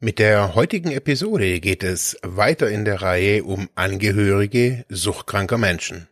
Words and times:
Mit 0.00 0.20
der 0.20 0.54
heutigen 0.54 0.92
Episode 0.92 1.58
geht 1.58 1.82
es 1.82 2.16
weiter 2.22 2.70
in 2.70 2.84
der 2.84 3.02
Reihe 3.02 3.42
um 3.42 3.68
Angehörige 3.74 4.84
suchtkranker 4.88 5.58
Menschen. 5.58 6.06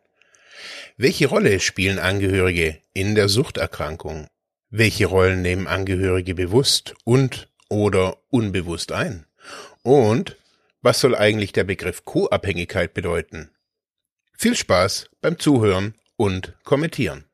Welche 0.97 1.29
Rolle 1.29 1.61
spielen 1.61 2.01
Angehörige 2.01 2.81
in 2.95 3.15
der 3.15 3.29
Suchterkrankung? 3.29 4.27
Welche 4.71 5.07
Rollen 5.07 5.41
nehmen 5.41 5.69
Angehörige 5.69 6.35
bewusst 6.35 6.97
und 7.05 7.49
oder 7.69 8.17
unbewusst 8.29 8.91
ein? 8.91 9.25
Und 9.85 10.37
was 10.83 10.99
soll 10.99 11.15
eigentlich 11.15 11.53
der 11.53 11.63
Begriff 11.63 12.05
Co-Abhängigkeit 12.05 12.93
bedeuten? 12.93 13.51
Viel 14.37 14.57
Spaß 14.57 15.11
beim 15.21 15.39
Zuhören 15.39 15.95
und 16.17 16.55
Kommentieren. 16.65 17.26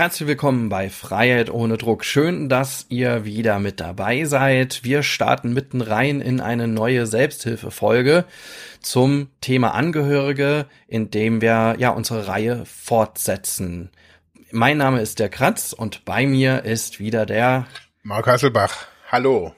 Herzlich 0.00 0.28
willkommen 0.28 0.70
bei 0.70 0.88
Freiheit 0.88 1.50
ohne 1.50 1.76
Druck. 1.76 2.06
Schön, 2.06 2.48
dass 2.48 2.86
ihr 2.88 3.26
wieder 3.26 3.58
mit 3.58 3.80
dabei 3.80 4.24
seid. 4.24 4.82
Wir 4.82 5.02
starten 5.02 5.52
mitten 5.52 5.82
rein 5.82 6.22
in 6.22 6.40
eine 6.40 6.68
neue 6.68 7.06
Selbsthilfefolge 7.06 8.24
zum 8.80 9.28
Thema 9.42 9.74
Angehörige, 9.74 10.64
in 10.88 11.10
dem 11.10 11.42
wir 11.42 11.76
ja 11.76 11.90
unsere 11.90 12.28
Reihe 12.28 12.64
fortsetzen. 12.64 13.90
Mein 14.50 14.78
Name 14.78 15.02
ist 15.02 15.18
der 15.18 15.28
Kratz 15.28 15.74
und 15.74 16.06
bei 16.06 16.24
mir 16.24 16.64
ist 16.64 16.98
wieder 16.98 17.26
der 17.26 17.66
Mark 18.02 18.26
Hasselbach. 18.26 18.86
Hallo. 19.12 19.54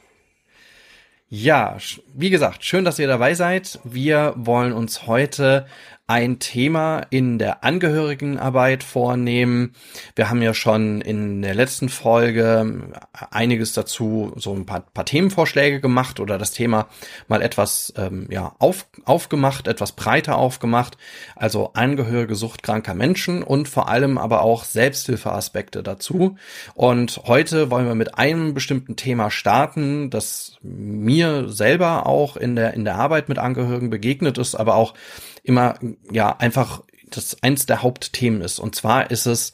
Ja, 1.28 1.76
wie 2.14 2.30
gesagt, 2.30 2.64
schön, 2.64 2.84
dass 2.84 2.98
ihr 2.98 3.06
dabei 3.06 3.34
seid. 3.34 3.78
Wir 3.84 4.34
wollen 4.36 4.72
uns 4.72 5.06
heute 5.06 5.66
ein 6.08 6.40
Thema 6.40 7.06
in 7.10 7.38
der 7.38 7.62
Angehörigenarbeit 7.62 8.82
vornehmen. 8.82 9.72
Wir 10.16 10.28
haben 10.28 10.42
ja 10.42 10.52
schon 10.52 11.00
in 11.00 11.42
der 11.42 11.54
letzten 11.54 11.88
Folge 11.88 12.90
einiges 13.30 13.72
dazu, 13.72 14.32
so 14.36 14.52
ein 14.52 14.66
paar, 14.66 14.80
paar 14.80 15.04
Themenvorschläge 15.04 15.80
gemacht 15.80 16.18
oder 16.18 16.38
das 16.38 16.50
Thema 16.50 16.88
mal 17.28 17.40
etwas 17.40 17.94
ähm, 17.96 18.26
ja, 18.30 18.54
auf, 18.58 18.86
aufgemacht, 19.04 19.68
etwas 19.68 19.92
breiter 19.92 20.36
aufgemacht. 20.36 20.98
Also 21.36 21.72
Angehörige 21.74 22.34
suchtkranker 22.34 22.94
Menschen 22.94 23.42
und 23.42 23.68
vor 23.68 23.88
allem 23.88 24.18
aber 24.18 24.42
auch 24.42 24.64
Selbsthilfeaspekte 24.64 25.84
dazu. 25.84 26.36
Und 26.74 27.22
heute 27.26 27.70
wollen 27.70 27.86
wir 27.86 27.94
mit 27.94 28.18
einem 28.18 28.54
bestimmten 28.54 28.96
Thema 28.96 29.30
starten, 29.30 30.10
das 30.10 30.56
mir 30.62 31.48
selber 31.48 32.06
auch 32.06 32.36
in 32.36 32.56
der, 32.56 32.74
in 32.74 32.84
der 32.84 32.96
Arbeit 32.96 33.28
mit 33.28 33.38
Angehörigen 33.38 33.88
begegnet 33.88 34.36
ist, 34.36 34.56
aber 34.56 34.74
auch 34.74 34.94
immer, 35.42 35.78
ja, 36.10 36.36
einfach 36.36 36.82
das 37.10 37.42
eins 37.42 37.66
der 37.66 37.82
Hauptthemen 37.82 38.40
ist. 38.42 38.58
Und 38.58 38.74
zwar 38.74 39.10
ist 39.10 39.26
es 39.26 39.52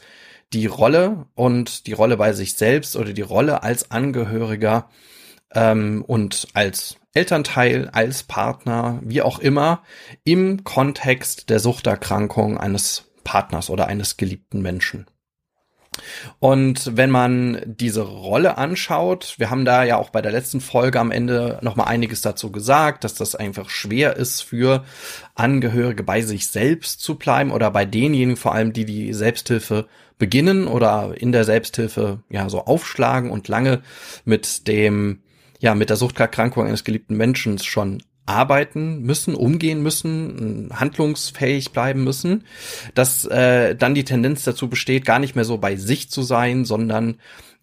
die 0.52 0.66
Rolle 0.66 1.26
und 1.34 1.86
die 1.86 1.92
Rolle 1.92 2.16
bei 2.16 2.32
sich 2.32 2.54
selbst 2.54 2.96
oder 2.96 3.12
die 3.12 3.22
Rolle 3.22 3.62
als 3.62 3.90
Angehöriger 3.90 4.88
ähm, 5.54 6.04
und 6.06 6.48
als 6.54 6.96
Elternteil, 7.14 7.88
als 7.92 8.22
Partner, 8.22 9.00
wie 9.02 9.22
auch 9.22 9.38
immer, 9.38 9.82
im 10.24 10.64
Kontext 10.64 11.50
der 11.50 11.58
Suchterkrankung 11.58 12.58
eines 12.58 13.10
Partners 13.24 13.70
oder 13.70 13.88
eines 13.88 14.16
geliebten 14.16 14.62
Menschen. 14.62 15.06
Und 16.38 16.96
wenn 16.96 17.10
man 17.10 17.60
diese 17.66 18.02
Rolle 18.02 18.58
anschaut, 18.58 19.34
wir 19.38 19.50
haben 19.50 19.64
da 19.64 19.84
ja 19.84 19.96
auch 19.96 20.10
bei 20.10 20.22
der 20.22 20.32
letzten 20.32 20.60
Folge 20.60 21.00
am 21.00 21.10
Ende 21.10 21.58
noch 21.62 21.76
mal 21.76 21.84
einiges 21.84 22.20
dazu 22.20 22.52
gesagt, 22.52 23.04
dass 23.04 23.14
das 23.14 23.34
einfach 23.34 23.68
schwer 23.70 24.16
ist 24.16 24.42
für 24.42 24.84
Angehörige 25.34 26.02
bei 26.02 26.22
sich 26.22 26.46
selbst 26.48 27.00
zu 27.00 27.16
bleiben 27.16 27.50
oder 27.50 27.70
bei 27.70 27.84
denjenigen 27.84 28.36
vor 28.36 28.54
allem, 28.54 28.72
die 28.72 28.84
die 28.84 29.12
Selbsthilfe 29.12 29.88
beginnen 30.18 30.66
oder 30.66 31.14
in 31.16 31.32
der 31.32 31.44
Selbsthilfe 31.44 32.20
ja 32.28 32.48
so 32.48 32.64
aufschlagen 32.64 33.30
und 33.30 33.48
lange 33.48 33.82
mit 34.24 34.66
dem 34.68 35.20
ja 35.60 35.74
mit 35.74 35.90
der 35.90 35.96
Suchterkrankung 35.96 36.66
eines 36.66 36.84
geliebten 36.84 37.16
Menschen 37.16 37.58
schon 37.58 38.02
arbeiten 38.28 39.02
müssen, 39.02 39.34
umgehen 39.34 39.82
müssen, 39.82 40.70
handlungsfähig 40.72 41.72
bleiben 41.72 42.04
müssen, 42.04 42.44
dass 42.94 43.24
äh, 43.24 43.74
dann 43.74 43.94
die 43.94 44.04
Tendenz 44.04 44.44
dazu 44.44 44.68
besteht, 44.68 45.04
gar 45.04 45.18
nicht 45.18 45.34
mehr 45.34 45.44
so 45.44 45.58
bei 45.58 45.76
sich 45.76 46.10
zu 46.10 46.22
sein, 46.22 46.64
sondern 46.64 47.16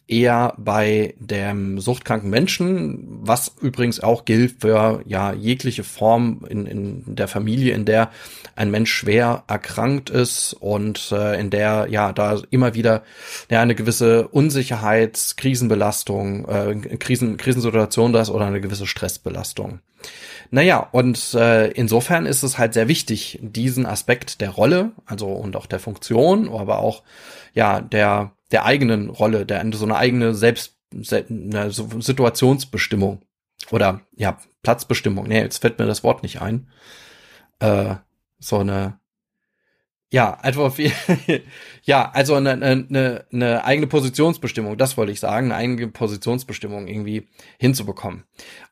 eher 0.08 0.54
bei 0.58 1.16
dem 1.20 1.80
suchtkranken 1.80 2.30
Menschen, 2.30 3.00
was 3.22 3.56
übrigens 3.60 4.00
auch 4.00 4.26
gilt 4.26 4.62
für 4.62 5.02
ja 5.08 5.34
jegliche 5.34 5.84
Form 5.84 6.46
in, 6.48 6.68
in 6.68 7.16
der 7.16 7.28
Familie, 7.28 7.74
in 7.74 7.86
der 7.86 8.12
ein 8.56 8.70
Mensch 8.70 8.94
schwer 8.94 9.44
erkrankt 9.48 10.10
ist 10.12 10.54
und 10.54 11.12
äh, 11.12 11.40
in 11.40 11.50
der 11.50 11.88
ja 11.90 12.14
da 12.14 12.40
immer 12.52 12.76
wieder 12.76 13.04
ja 13.50 13.62
eine 13.62 13.74
gewisse 13.76 14.28
Unsicherheit, 14.28 15.34
Krisenbelastung, 15.38 16.48
äh, 16.48 16.98
Krisen, 16.98 17.38
Krisensituation 17.38 18.14
da 18.14 18.22
ist 18.22 18.30
oder 18.30 18.46
eine 18.46 18.62
gewisse 18.62 18.86
Stressbelastung. 18.86 19.80
Naja, 20.52 20.88
und 20.92 21.34
äh, 21.34 21.68
insofern 21.72 22.26
ist 22.26 22.44
es 22.44 22.58
halt 22.58 22.74
sehr 22.74 22.88
wichtig, 22.88 23.40
diesen 23.42 23.86
Aspekt 23.86 24.42
der 24.42 24.52
Rolle, 24.52 24.92
also 25.06 25.28
und 25.28 25.56
auch 25.56 25.66
der 25.66 25.80
Funktion, 25.80 26.50
aber 26.50 26.80
auch 26.80 27.04
ja 27.54 27.82
der 27.82 28.32
der 28.52 28.66
eigenen 28.66 29.10
Rolle, 29.10 29.46
der 29.46 29.66
so 29.74 29.86
eine 29.86 29.96
eigene 29.96 30.34
Selbst 30.34 30.78
eine 30.94 31.72
Situationsbestimmung 31.72 33.22
oder 33.72 34.02
ja 34.16 34.40
Platzbestimmung. 34.64 35.28
Nee, 35.28 35.42
jetzt 35.42 35.60
fällt 35.60 35.80
mir 35.80 35.86
das 35.88 36.04
Wort 36.04 36.24
nicht 36.24 36.42
ein. 36.42 36.70
Äh, 37.60 37.96
so 38.40 38.60
eine 38.60 39.00
ja, 40.12 40.38
einfach 40.40 40.74
ja, 41.86 42.10
also 42.14 42.34
eine, 42.34 42.52
eine, 42.54 43.26
eine 43.32 43.64
eigene 43.64 43.86
Positionsbestimmung, 43.86 44.76
das 44.76 44.98
wollte 44.98 45.12
ich 45.12 45.20
sagen, 45.20 45.52
eine 45.52 45.56
eigene 45.56 45.88
Positionsbestimmung 45.88 46.88
irgendwie 46.88 47.30
hinzubekommen. 47.60 48.24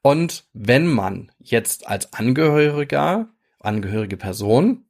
Und 0.01 0.45
wenn 0.53 0.87
man 0.87 1.31
jetzt 1.39 1.87
als 1.87 2.11
Angehöriger, 2.13 3.29
angehörige 3.59 4.17
Person 4.17 4.85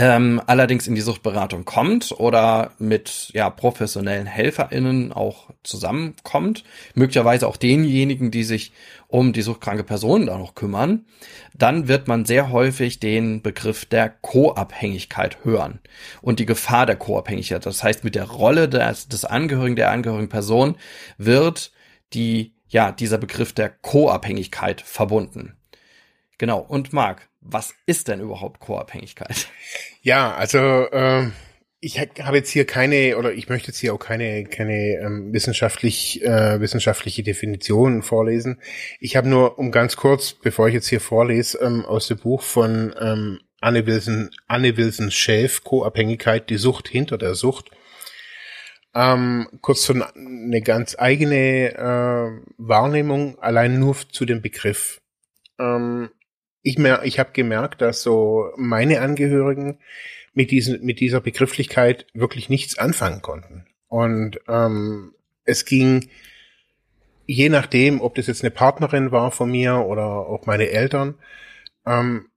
ähm, 0.00 0.40
allerdings 0.46 0.86
in 0.86 0.94
die 0.94 1.00
Suchtberatung 1.00 1.64
kommt 1.64 2.12
oder 2.12 2.70
mit 2.78 3.30
ja 3.34 3.50
professionellen 3.50 4.26
HelferInnen 4.26 5.12
auch 5.12 5.50
zusammenkommt, 5.64 6.62
möglicherweise 6.94 7.48
auch 7.48 7.56
denjenigen, 7.56 8.30
die 8.30 8.44
sich 8.44 8.72
um 9.08 9.32
die 9.32 9.42
suchtkranke 9.42 9.82
Person 9.82 10.26
da 10.26 10.38
noch 10.38 10.54
kümmern, 10.54 11.04
dann 11.52 11.88
wird 11.88 12.06
man 12.06 12.26
sehr 12.26 12.52
häufig 12.52 13.00
den 13.00 13.42
Begriff 13.42 13.86
der 13.86 14.08
Co-Abhängigkeit 14.08 15.44
hören 15.44 15.80
und 16.22 16.38
die 16.38 16.46
Gefahr 16.46 16.86
der 16.86 16.94
Co-Abhängigkeit. 16.94 17.66
Das 17.66 17.82
heißt, 17.82 18.04
mit 18.04 18.14
der 18.14 18.30
Rolle 18.30 18.68
des, 18.68 19.08
des 19.08 19.24
Angehörigen, 19.24 19.74
der 19.74 19.90
angehörigen 19.90 20.28
Person 20.28 20.76
wird 21.16 21.72
die, 22.12 22.54
ja, 22.68 22.92
dieser 22.92 23.18
Begriff 23.18 23.52
der 23.52 23.68
Co-Abhängigkeit 23.68 24.80
verbunden. 24.80 25.56
Genau. 26.38 26.60
Und 26.60 26.92
Marc, 26.92 27.27
was 27.40 27.74
ist 27.86 28.08
denn 28.08 28.20
überhaupt 28.20 28.60
Co-Abhängigkeit? 28.60 29.48
Ja, 30.02 30.34
also 30.34 30.58
äh, 30.58 31.30
ich 31.80 31.98
habe 32.00 32.36
jetzt 32.36 32.50
hier 32.50 32.66
keine 32.66 33.16
oder 33.18 33.32
ich 33.32 33.48
möchte 33.48 33.68
jetzt 33.68 33.78
hier 33.78 33.94
auch 33.94 33.98
keine 33.98 34.44
keine 34.44 34.98
ähm, 35.00 35.32
wissenschaftlich 35.32 36.22
äh, 36.24 36.60
wissenschaftliche 36.60 37.22
Definition 37.22 38.02
vorlesen. 38.02 38.60
Ich 39.00 39.16
habe 39.16 39.28
nur 39.28 39.58
um 39.58 39.70
ganz 39.70 39.96
kurz, 39.96 40.32
bevor 40.32 40.68
ich 40.68 40.74
jetzt 40.74 40.88
hier 40.88 41.00
vorlese, 41.00 41.58
ähm, 41.58 41.84
aus 41.84 42.08
dem 42.08 42.18
Buch 42.18 42.42
von 42.42 42.94
ähm, 42.98 43.40
Anne 43.60 43.86
Wilson 43.86 44.30
Anne 44.46 44.76
Wilson 44.76 45.10
Schäf 45.10 45.62
Co-Abhängigkeit, 45.62 46.50
die 46.50 46.56
Sucht 46.56 46.88
hinter 46.88 47.18
der 47.18 47.34
Sucht. 47.34 47.70
Ähm, 48.94 49.48
kurz 49.60 49.84
so 49.84 49.92
eine 49.92 50.62
ganz 50.62 50.96
eigene 50.98 51.74
äh, 51.74 52.50
Wahrnehmung 52.56 53.38
allein 53.38 53.78
nur 53.78 53.96
zu 54.10 54.24
dem 54.24 54.42
Begriff. 54.42 55.00
Ähm, 55.60 56.10
ich 56.68 56.78
mer 56.78 57.02
ich 57.04 57.18
habe 57.18 57.30
gemerkt, 57.32 57.80
dass 57.80 58.02
so 58.02 58.50
meine 58.56 59.00
Angehörigen 59.00 59.78
mit 60.34 60.50
diesen 60.50 60.84
mit 60.84 61.00
dieser 61.00 61.20
Begrifflichkeit 61.20 62.06
wirklich 62.14 62.48
nichts 62.48 62.78
anfangen 62.78 63.22
konnten. 63.22 63.66
Und 63.88 64.40
ähm, 64.48 65.14
es 65.44 65.64
ging 65.64 66.08
je 67.26 67.50
nachdem, 67.50 68.00
ob 68.00 68.14
das 68.14 68.26
jetzt 68.26 68.42
eine 68.42 68.50
Partnerin 68.50 69.12
war 69.12 69.30
von 69.30 69.50
mir 69.50 69.84
oder 69.86 70.06
auch 70.06 70.46
meine 70.46 70.70
Eltern, 70.70 71.14
ähm, 71.86 72.28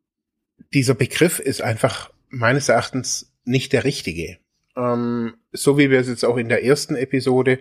dieser 0.74 0.94
Begriff 0.94 1.39
ist 1.39 1.62
einfach 1.62 2.12
meines 2.30 2.69
Erachtens 2.69 3.34
nicht 3.45 3.74
der 3.74 3.84
richtige. 3.84 4.38
Ähm, 4.76 5.36
so 5.52 5.78
wie 5.78 5.90
wir 5.90 6.00
es 6.00 6.08
jetzt 6.08 6.24
auch 6.24 6.38
in 6.38 6.50
der 6.50 6.64
ersten 6.64 6.96
Episode 6.96 7.60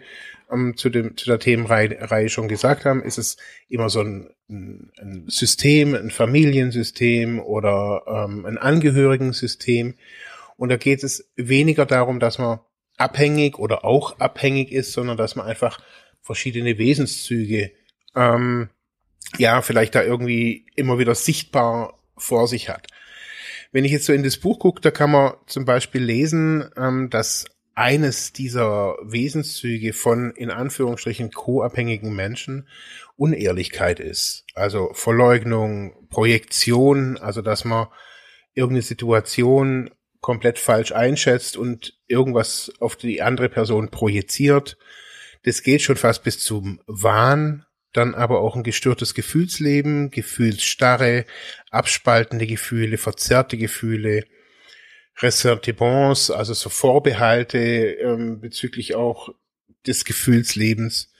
ähm, 0.50 0.76
zu, 0.76 0.90
dem, 0.90 1.16
zu 1.16 1.26
der 1.26 1.38
Themenreihe 1.38 2.28
schon 2.28 2.48
gesagt 2.48 2.84
haben, 2.84 3.02
ist 3.02 3.18
es 3.18 3.36
immer 3.68 3.88
so 3.88 4.00
ein, 4.00 4.30
ein 4.48 5.24
System, 5.28 5.94
ein 5.94 6.10
Familiensystem 6.10 7.40
oder 7.40 8.02
ähm, 8.06 8.46
ein 8.46 8.58
Angehörigensystem. 8.58 9.94
Und 10.56 10.68
da 10.68 10.76
geht 10.76 11.02
es 11.02 11.30
weniger 11.36 11.86
darum, 11.86 12.20
dass 12.20 12.38
man 12.38 12.60
abhängig 12.96 13.58
oder 13.58 13.84
auch 13.84 14.18
abhängig 14.18 14.72
ist, 14.72 14.92
sondern 14.92 15.16
dass 15.16 15.34
man 15.34 15.46
einfach 15.46 15.80
verschiedene 16.20 16.78
Wesenszüge 16.78 17.72
ähm, 18.14 18.68
ja, 19.38 19.62
vielleicht 19.62 19.94
da 19.94 20.02
irgendwie 20.02 20.66
immer 20.76 20.98
wieder 20.98 21.14
sichtbar 21.14 21.98
vor 22.16 22.48
sich 22.48 22.68
hat. 22.68 22.86
Wenn 23.72 23.84
ich 23.84 23.92
jetzt 23.92 24.06
so 24.06 24.12
in 24.12 24.22
das 24.22 24.36
Buch 24.36 24.58
gucke, 24.58 24.80
da 24.80 24.90
kann 24.90 25.10
man 25.10 25.34
zum 25.46 25.64
Beispiel 25.64 26.02
lesen, 26.02 26.70
ähm, 26.76 27.08
dass 27.10 27.46
eines 27.74 28.32
dieser 28.32 28.96
Wesenszüge 29.02 29.92
von 29.92 30.32
in 30.32 30.50
Anführungsstrichen 30.50 31.30
co-abhängigen 31.30 32.14
Menschen 32.14 32.68
Unehrlichkeit 33.16 34.00
ist. 34.00 34.44
Also 34.54 34.90
Verleugnung, 34.92 36.08
Projektion, 36.08 37.16
also 37.16 37.42
dass 37.42 37.64
man 37.64 37.86
irgendeine 38.54 38.82
Situation 38.82 39.90
komplett 40.20 40.58
falsch 40.58 40.92
einschätzt 40.92 41.56
und 41.56 41.98
irgendwas 42.06 42.72
auf 42.80 42.96
die 42.96 43.22
andere 43.22 43.48
Person 43.48 43.90
projiziert. 43.90 44.76
Das 45.44 45.62
geht 45.62 45.80
schon 45.80 45.96
fast 45.96 46.22
bis 46.22 46.40
zum 46.40 46.80
Wahn, 46.86 47.64
dann 47.92 48.14
aber 48.14 48.40
auch 48.40 48.56
ein 48.56 48.62
gestörtes 48.62 49.14
Gefühlsleben, 49.14 50.10
Gefühlsstarre, 50.10 51.24
abspaltende 51.70 52.46
Gefühle, 52.46 52.98
verzerrte 52.98 53.56
Gefühle, 53.56 54.24
Ressentiments, 55.18 56.30
also 56.30 56.54
so 56.54 56.70
Vorbehalte 56.70 57.58
ähm, 57.58 58.40
bezüglich 58.40 58.94
auch 58.94 59.28
des 59.86 60.04
Gefühlslebens, 60.04 61.12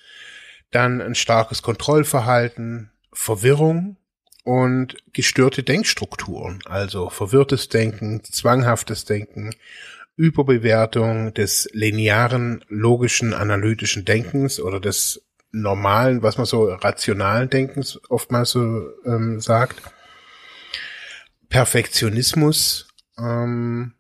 dann 0.71 1.01
ein 1.01 1.15
starkes 1.15 1.63
Kontrollverhalten, 1.63 2.91
Verwirrung 3.13 3.97
und 4.45 4.97
gestörte 5.13 5.63
Denkstrukturen, 5.63 6.61
also 6.65 7.11
verwirrtes 7.11 7.69
Denken, 7.69 8.23
zwanghaftes 8.23 9.05
Denken, 9.05 9.55
Überbewertung 10.17 11.35
des 11.35 11.69
linearen, 11.73 12.65
logischen, 12.69 13.35
analytischen 13.35 14.05
Denkens 14.05 14.61
oder 14.61 14.81
des 14.81 15.23
normalen, 15.53 16.23
was 16.23 16.37
man 16.37 16.47
so 16.47 16.73
rationalen 16.73 17.51
Denkens 17.51 18.01
oftmals 18.09 18.51
so 18.51 18.91
ähm, 19.05 19.41
sagt. 19.41 19.83
Perfektionismus, 21.49 22.89
ähm, 23.19 23.95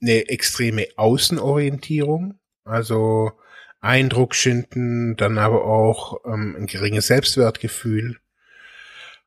eine 0.00 0.28
extreme 0.28 0.86
Außenorientierung, 0.96 2.38
also 2.64 3.32
Eindruck 3.80 4.34
schinden, 4.34 5.16
dann 5.16 5.38
aber 5.38 5.64
auch 5.64 6.24
ähm, 6.24 6.56
ein 6.56 6.66
geringes 6.66 7.08
Selbstwertgefühl. 7.08 8.18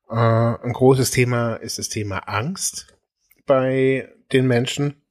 Äh, 0.08 0.14
ein 0.14 0.72
großes 0.72 1.10
Thema 1.10 1.56
ist 1.56 1.78
das 1.78 1.90
Thema 1.90 2.20
Angst 2.20 2.96
bei 3.44 4.08
den 4.32 4.46
Menschen. 4.46 5.02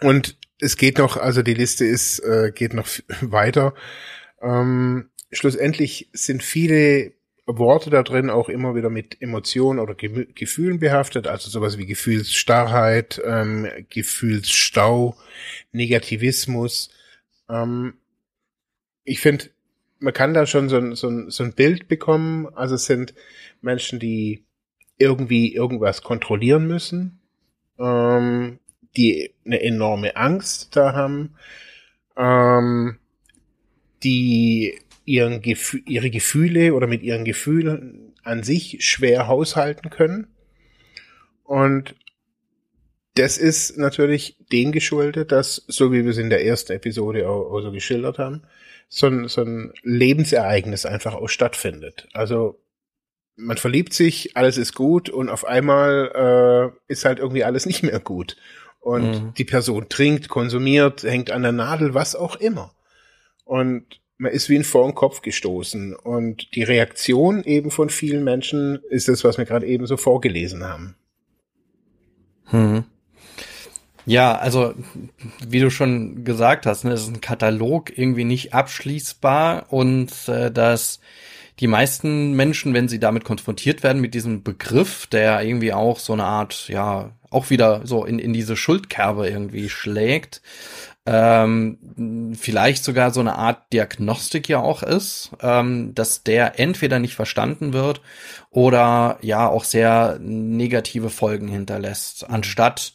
Und 0.00 0.38
es 0.60 0.76
geht 0.76 0.98
noch, 0.98 1.16
also 1.16 1.42
die 1.42 1.54
Liste 1.54 1.84
ist, 1.84 2.18
äh, 2.20 2.52
geht 2.54 2.74
noch 2.74 2.86
weiter. 3.20 3.74
Ähm, 4.42 5.10
schlussendlich 5.34 6.08
sind 6.12 6.42
viele 6.42 7.12
Worte 7.46 7.90
da 7.90 8.02
drin 8.02 8.30
auch 8.30 8.48
immer 8.48 8.74
wieder 8.74 8.88
mit 8.88 9.20
Emotionen 9.20 9.78
oder 9.78 9.94
Ge 9.94 10.28
Gefühlen 10.34 10.78
behaftet, 10.78 11.26
also 11.26 11.50
sowas 11.50 11.76
wie 11.76 11.86
Gefühlsstarrheit, 11.86 13.20
ähm, 13.24 13.68
Gefühlsstau, 13.90 15.16
Negativismus. 15.72 16.90
Ähm, 17.50 17.94
ich 19.04 19.20
finde, 19.20 19.50
man 19.98 20.14
kann 20.14 20.32
da 20.32 20.46
schon 20.46 20.68
so 20.68 20.76
ein, 20.76 20.94
so, 20.94 21.28
so 21.28 21.44
ein 21.44 21.52
Bild 21.52 21.88
bekommen. 21.88 22.48
Also 22.54 22.76
es 22.76 22.86
sind 22.86 23.14
Menschen, 23.60 23.98
die 23.98 24.44
irgendwie 24.96 25.54
irgendwas 25.54 26.02
kontrollieren 26.02 26.66
müssen, 26.66 27.20
ähm, 27.78 28.58
die 28.96 29.34
eine 29.44 29.60
enorme 29.60 30.16
Angst 30.16 30.76
da 30.76 30.94
haben, 30.94 31.34
ähm, 32.16 32.98
die 34.02 34.78
ihren 35.04 35.42
Gefühl, 35.42 35.82
ihre 35.86 36.10
Gefühle 36.10 36.74
oder 36.74 36.86
mit 36.86 37.02
ihren 37.02 37.24
Gefühlen 37.24 38.14
an 38.22 38.42
sich 38.42 38.78
schwer 38.80 39.28
haushalten 39.28 39.90
können. 39.90 40.28
Und 41.44 41.94
das 43.14 43.38
ist 43.38 43.78
natürlich 43.78 44.36
dem 44.50 44.72
geschuldet, 44.72 45.30
dass, 45.30 45.64
so 45.68 45.92
wie 45.92 46.04
wir 46.04 46.10
es 46.10 46.18
in 46.18 46.30
der 46.30 46.44
ersten 46.44 46.72
Episode 46.72 47.28
auch, 47.28 47.52
auch 47.52 47.60
so 47.60 47.70
geschildert 47.70 48.18
haben, 48.18 48.42
so 48.88 49.06
ein, 49.06 49.28
so 49.28 49.42
ein 49.42 49.72
Lebensereignis 49.82 50.86
einfach 50.86 51.14
auch 51.14 51.28
stattfindet. 51.28 52.08
Also 52.12 52.60
man 53.36 53.56
verliebt 53.56 53.92
sich, 53.92 54.36
alles 54.36 54.56
ist 54.56 54.74
gut 54.74 55.08
und 55.10 55.28
auf 55.28 55.44
einmal 55.44 56.72
äh, 56.88 56.92
ist 56.92 57.04
halt 57.04 57.18
irgendwie 57.18 57.44
alles 57.44 57.66
nicht 57.66 57.82
mehr 57.82 58.00
gut. 58.00 58.36
Und 58.80 59.10
mhm. 59.10 59.34
die 59.34 59.44
Person 59.44 59.88
trinkt, 59.88 60.28
konsumiert, 60.28 61.02
hängt 61.02 61.30
an 61.30 61.42
der 61.42 61.52
Nadel, 61.52 61.94
was 61.94 62.14
auch 62.14 62.36
immer. 62.36 62.74
Und 63.44 64.00
man 64.24 64.32
ist 64.32 64.48
wie 64.48 64.56
ein 64.56 64.64
vor 64.64 64.84
den 64.84 64.94
Kopf 64.94 65.22
gestoßen. 65.22 65.94
Und 65.94 66.54
die 66.54 66.64
Reaktion 66.64 67.44
eben 67.44 67.70
von 67.70 67.90
vielen 67.90 68.24
Menschen 68.24 68.80
ist 68.90 69.08
das, 69.08 69.22
was 69.22 69.38
wir 69.38 69.44
gerade 69.44 69.66
eben 69.66 69.86
so 69.86 69.96
vorgelesen 69.96 70.64
haben. 70.64 70.96
Hm. 72.46 72.84
Ja, 74.06 74.36
also 74.36 74.74
wie 75.46 75.60
du 75.60 75.70
schon 75.70 76.24
gesagt 76.24 76.66
hast, 76.66 76.84
ne, 76.84 76.92
ist 76.92 77.08
ein 77.08 77.22
Katalog 77.22 77.96
irgendwie 77.96 78.24
nicht 78.24 78.52
abschließbar 78.52 79.72
und 79.72 80.10
äh, 80.28 80.50
dass 80.50 81.00
die 81.60 81.68
meisten 81.68 82.32
Menschen, 82.32 82.74
wenn 82.74 82.88
sie 82.88 82.98
damit 82.98 83.24
konfrontiert 83.24 83.82
werden 83.82 84.02
mit 84.02 84.12
diesem 84.12 84.42
Begriff, 84.42 85.06
der 85.06 85.42
irgendwie 85.42 85.72
auch 85.72 85.98
so 85.98 86.12
eine 86.12 86.24
Art, 86.24 86.68
ja, 86.68 87.12
auch 87.30 87.48
wieder 87.48 87.82
so 87.84 88.04
in, 88.04 88.18
in 88.18 88.32
diese 88.32 88.56
Schuldkerbe 88.56 89.28
irgendwie 89.28 89.68
schlägt, 89.68 90.42
ähm, 91.06 92.32
vielleicht 92.38 92.82
sogar 92.82 93.10
so 93.12 93.20
eine 93.20 93.36
Art 93.36 93.72
Diagnostik 93.72 94.48
ja 94.48 94.60
auch 94.60 94.82
ist, 94.82 95.32
ähm, 95.42 95.94
dass 95.94 96.22
der 96.22 96.58
entweder 96.58 96.98
nicht 96.98 97.14
verstanden 97.14 97.72
wird 97.72 98.00
oder 98.50 99.18
ja 99.20 99.46
auch 99.48 99.64
sehr 99.64 100.18
negative 100.20 101.10
Folgen 101.10 101.48
hinterlässt, 101.48 102.28
anstatt 102.28 102.94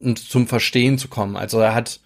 zum 0.00 0.48
Verstehen 0.48 0.98
zu 0.98 1.06
kommen. 1.08 1.36
Also 1.36 1.60
er 1.60 1.74
hat, 1.74 2.00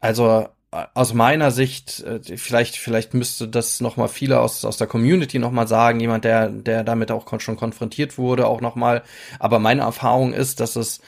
also 0.00 0.48
aus 0.70 1.14
meiner 1.14 1.50
Sicht, 1.50 2.00
äh, 2.00 2.20
vielleicht, 2.36 2.76
vielleicht 2.76 3.14
müsste 3.14 3.48
das 3.48 3.80
nochmal 3.80 4.08
viele 4.08 4.40
aus, 4.40 4.64
aus 4.64 4.76
der 4.76 4.86
Community 4.86 5.38
nochmal 5.38 5.66
sagen, 5.66 6.00
jemand, 6.00 6.24
der, 6.24 6.48
der 6.48 6.84
damit 6.84 7.10
auch 7.10 7.26
schon 7.40 7.56
konfrontiert 7.56 8.18
wurde, 8.18 8.46
auch 8.46 8.60
nochmal. 8.60 9.02
Aber 9.38 9.58
meine 9.58 9.82
Erfahrung 9.82 10.32
ist, 10.32 10.60
dass 10.60 10.76
es 10.76 11.00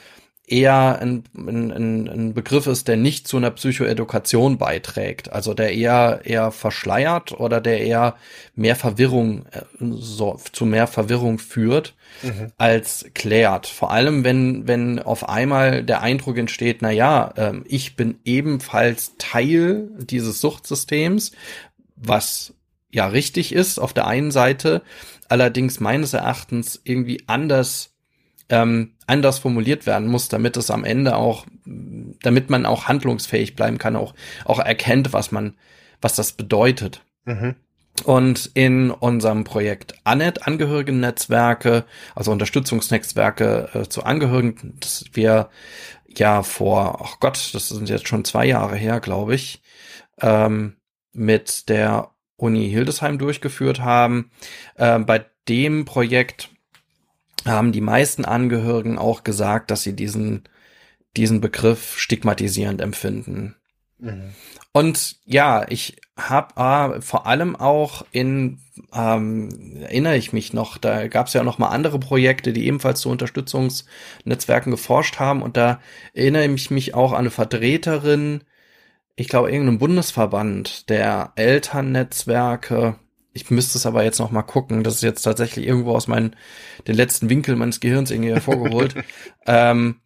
eher 0.53 0.99
ein, 1.01 1.25
ein, 1.35 2.09
ein 2.09 2.35
Begriff 2.35 2.67
ist, 2.67 2.87
der 2.87 2.99
nicht 2.99 3.27
zu 3.27 3.39
einer 3.39 3.51
Psychoedukation 3.51 4.59
beiträgt, 4.59 5.33
also 5.33 5.55
der 5.55 5.73
eher 5.73 6.21
eher 6.25 6.53
verschleiert 6.53 7.33
oder 7.33 7.63
der 7.63 7.81
eher 7.81 8.17
mehr 8.55 8.77
Verwirrung 8.77 9.47
äh, 9.51 9.63
so, 9.81 10.39
zu 10.53 10.67
mehr 10.67 10.87
Verwirrung 10.87 11.39
führt 11.39 11.95
mhm. 12.23 12.53
als 12.59 13.07
klärt. 13.15 13.67
Vor 13.67 13.91
allem 13.93 14.25
wenn 14.25 14.69
wenn 14.69 14.99
auf 14.99 15.29
einmal 15.29 15.83
der 15.83 16.03
Eindruck 16.03 16.37
entsteht, 16.37 16.83
na 16.83 16.91
ja, 16.91 17.33
äh, 17.37 17.55
ich 17.65 17.97
bin 17.97 18.19
ebenfalls 18.25 19.15
Teil 19.17 19.89
dieses 19.99 20.43
Suchtsystems, 20.43 21.33
was 21.97 22.53
ja 22.91 23.07
richtig 23.07 23.55
ist 23.55 23.79
auf 23.79 23.95
der 23.95 24.07
einen 24.07 24.31
Seite, 24.31 24.83
allerdings 25.31 25.81
meines 25.81 26.13
Erachtens 26.13 26.79
irgendwie 26.85 27.23
anders 27.27 27.92
ähm, 28.53 28.93
anders 29.07 29.39
formuliert 29.39 29.87
werden 29.87 30.07
muss, 30.09 30.29
damit 30.29 30.59
es 30.59 30.71
am 30.71 30.85
Ende 30.85 31.17
auch, 31.17 31.47
damit 31.65 32.51
man 32.51 32.67
auch 32.67 32.85
handlungsfähig 32.85 33.57
bleiben 33.57 33.79
kann, 33.79 33.97
auch, 33.97 34.15
auch 34.45 34.59
erkennt, 34.59 35.15
was 35.15 35.33
man, 35.33 35.55
was 36.03 36.17
das 36.17 36.33
bedeutet. 36.33 37.03
Mhm. 37.25 37.57
Und 38.05 38.51
in 38.53 38.91
unserem 38.91 39.45
Projekt 39.45 39.95
ANET, 40.05 40.47
Angehörigen-Netzwerke, 40.47 41.85
also 42.15 42.31
Unterstützungsnetzwerke 42.31 43.71
äh, 43.73 43.89
zu 43.89 44.03
Angehörigen, 44.05 44.77
das 44.81 45.07
wir 45.15 45.49
ja 46.07 46.43
vor, 46.43 47.01
ach 47.03 47.21
Gott, 47.21 47.55
das 47.55 47.69
sind 47.69 47.89
jetzt 47.89 48.07
schon 48.07 48.25
zwei 48.25 48.45
Jahre 48.45 48.77
her, 48.77 49.01
glaube 49.01 49.35
ich, 49.35 49.63
ähm, 50.21 50.77
mit 51.13 51.71
der 51.71 52.11
Uni 52.37 52.69
Hildesheim 52.69 53.19
durchgeführt 53.19 53.81
haben. 53.81 54.31
Äh, 54.75 54.99
bei 54.99 55.25
dem 55.49 55.87
Projekt 55.87 56.51
haben 57.45 57.73
die 57.73 57.81
meisten 57.81 58.25
Angehörigen 58.25 58.99
auch 58.99 59.25
gesagt, 59.25 59.71
dass 59.71 59.83
sie 59.83 59.95
diesen, 59.95 60.45
diesen 61.17 61.41
Begriff 61.41 61.99
stigmatisierend 61.99 62.81
empfinden. 62.81 63.57
Mhm. 63.99 64.31
Und 64.73 65.17
ja, 65.25 65.67
ich 65.69 65.97
habe 66.17 66.97
äh, 66.97 67.01
vor 67.01 67.27
allem 67.27 67.57
auch 67.57 68.05
in, 68.13 68.59
ähm, 68.95 69.77
erinnere 69.83 70.17
ich 70.17 70.33
mich 70.33 70.53
noch, 70.53 70.79
da 70.79 71.09
gab 71.09 71.27
es 71.27 71.33
ja 71.33 71.43
noch 71.43 71.59
mal 71.59 71.69
andere 71.69 71.99
Projekte, 71.99 72.53
die 72.53 72.67
ebenfalls 72.67 73.01
zu 73.01 73.11
Unterstützungsnetzwerken 73.11 74.71
geforscht 74.71 75.19
haben. 75.19 75.43
Und 75.43 75.57
da 75.57 75.81
erinnere 76.15 76.47
ich 76.47 76.71
mich 76.71 76.95
auch 76.95 77.13
an 77.13 77.19
eine 77.19 77.31
Vertreterin, 77.31 78.45
ich 79.15 79.29
glaube, 79.29 79.51
irgendeinem 79.51 79.79
Bundesverband 79.79 80.89
der 80.89 81.33
Elternnetzwerke, 81.37 82.97
ich 83.33 83.51
müsste 83.51 83.79
es 83.79 83.87
aber 83.87 84.05
jetzt 84.05 84.19
noch 84.19 84.31
mal 84.31 84.43
gucken. 84.43 84.85
Das 84.85 84.95
ist 84.95 85.03
jetzt 85.03 85.23
tatsächlich 85.23 85.67
irgendwo 85.67 85.93
aus 85.93 86.07
meinen 86.07 86.37
den 86.87 86.95
letzten 86.95 87.31
Winkel 87.31 87.57
meines 87.57 87.81
Gehirns 87.81 88.11
irgendwie 88.11 88.33
hervorgeholt. 88.33 88.95
ähm, 89.47 89.97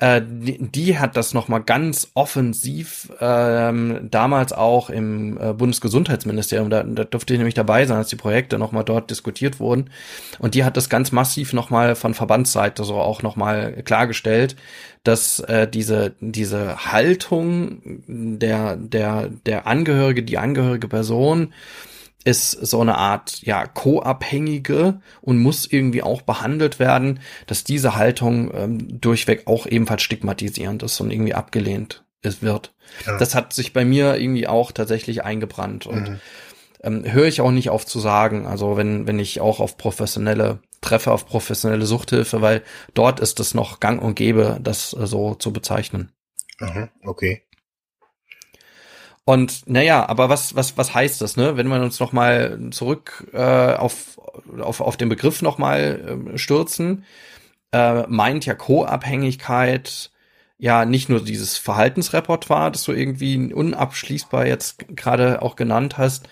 äh, 0.00 0.22
die, 0.24 0.58
die 0.58 0.98
hat 0.98 1.14
das 1.14 1.34
nochmal 1.34 1.62
ganz 1.62 2.10
offensiv 2.14 3.12
ähm, 3.20 4.08
damals 4.10 4.54
auch 4.54 4.88
im 4.88 5.38
äh, 5.38 5.52
Bundesgesundheitsministerium, 5.52 6.70
da, 6.70 6.82
da 6.82 7.04
durfte 7.04 7.34
ich 7.34 7.38
nämlich 7.38 7.54
dabei 7.54 7.84
sein, 7.84 7.98
als 7.98 8.08
die 8.08 8.16
Projekte 8.16 8.58
nochmal 8.58 8.84
dort 8.84 9.10
diskutiert 9.10 9.60
wurden. 9.60 9.90
Und 10.38 10.54
die 10.54 10.64
hat 10.64 10.78
das 10.78 10.88
ganz 10.88 11.12
massiv 11.12 11.52
nochmal 11.52 11.96
von 11.96 12.14
Verbandsseite 12.14 12.82
so 12.82 12.94
auch 12.94 13.22
nochmal 13.22 13.82
klargestellt, 13.84 14.56
dass 15.04 15.40
äh, 15.40 15.68
diese, 15.68 16.14
diese 16.20 16.90
Haltung 16.90 17.82
der, 18.06 18.76
der, 18.76 19.28
der 19.28 19.66
Angehörige, 19.66 20.22
die 20.22 20.38
angehörige 20.38 20.88
Person, 20.88 21.52
ist 22.24 22.52
so 22.52 22.80
eine 22.80 22.98
Art 22.98 23.40
ja 23.42 23.66
co-abhängige 23.66 25.00
und 25.20 25.38
muss 25.38 25.66
irgendwie 25.66 26.02
auch 26.02 26.22
behandelt 26.22 26.78
werden, 26.78 27.20
dass 27.46 27.64
diese 27.64 27.96
Haltung 27.96 28.52
ähm, 28.54 29.00
durchweg 29.00 29.46
auch 29.46 29.66
ebenfalls 29.66 30.02
stigmatisierend 30.02 30.82
ist 30.82 31.00
und 31.00 31.10
irgendwie 31.10 31.34
abgelehnt 31.34 32.04
es 32.22 32.42
wird. 32.42 32.74
Ja. 33.06 33.16
Das 33.18 33.34
hat 33.34 33.52
sich 33.52 33.72
bei 33.72 33.84
mir 33.84 34.16
irgendwie 34.16 34.46
auch 34.46 34.72
tatsächlich 34.72 35.24
eingebrannt 35.24 35.86
und 35.86 36.10
mhm. 36.10 36.20
ähm, 36.82 37.10
höre 37.10 37.26
ich 37.26 37.40
auch 37.40 37.52
nicht 37.52 37.70
auf 37.70 37.86
zu 37.86 37.98
sagen. 38.00 38.46
Also 38.46 38.76
wenn 38.76 39.06
wenn 39.06 39.18
ich 39.18 39.40
auch 39.40 39.60
auf 39.60 39.78
professionelle 39.78 40.60
treffe 40.80 41.12
auf 41.12 41.26
professionelle 41.26 41.86
Suchthilfe, 41.86 42.40
weil 42.42 42.62
dort 42.94 43.20
ist 43.20 43.40
es 43.40 43.54
noch 43.54 43.80
Gang 43.80 44.02
und 44.02 44.14
Gäbe, 44.14 44.58
das 44.62 44.92
äh, 44.92 45.06
so 45.06 45.34
zu 45.34 45.52
bezeichnen. 45.52 46.12
Aha, 46.58 46.90
okay. 47.04 47.42
Und 49.30 49.62
naja, 49.68 50.08
aber 50.08 50.28
was, 50.28 50.56
was, 50.56 50.76
was 50.76 50.92
heißt 50.92 51.20
das, 51.20 51.36
ne? 51.36 51.56
Wenn 51.56 51.68
wir 51.68 51.80
uns 51.80 52.00
noch 52.00 52.12
mal 52.12 52.58
zurück 52.72 53.28
äh, 53.32 53.74
auf, 53.74 54.20
auf, 54.60 54.80
auf 54.80 54.96
den 54.96 55.08
Begriff 55.08 55.40
noch 55.40 55.56
mal 55.56 56.32
äh, 56.34 56.36
stürzen, 56.36 57.04
äh, 57.70 58.08
meint 58.08 58.44
ja 58.44 58.56
Co-Abhängigkeit 58.56 60.10
ja 60.58 60.84
nicht 60.84 61.08
nur 61.08 61.22
dieses 61.22 61.58
Verhaltensrepertoire, 61.58 62.72
das 62.72 62.82
du 62.82 62.90
irgendwie 62.90 63.54
unabschließbar 63.54 64.46
jetzt 64.48 64.96
gerade 64.96 65.42
auch 65.42 65.54
genannt 65.54 65.96
hast, 65.96 66.28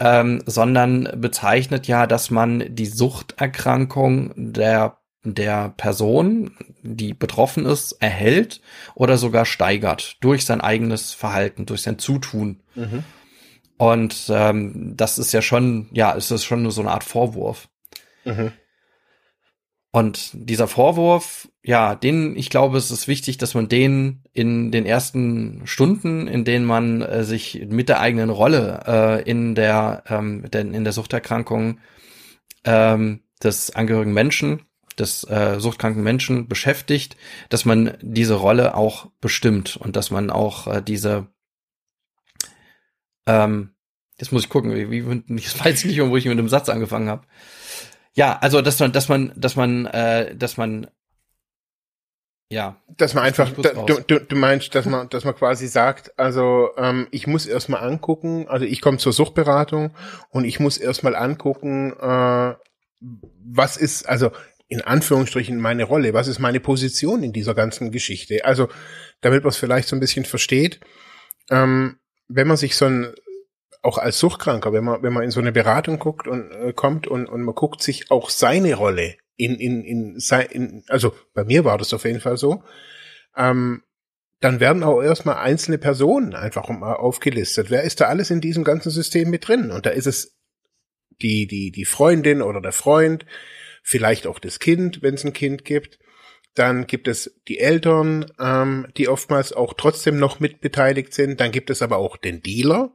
ähm, 0.00 0.42
sondern 0.44 1.08
bezeichnet 1.14 1.86
ja, 1.86 2.08
dass 2.08 2.32
man 2.32 2.64
die 2.68 2.86
Suchterkrankung 2.86 4.32
der 4.34 4.96
der 5.24 5.70
Person, 5.76 6.52
die 6.82 7.14
betroffen 7.14 7.64
ist, 7.64 7.92
erhält 8.00 8.60
oder 8.94 9.16
sogar 9.16 9.46
steigert 9.46 10.16
durch 10.20 10.44
sein 10.44 10.60
eigenes 10.60 11.12
Verhalten, 11.14 11.66
durch 11.66 11.82
sein 11.82 11.98
Zutun. 11.98 12.60
Mhm. 12.74 13.04
Und 13.78 14.26
ähm, 14.28 14.94
das 14.96 15.18
ist 15.18 15.32
ja 15.32 15.42
schon, 15.42 15.88
ja, 15.92 16.14
es 16.14 16.30
ist 16.30 16.44
schon 16.44 16.62
nur 16.62 16.72
so 16.72 16.82
eine 16.82 16.92
Art 16.92 17.04
Vorwurf. 17.04 17.68
Mhm. 18.24 18.52
Und 19.90 20.30
dieser 20.34 20.66
Vorwurf, 20.66 21.48
ja, 21.62 21.94
den, 21.94 22.36
ich 22.36 22.50
glaube, 22.50 22.76
es 22.78 22.90
ist 22.90 23.06
wichtig, 23.06 23.38
dass 23.38 23.54
man 23.54 23.68
den 23.68 24.24
in 24.32 24.72
den 24.72 24.86
ersten 24.86 25.62
Stunden, 25.66 26.26
in 26.26 26.44
denen 26.44 26.64
man 26.64 27.00
äh, 27.00 27.22
sich 27.22 27.66
mit 27.68 27.88
der 27.88 28.00
eigenen 28.00 28.30
Rolle 28.30 28.82
äh, 28.86 29.30
in 29.30 29.54
der, 29.54 30.02
ähm, 30.08 30.44
in 30.52 30.82
der 30.82 30.92
Suchterkrankung 30.92 31.78
ähm, 32.64 33.20
des 33.42 33.74
angehörigen 33.74 34.12
Menschen 34.12 34.62
des 34.98 35.24
äh, 35.24 35.58
suchtkranken 35.58 36.02
Menschen 36.02 36.48
beschäftigt, 36.48 37.16
dass 37.48 37.64
man 37.64 37.96
diese 38.00 38.34
Rolle 38.34 38.74
auch 38.74 39.10
bestimmt 39.20 39.76
und 39.76 39.96
dass 39.96 40.10
man 40.10 40.30
auch 40.30 40.66
äh, 40.66 40.82
diese 40.82 41.28
ähm, 43.26 43.74
jetzt 44.18 44.32
muss 44.32 44.44
ich 44.44 44.48
gucken, 44.48 44.74
wie, 44.74 44.90
wie 44.90 45.36
ich 45.36 45.64
weiß 45.64 45.84
nicht, 45.84 46.00
wo 46.00 46.16
ich 46.16 46.26
mit 46.26 46.38
dem 46.38 46.48
Satz 46.48 46.68
angefangen 46.68 47.08
habe. 47.08 47.26
Ja, 48.14 48.38
also 48.40 48.62
dass 48.62 48.78
man, 48.78 48.92
dass 48.92 49.08
man, 49.08 49.32
dass 49.36 49.56
man, 49.56 49.86
äh, 49.86 50.36
dass 50.36 50.56
man 50.56 50.86
ja. 52.50 52.76
Dass 52.88 53.14
man 53.14 53.24
einfach, 53.24 53.50
da, 53.50 53.70
du, 53.70 54.00
du, 54.06 54.20
du 54.20 54.36
meinst, 54.36 54.74
dass 54.74 54.86
man, 54.86 55.08
dass 55.08 55.24
man 55.24 55.34
quasi 55.34 55.66
sagt, 55.66 56.16
also 56.18 56.70
ähm, 56.76 57.08
ich 57.10 57.26
muss 57.26 57.46
erstmal 57.46 57.82
angucken, 57.82 58.46
also 58.48 58.64
ich 58.64 58.80
komme 58.80 58.98
zur 58.98 59.12
Suchtberatung 59.12 59.90
und 60.30 60.44
ich 60.44 60.60
muss 60.60 60.78
erstmal 60.78 61.16
angucken, 61.16 61.92
äh, 61.98 62.54
was 63.00 63.76
ist, 63.76 64.08
also 64.08 64.30
in 64.74 64.80
Anführungsstrichen 64.80 65.56
meine 65.58 65.84
Rolle? 65.84 66.14
Was 66.14 66.26
ist 66.26 66.40
meine 66.40 66.58
Position 66.58 67.22
in 67.22 67.32
dieser 67.32 67.54
ganzen 67.54 67.92
Geschichte? 67.92 68.44
Also, 68.44 68.68
damit 69.20 69.44
man 69.44 69.50
es 69.50 69.56
vielleicht 69.56 69.86
so 69.86 69.94
ein 69.94 70.00
bisschen 70.00 70.24
versteht, 70.24 70.80
ähm, 71.48 71.98
wenn 72.26 72.48
man 72.48 72.56
sich 72.56 72.74
so 72.74 72.86
ein, 72.86 73.14
auch 73.82 73.98
als 73.98 74.18
Suchtkranker, 74.18 74.72
wenn 74.72 74.82
man, 74.82 75.02
wenn 75.02 75.12
man 75.12 75.22
in 75.22 75.30
so 75.30 75.40
eine 75.40 75.52
Beratung 75.52 76.00
guckt 76.00 76.26
und 76.26 76.50
äh, 76.50 76.72
kommt 76.72 77.06
und, 77.06 77.26
und 77.26 77.42
man 77.42 77.54
guckt 77.54 77.82
sich 77.82 78.10
auch 78.10 78.30
seine 78.30 78.74
Rolle 78.74 79.14
in, 79.36 79.54
in, 79.56 79.84
in, 79.84 80.18
in, 80.50 80.84
also 80.88 81.14
bei 81.34 81.44
mir 81.44 81.64
war 81.64 81.78
das 81.78 81.94
auf 81.94 82.04
jeden 82.04 82.20
Fall 82.20 82.36
so, 82.36 82.64
ähm, 83.36 83.82
dann 84.40 84.58
werden 84.58 84.82
auch 84.82 85.00
erstmal 85.00 85.36
einzelne 85.36 85.78
Personen 85.78 86.34
einfach 86.34 86.68
mal 86.68 86.94
aufgelistet. 86.94 87.70
Wer 87.70 87.82
ist 87.82 88.00
da 88.00 88.06
alles 88.06 88.30
in 88.30 88.40
diesem 88.40 88.64
ganzen 88.64 88.90
System 88.90 89.30
mit 89.30 89.46
drin? 89.46 89.70
Und 89.70 89.86
da 89.86 89.90
ist 89.90 90.06
es 90.06 90.36
die, 91.22 91.46
die, 91.46 91.70
die 91.70 91.84
Freundin 91.84 92.42
oder 92.42 92.60
der 92.60 92.72
Freund, 92.72 93.24
vielleicht 93.84 94.26
auch 94.26 94.40
das 94.40 94.58
Kind, 94.58 95.02
wenn 95.02 95.14
es 95.14 95.24
ein 95.24 95.34
Kind 95.34 95.64
gibt. 95.64 96.00
Dann 96.54 96.86
gibt 96.86 97.06
es 97.06 97.40
die 97.46 97.58
Eltern, 97.58 98.26
ähm, 98.40 98.88
die 98.96 99.08
oftmals 99.08 99.52
auch 99.52 99.74
trotzdem 99.74 100.18
noch 100.18 100.40
mitbeteiligt 100.40 101.12
sind. 101.12 101.40
Dann 101.40 101.52
gibt 101.52 101.70
es 101.70 101.82
aber 101.82 101.98
auch 101.98 102.16
den 102.16 102.42
Dealer. 102.42 102.92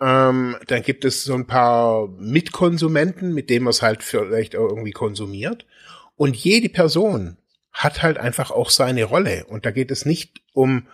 Ähm, 0.00 0.56
dann 0.66 0.82
gibt 0.82 1.04
es 1.04 1.24
so 1.24 1.34
ein 1.34 1.46
paar 1.46 2.08
Mitkonsumenten, 2.18 3.32
mit 3.32 3.48
denen 3.48 3.64
man 3.64 3.70
es 3.70 3.80
halt 3.80 4.02
vielleicht 4.02 4.54
auch 4.56 4.68
irgendwie 4.68 4.92
konsumiert. 4.92 5.66
Und 6.16 6.36
jede 6.36 6.68
Person 6.68 7.38
hat 7.72 8.02
halt 8.02 8.18
einfach 8.18 8.50
auch 8.50 8.70
seine 8.70 9.04
Rolle. 9.04 9.46
Und 9.46 9.64
da 9.64 9.70
geht 9.70 9.90
es 9.90 10.04
nicht 10.04 10.42
um 10.52 10.86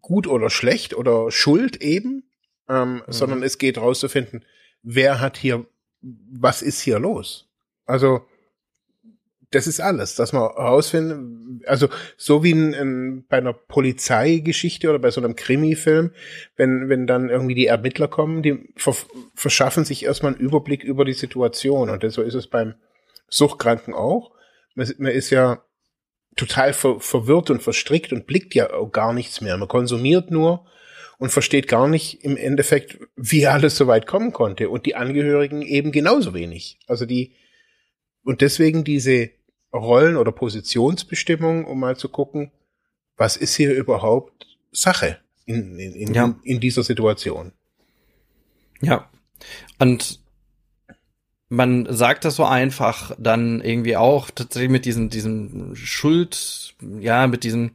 gut 0.00 0.26
oder 0.26 0.50
schlecht 0.50 0.94
oder 0.94 1.30
Schuld 1.30 1.76
eben, 1.82 2.30
ähm, 2.68 2.94
mhm. 2.94 3.02
sondern 3.08 3.42
es 3.42 3.58
geht 3.58 3.76
rauszufinden, 3.76 4.44
wer 4.82 5.20
hat 5.20 5.36
hier, 5.36 5.66
was 6.00 6.62
ist 6.62 6.80
hier 6.80 6.98
los? 6.98 7.47
Also, 7.88 8.20
das 9.50 9.66
ist 9.66 9.80
alles, 9.80 10.14
dass 10.14 10.34
man 10.34 10.42
herausfinden, 10.42 11.62
also 11.66 11.88
so 12.18 12.44
wie 12.44 12.50
in, 12.50 12.74
in, 12.74 13.26
bei 13.28 13.38
einer 13.38 13.54
Polizeigeschichte 13.54 14.90
oder 14.90 14.98
bei 14.98 15.10
so 15.10 15.22
einem 15.22 15.36
Krimi-Film, 15.36 16.12
wenn, 16.56 16.90
wenn 16.90 17.06
dann 17.06 17.30
irgendwie 17.30 17.54
die 17.54 17.66
Ermittler 17.66 18.08
kommen, 18.08 18.42
die 18.42 18.72
verschaffen 19.34 19.86
sich 19.86 20.04
erstmal 20.04 20.34
einen 20.34 20.40
Überblick 20.40 20.84
über 20.84 21.06
die 21.06 21.14
Situation. 21.14 21.88
Und 21.88 22.08
so 22.12 22.20
ist 22.20 22.34
es 22.34 22.46
beim 22.46 22.74
Suchtkranken 23.28 23.94
auch. 23.94 24.32
Man, 24.74 24.92
man 24.98 25.12
ist 25.12 25.30
ja 25.30 25.62
total 26.36 26.74
ver, 26.74 27.00
verwirrt 27.00 27.48
und 27.50 27.62
verstrickt 27.62 28.12
und 28.12 28.26
blickt 28.26 28.54
ja 28.54 28.70
auch 28.74 28.92
gar 28.92 29.14
nichts 29.14 29.40
mehr. 29.40 29.56
Man 29.56 29.68
konsumiert 29.68 30.30
nur 30.30 30.66
und 31.18 31.30
versteht 31.30 31.68
gar 31.68 31.88
nicht 31.88 32.22
im 32.22 32.36
Endeffekt, 32.36 32.98
wie 33.16 33.46
alles 33.46 33.76
so 33.76 33.86
weit 33.86 34.06
kommen 34.06 34.32
konnte. 34.32 34.68
Und 34.68 34.84
die 34.84 34.94
Angehörigen 34.94 35.62
eben 35.62 35.90
genauso 35.90 36.34
wenig. 36.34 36.78
Also 36.86 37.06
die, 37.06 37.32
und 38.24 38.40
deswegen 38.40 38.84
diese 38.84 39.30
Rollen- 39.72 40.16
oder 40.16 40.32
Positionsbestimmung, 40.32 41.64
um 41.64 41.80
mal 41.80 41.96
zu 41.96 42.08
gucken, 42.08 42.50
was 43.16 43.36
ist 43.36 43.54
hier 43.54 43.74
überhaupt 43.74 44.46
Sache 44.72 45.18
in, 45.44 45.78
in, 45.78 45.94
in, 45.94 46.14
ja. 46.14 46.34
in 46.42 46.60
dieser 46.60 46.82
Situation. 46.82 47.52
Ja. 48.80 49.08
Und 49.78 50.20
man 51.48 51.86
sagt 51.90 52.24
das 52.24 52.36
so 52.36 52.44
einfach 52.44 53.12
dann 53.18 53.60
irgendwie 53.60 53.96
auch 53.96 54.30
tatsächlich 54.30 54.70
mit 54.70 54.84
diesen, 54.84 55.08
diesen 55.08 55.74
Schuld, 55.74 56.74
ja, 57.00 57.26
mit 57.26 57.44
diesem 57.44 57.72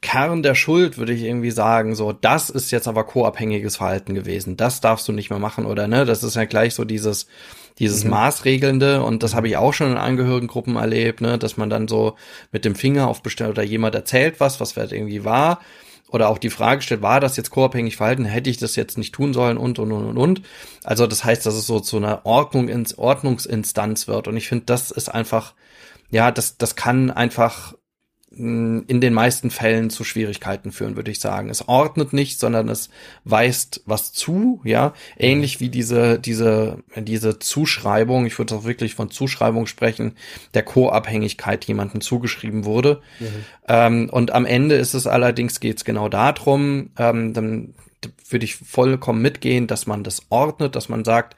Kern 0.00 0.42
der 0.42 0.54
Schuld, 0.54 0.98
würde 0.98 1.12
ich 1.12 1.22
irgendwie 1.22 1.50
sagen, 1.50 1.94
so, 1.94 2.12
das 2.12 2.50
ist 2.50 2.70
jetzt 2.70 2.86
aber 2.86 3.04
co-abhängiges 3.04 3.78
Verhalten 3.78 4.14
gewesen. 4.14 4.56
Das 4.56 4.80
darfst 4.80 5.08
du 5.08 5.12
nicht 5.12 5.30
mehr 5.30 5.40
machen, 5.40 5.66
oder 5.66 5.88
ne? 5.88 6.04
Das 6.04 6.22
ist 6.22 6.36
ja 6.36 6.44
gleich 6.44 6.74
so 6.74 6.84
dieses, 6.84 7.26
dieses 7.78 8.04
mhm. 8.04 8.10
Maßregelnde 8.10 9.02
und 9.02 9.22
das 9.22 9.34
habe 9.34 9.48
ich 9.48 9.56
auch 9.56 9.72
schon 9.72 9.92
in 9.92 9.98
Angehörigengruppen 9.98 10.76
erlebt, 10.76 11.20
ne, 11.20 11.38
dass 11.38 11.56
man 11.56 11.70
dann 11.70 11.88
so 11.88 12.16
mit 12.52 12.64
dem 12.64 12.74
Finger 12.74 13.08
auf 13.08 13.22
bestellt 13.22 13.50
oder 13.50 13.62
jemand 13.62 13.94
erzählt 13.94 14.40
was, 14.40 14.60
was 14.60 14.72
vielleicht 14.72 14.92
irgendwie 14.92 15.24
war 15.24 15.60
oder 16.10 16.28
auch 16.28 16.38
die 16.38 16.50
Frage 16.50 16.82
stellt, 16.82 17.02
war 17.02 17.20
das 17.20 17.36
jetzt 17.36 17.50
co-abhängig 17.50 17.96
verhalten, 17.96 18.24
hätte 18.24 18.50
ich 18.50 18.56
das 18.56 18.76
jetzt 18.76 18.98
nicht 18.98 19.14
tun 19.14 19.34
sollen 19.34 19.58
und 19.58 19.78
und 19.78 19.92
und 19.92 20.06
und 20.06 20.18
und. 20.18 20.42
Also 20.82 21.06
das 21.06 21.24
heißt, 21.24 21.44
dass 21.44 21.54
es 21.54 21.66
so 21.66 21.80
zu 21.80 21.98
einer 21.98 22.24
Ordnung 22.24 22.68
ins 22.68 22.96
Ordnungsinstanz 22.96 24.08
wird 24.08 24.28
und 24.28 24.36
ich 24.36 24.48
finde, 24.48 24.64
das 24.64 24.90
ist 24.90 25.08
einfach 25.08 25.54
ja, 26.10 26.30
das 26.30 26.56
das 26.56 26.74
kann 26.74 27.10
einfach 27.10 27.74
in 28.38 29.00
den 29.00 29.12
meisten 29.12 29.50
Fällen 29.50 29.90
zu 29.90 30.04
Schwierigkeiten 30.04 30.72
führen, 30.72 30.96
würde 30.96 31.10
ich 31.10 31.20
sagen. 31.20 31.50
Es 31.50 31.68
ordnet 31.68 32.12
nicht, 32.12 32.38
sondern 32.38 32.68
es 32.68 32.88
weist 33.24 33.82
was 33.84 34.12
zu, 34.12 34.60
ja, 34.64 34.94
ähnlich 35.18 35.60
wie 35.60 35.68
diese 35.68 36.18
diese 36.18 36.82
diese 36.96 37.38
Zuschreibung, 37.38 38.26
ich 38.26 38.38
würde 38.38 38.54
auch 38.54 38.64
wirklich 38.64 38.94
von 38.94 39.10
Zuschreibung 39.10 39.66
sprechen, 39.66 40.12
der 40.54 40.62
Co-Abhängigkeit 40.62 41.64
jemandem 41.64 42.00
zugeschrieben 42.00 42.64
wurde. 42.64 43.00
Mhm. 43.18 43.44
Ähm, 43.66 44.10
und 44.10 44.30
am 44.30 44.46
Ende 44.46 44.76
ist 44.76 44.94
es 44.94 45.06
allerdings 45.06 45.60
geht's 45.60 45.84
genau 45.84 46.08
darum, 46.08 46.90
ähm, 46.96 47.34
dann 47.34 47.74
würde 48.28 48.44
ich 48.44 48.56
vollkommen 48.56 49.22
mitgehen, 49.22 49.66
dass 49.66 49.86
man 49.86 50.04
das 50.04 50.22
ordnet, 50.28 50.76
dass 50.76 50.88
man 50.88 51.04
sagt, 51.04 51.36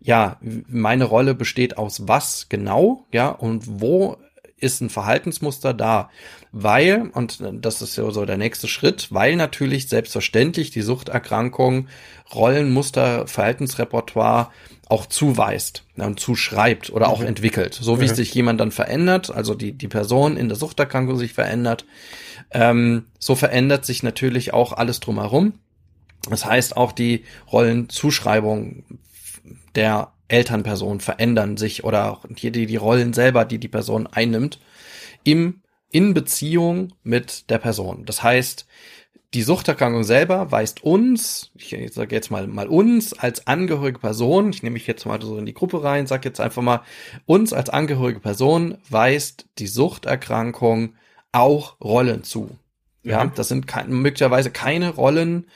ja, 0.00 0.38
meine 0.40 1.04
Rolle 1.04 1.34
besteht 1.34 1.78
aus 1.78 2.08
was 2.08 2.48
genau, 2.48 3.06
ja, 3.12 3.28
und 3.28 3.80
wo 3.80 4.16
ist 4.62 4.80
ein 4.80 4.90
Verhaltensmuster 4.90 5.74
da, 5.74 6.10
weil, 6.52 7.10
und 7.14 7.42
das 7.52 7.82
ist 7.82 7.96
ja 7.96 8.10
so 8.10 8.24
der 8.24 8.36
nächste 8.36 8.68
Schritt, 8.68 9.08
weil 9.10 9.36
natürlich 9.36 9.88
selbstverständlich 9.88 10.70
die 10.70 10.82
Suchterkrankung 10.82 11.88
Rollenmuster, 12.34 13.26
Verhaltensrepertoire 13.26 14.50
auch 14.88 15.06
zuweist 15.06 15.84
und 15.96 16.20
zuschreibt 16.20 16.90
oder 16.90 17.08
auch 17.08 17.20
mhm. 17.20 17.28
entwickelt. 17.28 17.74
So 17.74 18.00
wie 18.00 18.08
mhm. 18.08 18.14
sich 18.14 18.34
jemand 18.34 18.60
dann 18.60 18.72
verändert, 18.72 19.30
also 19.30 19.54
die, 19.54 19.72
die 19.72 19.88
Person 19.88 20.36
in 20.36 20.48
der 20.48 20.56
Suchterkrankung 20.56 21.16
sich 21.16 21.32
verändert, 21.32 21.84
ähm, 22.50 23.06
so 23.18 23.34
verändert 23.34 23.84
sich 23.84 24.02
natürlich 24.02 24.52
auch 24.52 24.72
alles 24.72 25.00
drumherum. 25.00 25.54
Das 26.28 26.44
heißt, 26.44 26.76
auch 26.76 26.92
die 26.92 27.24
Rollenzuschreibung 27.50 28.84
der 29.74 30.12
Elternperson 30.32 31.00
verändern 31.00 31.56
sich 31.56 31.84
oder 31.84 32.10
auch 32.10 32.24
die, 32.28 32.50
die 32.50 32.76
Rollen 32.76 33.12
selber, 33.12 33.44
die 33.44 33.58
die 33.58 33.68
Person 33.68 34.06
einnimmt, 34.06 34.58
im, 35.24 35.60
in 35.90 36.14
Beziehung 36.14 36.94
mit 37.02 37.50
der 37.50 37.58
Person. 37.58 38.04
Das 38.06 38.22
heißt, 38.22 38.66
die 39.34 39.42
Suchterkrankung 39.42 40.04
selber 40.04 40.50
weist 40.50 40.82
uns, 40.82 41.50
ich 41.54 41.74
sage 41.92 42.14
jetzt 42.14 42.30
mal, 42.30 42.46
mal 42.46 42.68
uns 42.68 43.14
als 43.14 43.46
angehörige 43.46 43.98
Person, 43.98 44.50
ich 44.50 44.62
nehme 44.62 44.74
mich 44.74 44.86
jetzt 44.86 45.06
mal 45.06 45.20
so 45.22 45.38
in 45.38 45.46
die 45.46 45.54
Gruppe 45.54 45.82
rein, 45.82 46.06
sage 46.06 46.28
jetzt 46.28 46.40
einfach 46.40 46.62
mal, 46.62 46.82
uns 47.24 47.52
als 47.52 47.70
angehörige 47.70 48.20
Person 48.20 48.76
weist 48.90 49.46
die 49.58 49.66
Suchterkrankung 49.66 50.94
auch 51.32 51.80
Rollen 51.80 52.24
zu. 52.24 52.50
Ja, 53.04 53.24
mhm. 53.24 53.32
das 53.34 53.48
sind 53.48 53.66
ke 53.66 53.84
möglicherweise 53.88 54.50
keine 54.50 54.90
Rollen, 54.90 55.46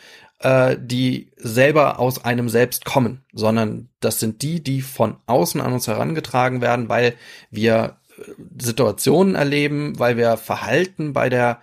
äh, 0.40 0.76
die 0.78 1.31
selber 1.37 1.99
aus 1.99 2.25
einem 2.25 2.49
selbst 2.49 2.85
kommen, 2.85 3.25
sondern 3.33 3.88
das 4.00 4.21
sind 4.21 4.43
die, 4.43 4.62
die 4.62 4.83
von 4.83 5.16
außen 5.26 5.61
an 5.61 5.73
uns 5.73 5.87
herangetragen 5.87 6.61
werden, 6.61 6.88
weil 6.88 7.14
wir 7.50 7.97
äh, 8.19 8.23
Situationen 8.61 9.35
erleben, 9.35 9.99
weil 9.99 10.16
wir 10.16 10.37
Verhalten 10.37 11.12
bei 11.12 11.28
der 11.28 11.61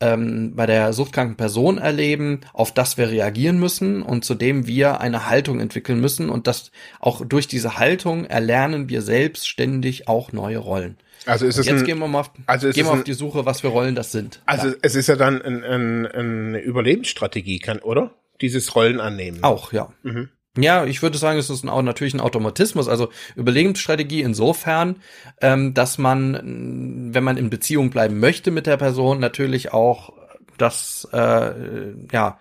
ähm, 0.00 0.54
bei 0.54 0.66
der 0.66 0.92
suchtkranken 0.92 1.36
Person 1.36 1.78
erleben, 1.78 2.42
auf 2.52 2.72
das 2.72 2.96
wir 2.98 3.10
reagieren 3.10 3.58
müssen 3.58 4.02
und 4.02 4.24
zu 4.24 4.34
dem 4.34 4.66
wir 4.68 5.00
eine 5.00 5.28
Haltung 5.28 5.58
entwickeln 5.58 6.00
müssen 6.00 6.30
und 6.30 6.46
das 6.46 6.70
auch 7.00 7.24
durch 7.26 7.48
diese 7.48 7.78
Haltung 7.78 8.24
erlernen 8.24 8.88
wir 8.88 9.02
selbstständig 9.02 10.06
auch 10.06 10.32
neue 10.32 10.58
Rollen. 10.58 10.98
Also 11.28 11.46
ist 11.46 11.58
es 11.58 11.66
jetzt 11.66 11.80
ein, 11.80 11.84
gehen 11.84 11.98
wir 11.98 12.08
mal 12.08 12.20
auf, 12.20 12.30
also 12.46 12.70
gehen 12.70 12.86
wir 12.86 12.92
auf 12.92 13.04
die 13.04 13.12
Suche, 13.12 13.44
was 13.44 13.60
für 13.60 13.68
Rollen 13.68 13.94
das 13.94 14.12
sind. 14.12 14.40
Also 14.46 14.68
ja. 14.68 14.74
es 14.80 14.94
ist 14.94 15.08
ja 15.08 15.16
dann 15.16 15.42
ein, 15.42 15.62
ein, 15.62 16.06
eine 16.06 16.60
Überlebensstrategie, 16.60 17.58
kann, 17.58 17.80
oder? 17.80 18.12
Dieses 18.40 18.74
Rollen 18.74 18.98
annehmen. 18.98 19.42
Auch, 19.42 19.72
ja. 19.72 19.92
Mhm. 20.02 20.30
Ja, 20.56 20.86
ich 20.86 21.02
würde 21.02 21.18
sagen, 21.18 21.38
es 21.38 21.50
ist 21.50 21.64
ein, 21.64 21.84
natürlich 21.84 22.14
ein 22.14 22.20
Automatismus, 22.20 22.88
also 22.88 23.10
Überlebensstrategie 23.36 24.22
insofern, 24.22 24.96
ähm, 25.40 25.74
dass 25.74 25.98
man, 25.98 27.12
wenn 27.14 27.24
man 27.24 27.36
in 27.36 27.50
Beziehung 27.50 27.90
bleiben 27.90 28.18
möchte 28.18 28.50
mit 28.50 28.66
der 28.66 28.76
Person, 28.76 29.20
natürlich 29.20 29.72
auch 29.72 30.12
das, 30.56 31.06
äh, 31.12 31.92
ja, 32.10 32.40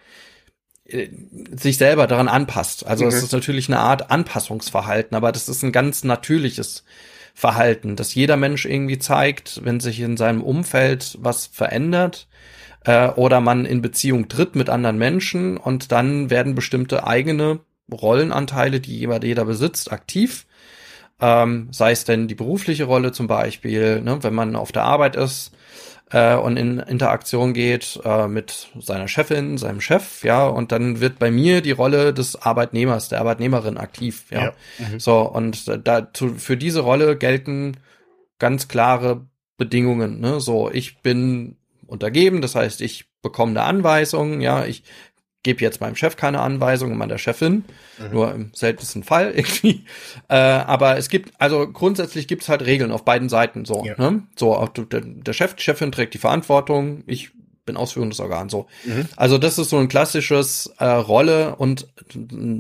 äh, 0.86 1.10
sich 1.52 1.78
selber 1.78 2.08
daran 2.08 2.30
anpasst. 2.30 2.88
Also 2.88 3.04
mhm. 3.04 3.10
es 3.10 3.22
ist 3.22 3.34
natürlich 3.34 3.68
eine 3.68 3.80
Art 3.80 4.10
Anpassungsverhalten, 4.10 5.16
aber 5.16 5.32
das 5.34 5.50
ist 5.50 5.62
ein 5.64 5.74
ganz 5.74 6.04
natürliches 6.06 6.86
Verhalten, 7.38 7.96
dass 7.96 8.16
jeder 8.16 8.36
Mensch 8.36 8.66
irgendwie 8.66 8.98
zeigt, 8.98 9.64
wenn 9.64 9.80
sich 9.80 10.00
in 10.00 10.18
seinem 10.18 10.42
Umfeld 10.42 11.20
was 11.22 11.46
verändert 11.46 12.28
äh, 12.84 13.10
oder 13.10 13.42
man 13.42 13.66
in 13.66 13.84
Beziehung 13.84 14.28
tritt 14.28 14.56
mit 14.56 14.72
anderen 14.72 14.98
Menschen 14.98 15.58
und 15.58 15.92
dann 15.92 16.32
werden 16.32 16.56
bestimmte 16.56 17.06
eigene 17.06 17.60
Rollenanteile, 17.92 18.80
die 18.80 18.98
jeder, 18.98 19.46
besitzt, 19.46 19.92
aktiv. 19.92 20.48
Ähm, 21.22 21.68
sei 21.72 21.92
es 21.92 22.06
denn 22.06 22.28
die 22.28 22.34
berufliche 22.34 22.86
Rolle 22.86 23.12
zum 23.12 23.28
Beispiel, 23.28 24.02
ne, 24.02 24.18
wenn 24.24 24.34
man 24.34 24.56
auf 24.56 24.72
der 24.72 24.86
Arbeit 24.86 25.16
ist, 25.16 25.52
äh, 26.12 26.36
und 26.36 26.58
in 26.58 26.80
Interaktion 26.80 27.54
geht 27.54 28.00
äh, 28.04 28.28
mit 28.28 28.70
seiner 28.80 29.08
Chefin, 29.08 29.58
seinem 29.58 29.82
Chef, 29.82 30.24
ja, 30.24 30.48
und 30.48 30.72
dann 30.72 31.02
wird 31.02 31.20
bei 31.20 31.32
mir 31.32 31.62
die 31.62 31.72
Rolle 31.72 32.14
des 32.14 32.42
Arbeitnehmers, 32.42 33.10
der 33.10 33.20
Arbeitnehmerin 33.20 33.78
aktiv, 33.78 34.26
ja. 34.30 34.46
ja. 34.46 34.54
Mhm. 34.80 35.00
So, 35.00 35.22
und 35.22 35.70
dazu, 35.86 36.36
für 36.36 36.58
diese 36.58 36.82
Rolle 36.82 37.18
gelten 37.18 37.78
ganz 38.40 38.68
klare 38.68 39.28
Bedingungen, 39.58 40.20
ne, 40.20 40.40
so, 40.40 40.72
ich 40.72 41.02
bin 41.02 41.58
untergeben, 41.88 42.42
das 42.42 42.56
heißt, 42.56 42.82
ich 42.82 43.06
bekomme 43.22 43.52
eine 43.52 43.64
Anweisung, 43.64 44.42
ja, 44.42 44.66
ich 44.66 44.84
gebe 45.48 45.62
jetzt 45.62 45.80
meinem 45.80 45.96
Chef 45.96 46.18
keine 46.18 46.42
Anweisungen, 46.42 46.98
meiner 46.98 47.18
Chefin, 47.18 47.64
mhm. 48.00 48.12
nur 48.12 48.34
im 48.34 48.52
seltensten 48.54 49.04
Fall 49.04 49.32
irgendwie. 49.36 49.86
Äh, 50.28 50.36
aber 50.36 50.98
es 50.98 51.08
gibt, 51.08 51.32
also 51.40 51.72
grundsätzlich 51.72 52.28
gibt 52.28 52.44
es 52.44 52.50
halt 52.50 52.66
Regeln 52.66 52.92
auf 52.92 53.06
beiden 53.06 53.30
Seiten 53.30 53.64
so. 53.64 53.86
Ja. 53.86 53.96
Ne? 53.98 54.24
So, 54.36 54.54
auch 54.54 54.68
der, 54.68 55.02
der 55.02 55.34
Chef, 55.34 55.54
die 55.54 55.64
Chefin 55.64 55.94
trägt 55.94 56.14
die 56.14 56.18
Verantwortung, 56.18 57.04
ich 57.08 57.32
bin 57.66 57.78
ausführendes 57.78 58.20
Organ 58.20 58.50
so. 58.50 58.68
Mhm. 58.84 59.08
Also 59.16 59.38
das 59.38 59.58
ist 59.58 59.70
so 59.70 59.78
ein 59.78 59.88
klassisches 59.88 60.74
äh, 60.80 60.86
Rolle 60.86 61.56
und 61.56 61.88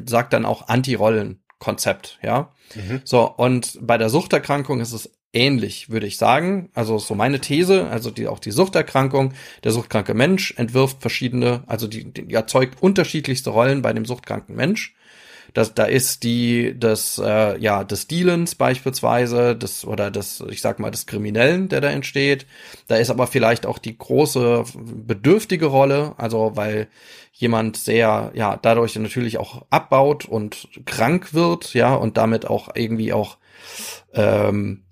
sagt 0.05 0.31
dann 0.31 0.45
auch 0.45 0.69
Anti-Rollen-Konzept, 0.69 2.19
ja. 2.23 2.53
Mhm. 2.73 3.01
So, 3.03 3.29
und 3.29 3.79
bei 3.81 3.97
der 3.97 4.09
Suchterkrankung 4.09 4.79
ist 4.79 4.93
es 4.93 5.11
ähnlich, 5.33 5.89
würde 5.89 6.07
ich 6.07 6.17
sagen. 6.17 6.69
Also 6.73 6.97
so 6.97 7.15
meine 7.15 7.39
These, 7.39 7.87
also 7.87 8.11
die, 8.11 8.27
auch 8.27 8.39
die 8.39 8.51
Suchterkrankung, 8.51 9.33
der 9.63 9.71
suchtkranke 9.71 10.13
Mensch 10.13 10.53
entwirft 10.57 11.01
verschiedene, 11.01 11.63
also 11.67 11.87
die, 11.87 12.11
die 12.11 12.33
erzeugt 12.33 12.81
unterschiedlichste 12.81 13.49
Rollen 13.49 13.81
bei 13.81 13.93
dem 13.93 14.05
suchtkranken 14.05 14.55
Mensch. 14.55 14.95
Das, 15.53 15.73
da 15.73 15.85
ist 15.85 16.23
die 16.23 16.77
des 16.77 17.19
äh, 17.23 17.57
ja 17.57 17.83
des 17.83 18.07
Dealens 18.07 18.55
beispielsweise, 18.55 19.55
des 19.55 19.85
oder 19.85 20.11
des 20.11 20.43
ich 20.49 20.61
sag 20.61 20.79
mal 20.79 20.91
des 20.91 21.05
Kriminellen, 21.05 21.69
der 21.69 21.81
da 21.81 21.89
entsteht. 21.89 22.45
Da 22.87 22.97
ist 22.97 23.09
aber 23.09 23.27
vielleicht 23.27 23.65
auch 23.65 23.79
die 23.79 23.97
große 23.97 24.65
bedürftige 24.75 25.67
Rolle, 25.67 26.13
also 26.17 26.51
weil 26.55 26.89
jemand 27.31 27.77
sehr 27.77 28.31
ja 28.35 28.57
dadurch 28.61 28.95
natürlich 28.97 29.37
auch 29.37 29.65
abbaut 29.69 30.25
und 30.25 30.67
krank 30.85 31.33
wird, 31.33 31.73
ja 31.73 31.95
und 31.95 32.17
damit 32.17 32.45
auch 32.45 32.69
irgendwie 32.75 33.13
auch 33.13 33.37
ähm, 34.13 34.83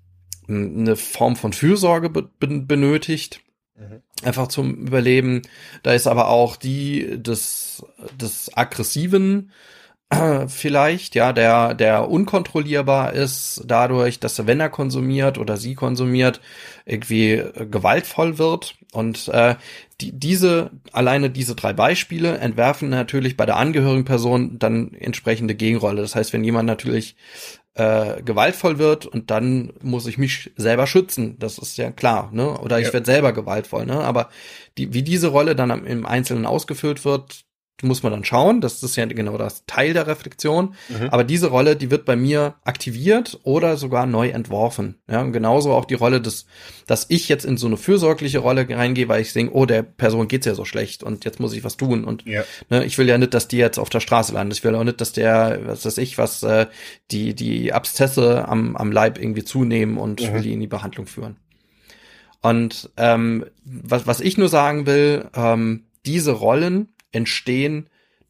eine 0.48 0.96
Form 0.96 1.36
von 1.36 1.52
Fürsorge 1.52 2.10
be 2.10 2.30
benötigt. 2.38 3.40
Mhm. 3.76 4.02
Einfach 4.22 4.48
zum 4.48 4.74
Überleben. 4.86 5.42
Da 5.82 5.92
ist 5.92 6.06
aber 6.06 6.28
auch 6.28 6.56
die 6.56 7.22
des, 7.22 7.84
des 8.20 8.56
aggressiven 8.56 9.52
äh, 10.08 10.46
vielleicht, 10.46 11.16
ja, 11.16 11.32
der, 11.32 11.74
der 11.74 12.08
unkontrollierbar 12.08 13.12
ist 13.12 13.62
dadurch, 13.66 14.20
dass 14.20 14.38
er, 14.38 14.46
wenn 14.46 14.60
er 14.60 14.70
konsumiert 14.70 15.36
oder 15.36 15.56
sie 15.56 15.74
konsumiert, 15.74 16.40
irgendwie 16.84 17.32
äh, 17.32 17.66
gewaltvoll 17.66 18.38
wird. 18.38 18.76
Und 18.92 19.28
äh, 19.28 19.56
die, 20.00 20.12
diese, 20.12 20.70
alleine 20.92 21.28
diese 21.30 21.56
drei 21.56 21.72
Beispiele 21.72 22.38
entwerfen 22.38 22.88
natürlich 22.88 23.36
bei 23.36 23.46
der 23.46 23.56
angehörigen 23.56 24.04
Person 24.04 24.58
dann 24.60 24.94
entsprechende 24.94 25.56
Gegenrolle. 25.56 26.02
Das 26.02 26.14
heißt, 26.14 26.32
wenn 26.32 26.44
jemand 26.44 26.68
natürlich 26.68 27.16
äh, 27.76 28.22
gewaltvoll 28.22 28.78
wird 28.78 29.06
und 29.06 29.30
dann 29.30 29.72
muss 29.82 30.06
ich 30.06 30.18
mich 30.18 30.50
selber 30.56 30.86
schützen. 30.86 31.38
Das 31.38 31.58
ist 31.58 31.76
ja 31.76 31.90
klar, 31.90 32.30
ne? 32.32 32.58
Oder 32.58 32.80
ich 32.80 32.88
ja. 32.88 32.92
werde 32.94 33.06
selber 33.06 33.32
gewaltvoll, 33.32 33.86
ne? 33.86 34.00
Aber 34.00 34.30
die, 34.78 34.94
wie 34.94 35.02
diese 35.02 35.28
Rolle 35.28 35.54
dann 35.54 35.84
im 35.84 36.06
Einzelnen 36.06 36.46
ausgefüllt 36.46 37.04
wird, 37.04 37.45
muss 37.82 38.02
man 38.02 38.12
dann 38.12 38.24
schauen. 38.24 38.60
Das 38.60 38.82
ist 38.82 38.96
ja 38.96 39.04
genau 39.04 39.36
das 39.36 39.66
Teil 39.66 39.92
der 39.92 40.06
Reflexion. 40.06 40.74
Mhm. 40.88 41.08
Aber 41.10 41.24
diese 41.24 41.48
Rolle, 41.48 41.76
die 41.76 41.90
wird 41.90 42.04
bei 42.04 42.16
mir 42.16 42.54
aktiviert 42.64 43.38
oder 43.42 43.76
sogar 43.76 44.06
neu 44.06 44.28
entworfen. 44.28 44.96
Ja, 45.10 45.20
und 45.20 45.32
genauso 45.32 45.72
auch 45.72 45.84
die 45.84 45.94
Rolle 45.94 46.20
des, 46.20 46.46
dass 46.86 47.06
ich 47.08 47.28
jetzt 47.28 47.44
in 47.44 47.58
so 47.58 47.66
eine 47.66 47.76
fürsorgliche 47.76 48.38
Rolle 48.38 48.66
reingehe, 48.68 49.08
weil 49.08 49.20
ich 49.20 49.32
denke, 49.32 49.54
oh, 49.54 49.66
der 49.66 49.82
Person 49.82 50.28
geht's 50.28 50.46
ja 50.46 50.54
so 50.54 50.64
schlecht 50.64 51.02
und 51.02 51.24
jetzt 51.24 51.38
muss 51.38 51.52
ich 51.52 51.64
was 51.64 51.76
tun. 51.76 52.04
Und 52.04 52.24
ja. 52.24 52.44
ne, 52.70 52.84
ich 52.84 52.96
will 52.96 53.08
ja 53.08 53.18
nicht, 53.18 53.34
dass 53.34 53.48
die 53.48 53.58
jetzt 53.58 53.78
auf 53.78 53.90
der 53.90 54.00
Straße 54.00 54.32
landet. 54.32 54.58
Ich 54.58 54.64
will 54.64 54.74
auch 54.74 54.84
nicht, 54.84 55.00
dass 55.00 55.12
der, 55.12 55.60
was 55.66 55.84
weiß 55.84 55.98
ich, 55.98 56.16
was, 56.16 56.42
äh, 56.42 56.66
die, 57.10 57.34
die 57.34 57.72
Abszesse 57.72 58.48
am, 58.48 58.76
am 58.76 58.90
Leib 58.90 59.18
irgendwie 59.18 59.44
zunehmen 59.44 59.98
und 59.98 60.22
mhm. 60.22 60.34
will 60.34 60.42
die 60.42 60.52
in 60.54 60.60
die 60.60 60.66
Behandlung 60.66 61.06
führen. 61.06 61.36
Und 62.42 62.90
ähm, 62.96 63.44
was, 63.64 64.06
was 64.06 64.20
ich 64.20 64.38
nur 64.38 64.48
sagen 64.48 64.86
will, 64.86 65.28
ähm, 65.34 65.84
diese 66.06 66.30
Rollen, 66.30 66.88
entstehen 67.12 67.88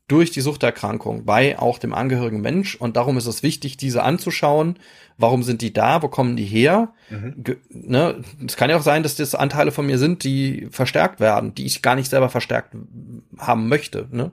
durch 0.08 0.30
die 0.30 0.40
Suchterkrankung 0.40 1.24
bei 1.24 1.58
auch 1.58 1.78
dem 1.78 1.92
angehörigen 1.92 2.40
Mensch. 2.40 2.76
Und 2.76 2.96
darum 2.96 3.16
ist 3.16 3.26
es 3.26 3.42
wichtig, 3.42 3.76
diese 3.76 4.04
anzuschauen. 4.04 4.78
Warum 5.18 5.42
sind 5.42 5.62
die 5.62 5.72
da? 5.72 6.02
Wo 6.02 6.08
kommen 6.08 6.36
die 6.36 6.44
her? 6.44 6.92
Mhm. 7.10 7.44
Ne? 7.70 8.22
Es 8.46 8.56
kann 8.56 8.70
ja 8.70 8.76
auch 8.76 8.82
sein, 8.82 9.02
dass 9.02 9.16
das 9.16 9.34
Anteile 9.34 9.72
von 9.72 9.86
mir 9.86 9.98
sind, 9.98 10.22
die 10.22 10.68
verstärkt 10.70 11.18
werden, 11.18 11.54
die 11.54 11.66
ich 11.66 11.82
gar 11.82 11.96
nicht 11.96 12.10
selber 12.10 12.28
verstärkt 12.28 12.76
haben 13.38 13.68
möchte. 13.68 14.06
Ne? 14.12 14.30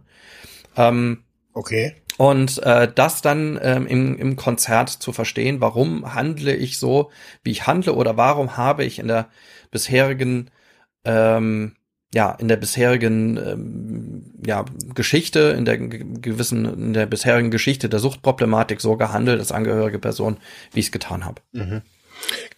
Ähm, 0.77 1.23
okay. 1.53 1.95
Und 2.17 2.62
äh, 2.62 2.91
das 2.93 3.23
dann 3.23 3.60
ähm, 3.63 3.88
im, 3.88 4.15
im 4.17 4.36
Konzert 4.36 4.89
zu 4.89 5.12
verstehen, 5.12 5.60
warum 5.60 6.13
handle 6.13 6.56
ich 6.56 6.77
so, 6.77 7.10
wie 7.43 7.49
ich 7.49 7.65
handle, 7.65 7.95
oder 7.95 8.15
warum 8.17 8.58
habe 8.58 8.84
ich 8.84 8.99
in 8.99 9.08
der 9.08 9.29
bisherigen 9.71 10.51
ähm, 11.03 11.75
ja, 12.13 12.32
in 12.32 12.47
der 12.47 12.58
bisherigen 12.58 13.38
ähm, 13.38 14.23
ja, 14.45 14.65
Geschichte, 14.93 15.56
in 15.58 15.65
der 15.65 15.78
gewissen, 15.78 16.65
in 16.65 16.93
der 16.93 17.08
bisherigen 17.08 17.49
Geschichte 17.49 17.89
der 17.89 17.99
Suchtproblematik 17.99 18.82
so 18.82 18.97
gehandelt 18.97 19.39
als 19.39 19.52
angehörige 19.52 19.97
Person, 19.97 20.38
wie 20.73 20.80
ich 20.80 20.88
es 20.88 20.91
getan 20.91 21.26
habe. 21.26 21.41
Mhm. 21.54 21.82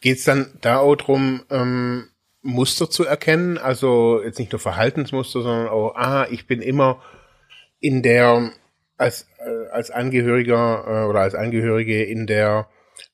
Geht 0.02 0.18
es 0.18 0.26
dann 0.26 0.58
da 0.60 0.80
auch 0.80 0.98
drum, 0.98 1.44
ähm, 1.50 2.10
Muster 2.42 2.90
zu 2.90 3.06
erkennen? 3.06 3.58
Also 3.58 4.22
jetzt 4.22 4.40
nicht 4.40 4.52
nur 4.52 4.60
Verhaltensmuster, 4.60 5.42
sondern 5.42 5.70
auch, 5.70 5.96
ah, 5.96 6.28
ich 6.30 6.48
bin 6.48 6.62
immer 6.62 7.02
in 7.80 8.04
der, 8.04 8.52
als, 8.98 9.28
äh, 9.40 9.70
als 9.72 9.90
Angehöriger 9.90 10.84
äh, 10.86 11.10
oder 11.10 11.22
als 11.22 11.34
Angehörige 11.34 12.04
in 12.04 12.28
der 12.28 12.68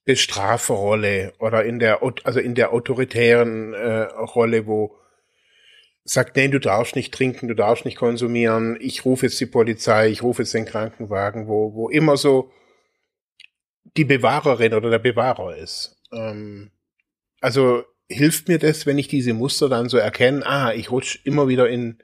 Bestraferrolle 0.06 1.34
oder 1.38 1.64
in 1.66 1.78
der, 1.78 2.00
also 2.24 2.40
in 2.40 2.56
der 2.56 2.74
autoritären 2.74 3.74
äh, 3.74 4.02
Rolle, 4.02 4.66
wo 4.66 4.98
sagt, 6.04 6.36
nee, 6.36 6.48
du 6.48 6.60
darfst 6.60 6.96
nicht 6.96 7.14
trinken, 7.14 7.48
du 7.48 7.54
darfst 7.54 7.86
nicht 7.86 7.98
konsumieren, 7.98 8.78
ich 8.80 9.06
rufe 9.06 9.28
jetzt 9.28 9.40
die 9.40 9.46
Polizei, 9.46 10.10
ich 10.10 10.24
rufe 10.24 10.42
jetzt 10.42 10.54
den 10.54 10.66
Krankenwagen, 10.66 11.48
wo, 11.48 11.74
wo 11.74 11.90
immer 11.90 12.18
so 12.18 12.52
die 13.98 14.06
Bewahrerin 14.06 14.74
oder 14.74 14.90
der 14.90 15.00
Bewahrer 15.00 15.56
ist. 15.56 15.98
Ähm, 16.12 16.72
also 17.40 17.84
hilft 18.10 18.48
mir 18.48 18.60
das, 18.60 18.86
wenn 18.86 18.98
ich 18.98 19.08
diese 19.08 19.34
Muster 19.34 19.70
dann 19.70 19.90
so 19.90 19.98
erkenne, 19.98 20.46
ah, 20.46 20.74
ich 20.74 20.92
rutsche 20.92 21.20
immer 21.24 21.48
wieder 21.48 21.70
in, 21.70 21.98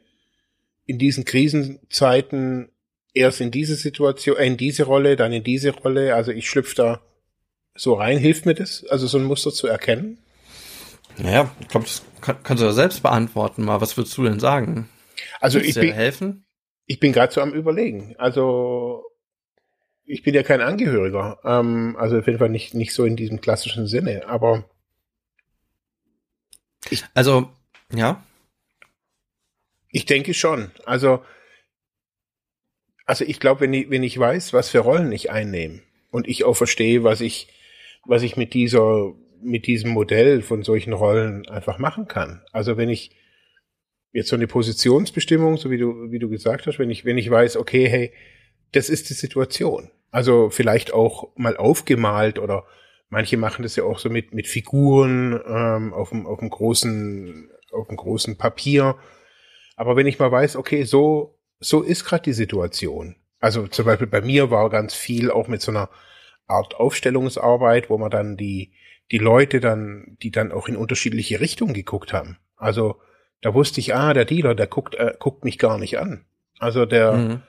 in 0.85 0.97
diesen 0.97 1.25
Krisenzeiten 1.25 2.69
erst 3.13 3.41
in 3.41 3.51
diese 3.51 3.75
Situation, 3.75 4.37
äh, 4.37 4.45
in 4.45 4.57
diese 4.57 4.83
Rolle, 4.83 5.15
dann 5.15 5.33
in 5.33 5.43
diese 5.43 5.71
Rolle, 5.71 6.15
also 6.15 6.31
ich 6.31 6.49
schlüpfe 6.49 6.75
da 6.75 7.01
so 7.75 7.93
rein, 7.93 8.17
hilft 8.17 8.45
mir 8.45 8.55
das, 8.55 8.85
also 8.85 9.07
so 9.07 9.17
ein 9.17 9.23
Muster 9.23 9.51
zu 9.51 9.67
erkennen? 9.67 10.19
Naja, 11.17 11.51
ich 11.59 11.67
glaube, 11.67 11.85
das 11.85 12.03
kann, 12.21 12.37
kannst 12.43 12.61
du 12.61 12.67
ja 12.67 12.73
selbst 12.73 13.01
beantworten 13.01 13.63
mal. 13.63 13.81
Was 13.81 13.97
würdest 13.97 14.17
du 14.17 14.23
denn 14.23 14.39
sagen? 14.39 14.89
Also 15.39 15.59
Willst 15.59 15.77
ich 15.77 15.81
bin, 15.81 15.93
helfen? 15.93 16.45
Ich 16.85 16.99
bin 16.99 17.11
gerade 17.11 17.33
so 17.33 17.41
am 17.41 17.53
überlegen. 17.53 18.15
Also 18.17 19.03
ich 20.05 20.23
bin 20.23 20.33
ja 20.33 20.43
kein 20.43 20.61
Angehöriger, 20.61 21.39
ähm, 21.43 21.95
also 21.99 22.17
auf 22.17 22.27
jeden 22.27 22.39
Fall 22.39 22.49
nicht 22.49 22.73
nicht 22.73 22.93
so 22.93 23.03
in 23.03 23.15
diesem 23.15 23.41
klassischen 23.41 23.87
Sinne. 23.87 24.27
Aber 24.27 24.69
ich, 26.89 27.03
also 27.13 27.49
ja, 27.93 28.23
ich 29.89 30.05
denke 30.05 30.33
schon. 30.33 30.71
Also 30.85 31.23
also 33.05 33.25
ich 33.25 33.39
glaube, 33.39 33.61
wenn 33.61 33.73
ich 33.73 33.89
wenn 33.89 34.03
ich 34.03 34.17
weiß, 34.17 34.53
was 34.53 34.69
für 34.69 34.79
Rollen 34.79 35.11
ich 35.11 35.29
einnehme 35.29 35.81
und 36.11 36.27
ich 36.27 36.45
auch 36.45 36.55
verstehe, 36.55 37.03
was 37.03 37.19
ich 37.19 37.53
was 38.05 38.23
ich 38.23 38.37
mit 38.37 38.53
dieser 38.53 39.13
mit 39.41 39.67
diesem 39.67 39.91
Modell 39.91 40.41
von 40.41 40.63
solchen 40.63 40.93
Rollen 40.93 41.47
einfach 41.47 41.79
machen 41.79 42.07
kann. 42.07 42.43
Also 42.51 42.77
wenn 42.77 42.89
ich 42.89 43.11
jetzt 44.11 44.29
so 44.29 44.35
eine 44.35 44.47
Positionsbestimmung, 44.47 45.57
so 45.57 45.69
wie 45.69 45.77
du, 45.77 46.11
wie 46.11 46.19
du 46.19 46.29
gesagt 46.29 46.67
hast, 46.67 46.79
wenn 46.79 46.89
ich, 46.89 47.05
wenn 47.05 47.17
ich 47.17 47.29
weiß, 47.29 47.57
okay, 47.57 47.87
hey, 47.87 48.13
das 48.71 48.89
ist 48.89 49.09
die 49.09 49.13
Situation. 49.13 49.91
Also 50.11 50.49
vielleicht 50.49 50.93
auch 50.93 51.29
mal 51.35 51.57
aufgemalt 51.57 52.39
oder 52.39 52.65
manche 53.09 53.37
machen 53.37 53.63
das 53.63 53.75
ja 53.75 53.83
auch 53.83 53.99
so 53.99 54.09
mit, 54.09 54.33
mit 54.33 54.47
Figuren 54.47 55.39
ähm, 55.47 55.93
auf, 55.93 56.09
dem, 56.09 56.25
auf 56.25 56.39
dem 56.39 56.49
großen, 56.49 57.49
auf 57.71 57.87
dem 57.87 57.97
großen 57.97 58.37
Papier. 58.37 58.95
Aber 59.75 59.95
wenn 59.95 60.07
ich 60.07 60.19
mal 60.19 60.31
weiß, 60.31 60.55
okay, 60.55 60.83
so, 60.83 61.37
so 61.59 61.81
ist 61.81 62.05
gerade 62.05 62.23
die 62.23 62.33
Situation. 62.33 63.15
Also 63.39 63.67
zum 63.67 63.85
Beispiel 63.85 64.07
bei 64.07 64.21
mir 64.21 64.49
war 64.49 64.69
ganz 64.69 64.95
viel 64.95 65.29
auch 65.29 65.47
mit 65.47 65.61
so 65.61 65.71
einer 65.71 65.89
Art 66.47 66.75
Aufstellungsarbeit, 66.75 67.89
wo 67.89 67.97
man 67.97 68.09
dann 68.09 68.37
die, 68.37 68.71
die 69.11 69.17
Leute 69.17 69.59
dann, 69.59 70.17
die 70.21 70.31
dann 70.31 70.51
auch 70.51 70.67
in 70.67 70.75
unterschiedliche 70.75 71.39
Richtungen 71.39 71.73
geguckt 71.73 72.13
haben. 72.13 72.37
Also 72.55 72.99
da 73.41 73.53
wusste 73.53 73.79
ich, 73.79 73.95
ah, 73.95 74.13
der 74.13 74.25
Dealer, 74.25 74.55
der 74.55 74.67
guckt, 74.67 74.95
äh, 74.95 75.13
guckt 75.19 75.45
mich 75.45 75.57
gar 75.57 75.77
nicht 75.77 75.99
an. 75.99 76.25
Also 76.59 76.85
der, 76.85 77.13
mhm. 77.13 77.41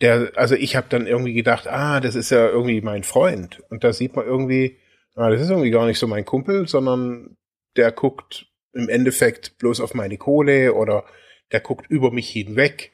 der, 0.00 0.32
also 0.36 0.54
ich 0.54 0.76
habe 0.76 0.86
dann 0.90 1.06
irgendwie 1.06 1.32
gedacht, 1.32 1.66
ah, 1.66 2.00
das 2.00 2.14
ist 2.14 2.30
ja 2.30 2.46
irgendwie 2.46 2.80
mein 2.80 3.02
Freund. 3.02 3.62
Und 3.70 3.82
da 3.82 3.92
sieht 3.92 4.14
man 4.14 4.26
irgendwie, 4.26 4.78
ah, 5.14 5.30
das 5.30 5.40
ist 5.40 5.50
irgendwie 5.50 5.70
gar 5.70 5.86
nicht 5.86 5.98
so 5.98 6.06
mein 6.06 6.24
Kumpel, 6.24 6.68
sondern 6.68 7.36
der 7.76 7.92
guckt 7.92 8.46
im 8.72 8.88
Endeffekt 8.88 9.58
bloß 9.58 9.80
auf 9.80 9.94
meine 9.94 10.18
Kohle 10.18 10.74
oder 10.74 11.04
der 11.50 11.60
guckt 11.60 11.90
über 11.90 12.10
mich 12.10 12.28
hinweg. 12.28 12.92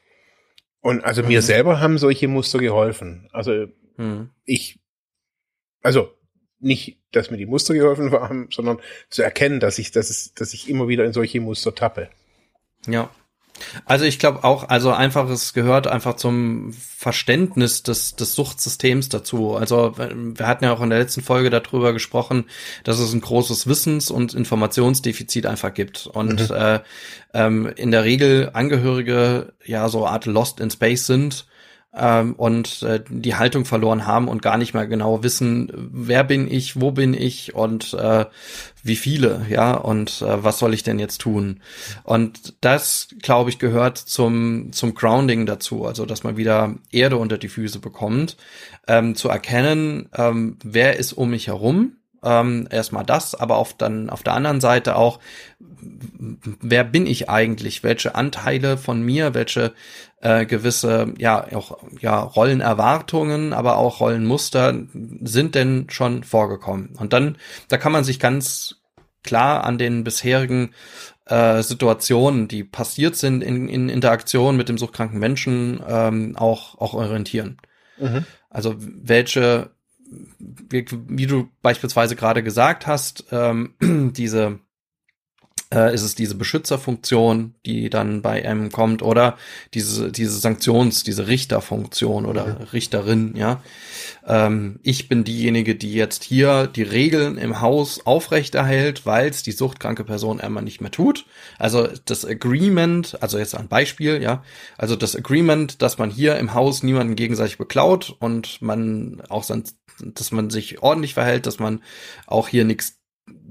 Und 0.81 1.03
also 1.03 1.21
mhm. 1.21 1.29
mir 1.29 1.41
selber 1.41 1.79
haben 1.79 1.97
solche 1.97 2.27
Muster 2.27 2.59
geholfen. 2.59 3.29
Also 3.33 3.67
mhm. 3.97 4.31
ich, 4.45 4.79
also 5.81 6.13
nicht, 6.59 6.97
dass 7.11 7.31
mir 7.31 7.37
die 7.37 7.45
Muster 7.45 7.73
geholfen 7.73 8.11
haben, 8.11 8.49
sondern 8.51 8.79
zu 9.09 9.21
erkennen, 9.21 9.59
dass 9.59 9.79
ich, 9.79 9.91
dass, 9.91 10.09
es, 10.09 10.33
dass 10.33 10.53
ich 10.53 10.69
immer 10.69 10.87
wieder 10.87 11.05
in 11.05 11.13
solche 11.13 11.41
Muster 11.41 11.73
tappe. 11.73 12.09
Ja. 12.87 13.09
Also 13.85 14.05
ich 14.05 14.19
glaube 14.19 14.43
auch, 14.43 14.69
also 14.69 14.91
einfach, 14.91 15.29
es 15.29 15.53
gehört 15.53 15.87
einfach 15.87 16.15
zum 16.15 16.71
Verständnis 16.71 17.83
des, 17.83 18.15
des 18.15 18.33
Suchtsystems 18.33 19.09
dazu. 19.09 19.55
Also 19.55 19.97
wir 19.97 20.47
hatten 20.47 20.63
ja 20.63 20.73
auch 20.73 20.81
in 20.81 20.89
der 20.89 20.99
letzten 20.99 21.21
Folge 21.21 21.49
darüber 21.49 21.91
gesprochen, 21.91 22.45
dass 22.83 22.99
es 22.99 23.13
ein 23.13 23.21
großes 23.21 23.67
Wissens- 23.67 24.11
und 24.11 24.33
Informationsdefizit 24.33 25.45
einfach 25.45 25.73
gibt. 25.73 26.07
Und 26.07 26.49
mhm. 26.49 26.55
äh, 26.55 26.79
ähm, 27.33 27.71
in 27.75 27.91
der 27.91 28.03
Regel 28.03 28.51
Angehörige 28.53 29.53
ja 29.65 29.89
so 29.89 30.07
Art 30.07 30.25
Lost 30.25 30.59
in 30.59 30.69
Space 30.69 31.05
sind 31.05 31.45
ähm, 31.95 32.33
und 32.35 32.83
äh, 32.83 33.03
die 33.09 33.35
Haltung 33.35 33.65
verloren 33.65 34.05
haben 34.05 34.27
und 34.27 34.41
gar 34.41 34.57
nicht 34.57 34.73
mehr 34.73 34.87
genau 34.87 35.23
wissen, 35.23 35.71
wer 35.91 36.23
bin 36.23 36.49
ich, 36.49 36.79
wo 36.79 36.91
bin 36.91 37.13
ich 37.13 37.55
und 37.55 37.93
äh, 37.93 38.25
wie 38.83 38.95
viele, 38.95 39.45
ja, 39.49 39.73
und 39.73 40.21
äh, 40.21 40.43
was 40.43 40.59
soll 40.59 40.73
ich 40.73 40.83
denn 40.83 40.99
jetzt 40.99 41.19
tun? 41.19 41.61
Und 42.03 42.53
das, 42.61 43.09
glaube 43.21 43.49
ich, 43.49 43.59
gehört 43.59 43.97
zum, 43.97 44.71
zum 44.71 44.93
Grounding 44.93 45.45
dazu, 45.45 45.85
also 45.85 46.05
dass 46.05 46.23
man 46.23 46.37
wieder 46.37 46.75
Erde 46.91 47.17
unter 47.17 47.37
die 47.37 47.49
Füße 47.49 47.79
bekommt, 47.79 48.37
ähm, 48.87 49.15
zu 49.15 49.29
erkennen, 49.29 50.09
ähm, 50.15 50.57
wer 50.63 50.97
ist 50.97 51.13
um 51.13 51.31
mich 51.31 51.47
herum, 51.47 51.93
ähm, 52.23 52.67
erstmal 52.69 53.05
das, 53.05 53.35
aber 53.35 53.57
auf 53.57 53.73
dann 53.73 54.09
auf 54.09 54.23
der 54.23 54.33
anderen 54.33 54.61
Seite 54.61 54.95
auch, 54.95 55.19
wer 55.59 56.83
bin 56.83 57.07
ich 57.07 57.29
eigentlich? 57.29 57.83
Welche 57.83 58.15
Anteile 58.15 58.77
von 58.77 59.01
mir, 59.01 59.33
welche 59.33 59.73
äh, 60.21 60.45
gewisse 60.45 61.13
ja 61.17 61.45
auch 61.53 61.77
ja 61.99 62.19
Rollenerwartungen, 62.19 63.53
aber 63.53 63.77
auch 63.77 63.99
Rollenmuster 63.99 64.73
sind 65.21 65.55
denn 65.55 65.87
schon 65.89 66.23
vorgekommen? 66.23 66.95
Und 66.97 67.13
dann 67.13 67.37
da 67.69 67.77
kann 67.77 67.91
man 67.91 68.03
sich 68.03 68.19
ganz 68.19 68.75
klar 69.23 69.63
an 69.63 69.77
den 69.77 70.03
bisherigen 70.03 70.71
äh, 71.25 71.61
Situationen, 71.61 72.47
die 72.47 72.63
passiert 72.63 73.15
sind 73.15 73.43
in, 73.43 73.69
in 73.69 73.89
Interaktion 73.89 74.57
mit 74.57 74.69
dem 74.69 74.77
suchtkranken 74.77 75.19
Menschen, 75.19 75.81
ähm, 75.87 76.35
auch 76.37 76.77
auch 76.79 76.93
orientieren. 76.93 77.57
Mhm. 77.97 78.25
Also 78.49 78.75
welche 78.77 79.71
wie, 80.39 80.85
wie 81.07 81.27
du 81.27 81.49
beispielsweise 81.61 82.15
gerade 82.15 82.43
gesagt 82.43 82.87
hast, 82.87 83.25
ähm, 83.31 83.73
diese 84.15 84.59
äh, 85.73 85.93
ist 85.93 86.01
es 86.01 86.15
diese 86.15 86.35
Beschützerfunktion, 86.35 87.53
die 87.65 87.89
dann 87.89 88.21
bei 88.21 88.41
M 88.41 88.71
kommt, 88.71 89.01
oder 89.01 89.37
diese, 89.73 90.11
diese 90.11 90.39
Sanktions-, 90.39 91.03
diese 91.03 91.27
Richterfunktion 91.27 92.25
oder 92.25 92.45
mhm. 92.45 92.63
Richterin, 92.73 93.35
ja. 93.35 93.61
Ähm, 94.27 94.79
ich 94.83 95.07
bin 95.07 95.23
diejenige, 95.23 95.75
die 95.75 95.93
jetzt 95.93 96.23
hier 96.23 96.67
die 96.67 96.83
Regeln 96.83 97.37
im 97.37 97.61
Haus 97.61 98.05
aufrechterhält, 98.05 99.05
weil 99.05 99.29
es 99.29 99.43
die 99.43 99.51
suchtkranke 99.51 100.03
Person 100.03 100.39
einmal 100.39 100.63
nicht 100.63 100.81
mehr 100.81 100.91
tut. 100.91 101.25
Also 101.59 101.87
das 102.05 102.25
Agreement, 102.25 103.21
also 103.21 103.37
jetzt 103.37 103.55
ein 103.55 103.67
Beispiel, 103.67 104.21
ja, 104.23 104.43
also 104.77 104.95
das 104.95 105.15
Agreement, 105.15 105.81
dass 105.81 105.97
man 105.99 106.09
hier 106.09 106.37
im 106.37 106.53
Haus 106.53 106.81
niemanden 106.81 107.15
gegenseitig 107.15 107.57
beklaut 107.57 108.15
und 108.19 108.61
man 108.61 109.21
auch 109.29 109.43
sein, 109.43 109.63
dass 110.03 110.31
man 110.31 110.49
sich 110.49 110.81
ordentlich 110.81 111.13
verhält, 111.13 111.45
dass 111.45 111.59
man 111.59 111.81
auch 112.27 112.47
hier 112.47 112.65
nichts 112.65 112.99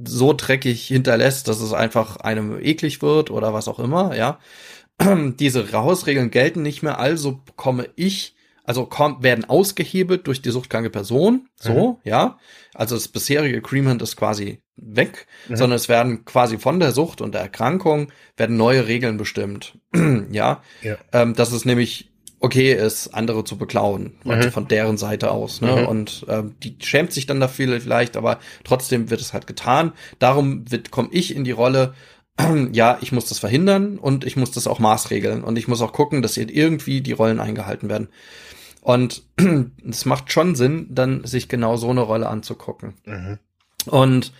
so 0.04 0.32
dreckig 0.32 0.86
hinterlässt, 0.86 1.48
dass 1.48 1.60
es 1.60 1.72
einfach 1.72 2.16
einem 2.18 2.58
eklig 2.60 3.02
wird 3.02 3.30
oder 3.30 3.54
was 3.54 3.68
auch 3.68 3.78
immer, 3.78 4.16
ja. 4.16 4.38
Diese 5.38 5.70
Hausregeln 5.72 6.30
gelten 6.30 6.62
nicht 6.62 6.82
mehr, 6.82 6.98
also 6.98 7.40
komme 7.56 7.88
ich, 7.96 8.34
also 8.64 8.86
kommt, 8.86 9.22
werden 9.22 9.44
ausgehebelt 9.44 10.26
durch 10.26 10.42
die 10.42 10.50
suchtkranke 10.50 10.90
Person, 10.90 11.48
so, 11.56 11.92
mhm. 12.04 12.08
ja. 12.08 12.38
Also 12.74 12.94
das 12.94 13.08
bisherige 13.08 13.58
Agreement 13.58 14.02
ist 14.02 14.16
quasi 14.16 14.60
weg, 14.76 15.26
mhm. 15.48 15.56
sondern 15.56 15.76
es 15.76 15.88
werden 15.88 16.24
quasi 16.24 16.58
von 16.58 16.80
der 16.80 16.92
Sucht 16.92 17.20
und 17.20 17.32
der 17.32 17.40
Erkrankung 17.40 18.12
werden 18.36 18.56
neue 18.56 18.86
Regeln 18.86 19.16
bestimmt, 19.16 19.78
ja. 20.30 20.62
ja. 20.82 20.96
Ähm, 21.12 21.34
das 21.34 21.52
ist 21.52 21.64
nämlich 21.64 22.10
okay 22.40 22.72
ist, 22.72 23.08
andere 23.14 23.44
zu 23.44 23.58
beklauen. 23.58 24.14
Mhm. 24.24 24.50
von 24.52 24.68
deren 24.68 24.96
Seite 24.96 25.30
aus. 25.30 25.60
Ne? 25.60 25.82
Mhm. 25.82 25.86
Und 25.86 26.26
ähm, 26.28 26.54
die 26.62 26.76
schämt 26.80 27.12
sich 27.12 27.26
dann 27.26 27.40
dafür 27.40 27.80
vielleicht, 27.80 28.16
aber 28.16 28.38
trotzdem 28.64 29.10
wird 29.10 29.20
es 29.20 29.32
halt 29.32 29.46
getan. 29.46 29.92
Darum 30.18 30.70
wird 30.70 30.90
komme 30.90 31.08
ich 31.12 31.34
in 31.34 31.44
die 31.44 31.52
Rolle, 31.52 31.94
ja, 32.72 32.98
ich 33.00 33.12
muss 33.12 33.26
das 33.26 33.38
verhindern 33.38 33.98
und 33.98 34.24
ich 34.24 34.36
muss 34.36 34.50
das 34.50 34.66
auch 34.66 34.78
maßregeln. 34.78 35.42
Und 35.42 35.58
ich 35.58 35.68
muss 35.68 35.80
auch 35.80 35.92
gucken, 35.92 36.22
dass 36.22 36.36
irgendwie 36.36 37.00
die 37.00 37.12
Rollen 37.12 37.40
eingehalten 37.40 37.88
werden. 37.88 38.08
Und 38.80 39.22
es 39.88 40.04
macht 40.04 40.32
schon 40.32 40.54
Sinn, 40.54 40.86
dann 40.90 41.24
sich 41.24 41.48
genau 41.48 41.76
so 41.76 41.90
eine 41.90 42.00
Rolle 42.00 42.28
anzugucken. 42.28 42.94
Mhm. 43.04 43.38
Und 43.86 44.32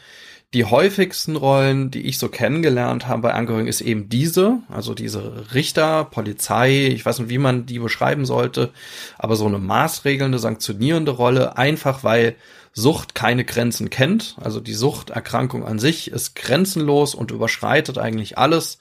die 0.55 0.65
häufigsten 0.65 1.37
Rollen, 1.37 1.91
die 1.91 2.07
ich 2.07 2.19
so 2.19 2.29
kennengelernt 2.29 3.07
habe 3.07 3.23
bei 3.23 3.35
Angehörigen, 3.35 3.69
ist 3.69 3.83
eben 3.83 4.09
diese, 4.09 4.61
also 4.71 4.95
diese 4.95 5.53
Richter, 5.53 6.05
Polizei, 6.05 6.87
ich 6.87 7.05
weiß 7.05 7.19
nicht, 7.19 7.29
wie 7.29 7.39
man 7.39 7.67
die 7.67 7.79
beschreiben 7.79 8.25
sollte, 8.25 8.71
aber 9.19 9.37
so 9.37 9.47
eine 9.47 9.59
maßregelnde, 9.59 10.39
sanktionierende 10.39 11.13
Rolle, 11.13 11.59
einfach 11.59 12.03
weil 12.03 12.37
Sucht 12.73 13.15
keine 13.15 13.45
Grenzen 13.45 13.91
kennt. 13.91 14.37
Also 14.41 14.61
die 14.61 14.75
Suchterkrankung 14.75 15.65
an 15.65 15.79
sich 15.79 16.11
ist 16.11 16.35
grenzenlos 16.35 17.15
und 17.15 17.31
überschreitet 17.31 17.99
eigentlich 17.99 18.39
alles. 18.39 18.79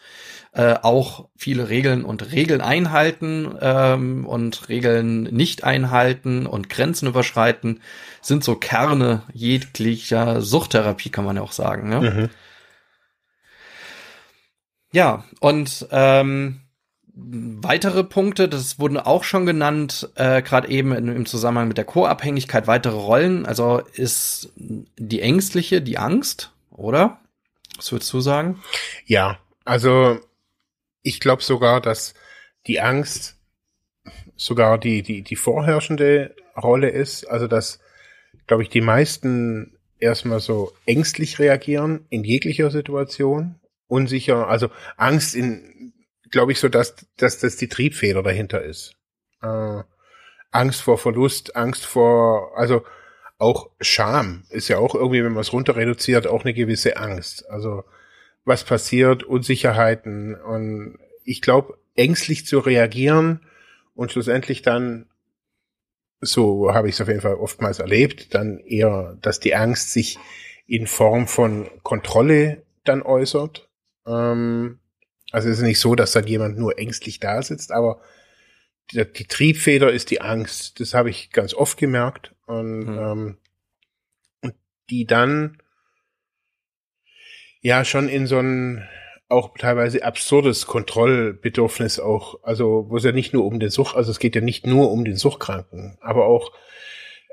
Äh, 0.58 0.80
auch 0.82 1.30
viele 1.36 1.70
Regeln 1.70 2.04
und 2.04 2.32
Regeln 2.32 2.62
einhalten 2.62 3.56
ähm, 3.62 4.26
und 4.26 4.70
Regeln 4.70 5.26
nicht 5.26 5.64
einhalten 5.64 6.48
und 6.48 6.68
Grenzen 6.68 7.08
überschreiten 7.08 7.80
sind 8.24 8.44
so 8.44 8.56
Kerne 8.56 9.22
jeglicher 9.32 10.42
Suchttherapie, 10.42 11.12
kann 11.12 11.26
man 11.26 11.36
ja 11.36 11.44
auch 11.44 11.52
sagen. 11.52 11.90
Ne? 11.90 12.02
Mhm. 12.02 12.30
Ja, 14.92 15.26
und 15.42 15.86
ähm, 15.92 16.62
weitere 17.14 18.04
Punkte, 18.04 18.50
das 18.50 18.80
wurden 18.80 18.98
auch 18.98 19.26
schon 19.26 19.46
genannt, 19.46 20.10
äh, 20.16 20.42
gerade 20.42 20.70
eben 20.70 20.92
in, 20.92 21.08
im 21.08 21.28
Zusammenhang 21.28 21.68
mit 21.68 21.78
der 21.78 21.86
Co-Abhängigkeit, 21.86 22.66
weitere 22.66 22.96
Rollen. 22.96 23.46
Also 23.46 23.84
ist 23.94 24.52
die 24.56 25.22
ängstliche, 25.22 25.84
die 25.84 26.00
Angst, 26.00 26.52
oder? 26.72 27.20
Was 27.76 27.92
würdest 27.92 28.12
du 28.12 28.22
sagen? 28.22 28.60
Ja, 29.06 29.38
also 29.64 30.20
ich 31.02 31.20
glaube 31.20 31.44
sogar, 31.44 31.82
dass 31.82 32.14
die 32.68 32.80
Angst 32.80 33.38
sogar 34.36 34.78
die, 34.78 35.02
die, 35.02 35.22
die 35.22 35.36
vorherrschende 35.36 36.36
Rolle 36.56 36.90
ist. 36.90 37.26
Also 37.26 37.48
dass, 37.48 37.80
glaube 38.46 38.64
ich, 38.64 38.70
die 38.70 38.82
meisten 38.82 39.78
erstmal 40.00 40.40
so 40.40 40.74
ängstlich 40.86 41.40
reagieren 41.40 42.06
in 42.10 42.24
jeglicher 42.24 42.72
Situation. 42.72 43.56
Unsicher, 43.88 44.48
also 44.48 44.70
Angst 44.98 45.34
in 45.34 45.78
glaube 46.32 46.52
ich, 46.52 46.60
so, 46.60 46.70
dass, 46.70 46.96
dass 47.18 47.40
das 47.40 47.58
die 47.58 47.68
Triebfeder 47.68 48.24
dahinter 48.24 48.62
ist. 48.62 48.96
Äh, 49.42 49.84
Angst 50.52 50.82
vor 50.82 50.98
Verlust, 50.98 51.56
Angst 51.56 51.86
vor, 51.86 52.58
also 52.58 52.84
auch 53.38 53.70
Scham 53.80 54.46
ist 54.50 54.68
ja 54.68 54.80
auch 54.80 54.96
irgendwie, 54.96 55.24
wenn 55.24 55.34
man 55.34 55.42
es 55.42 55.54
runter 55.54 55.76
reduziert, 55.76 56.26
auch 56.26 56.44
eine 56.44 56.54
gewisse 56.54 56.98
Angst. 56.98 57.50
Also 57.50 57.84
was 58.48 58.64
passiert, 58.64 59.24
Unsicherheiten 59.24 60.34
und 60.34 60.98
ich 61.26 61.42
glaube, 61.42 61.78
ängstlich 61.96 62.46
zu 62.46 62.60
reagieren 62.60 63.42
und 63.94 64.12
schlussendlich 64.12 64.62
dann, 64.62 65.06
so 66.22 66.74
habe 66.74 66.88
ich 66.88 66.96
es 66.96 67.02
auf 67.02 67.10
jeden 67.10 67.20
Fall 67.20 67.36
oftmals 67.36 67.80
erlebt, 67.80 68.34
dann 68.34 68.60
eher, 68.60 69.18
dass 69.22 69.42
die 69.42 69.54
Angst 69.54 69.92
sich 69.92 70.18
in 70.66 70.88
Form 70.88 71.28
von 71.28 71.70
Kontrolle 71.84 72.64
dann 72.86 73.02
äußert. 73.02 73.68
Ähm, 74.06 74.80
also 75.32 75.50
es 75.50 75.58
ist 75.58 75.64
nicht 75.64 75.82
so, 75.82 75.96
dass 75.96 76.14
dann 76.14 76.26
jemand 76.26 76.58
nur 76.58 76.80
ängstlich 76.80 77.20
da 77.20 77.42
sitzt, 77.42 77.74
aber 77.74 78.00
die, 78.92 79.04
die 79.12 79.26
Triebfeder 79.26 79.92
ist 79.92 80.10
die 80.10 80.22
Angst. 80.22 80.80
Das 80.80 80.94
habe 80.94 81.10
ich 81.10 81.32
ganz 81.32 81.54
oft 81.54 81.78
gemerkt. 81.78 82.34
Und, 82.46 82.86
mhm. 82.86 82.98
ähm, 82.98 83.38
und 84.42 84.54
die 84.90 85.06
dann 85.06 85.58
ja 87.68 87.84
schon 87.84 88.08
in 88.08 88.28
so 88.28 88.40
ein 88.40 88.88
auch 89.28 89.58
teilweise 89.58 90.06
absurdes 90.06 90.68
Kontrollbedürfnis 90.68 92.00
auch, 92.00 92.42
also 92.44 92.86
wo 92.88 92.96
es 92.96 93.04
ja 93.04 93.12
nicht 93.12 93.34
nur 93.34 93.44
um 93.44 93.60
den 93.60 93.70
Sucht, 93.70 93.98
also 93.98 94.10
es 94.10 94.20
geht 94.20 94.36
ja 94.36 94.42
nicht 94.42 94.66
nur 94.66 94.90
um 94.90 95.04
den 95.04 95.18
Suchtkranken, 95.18 95.98
aber 96.00 96.28
auch 96.28 96.54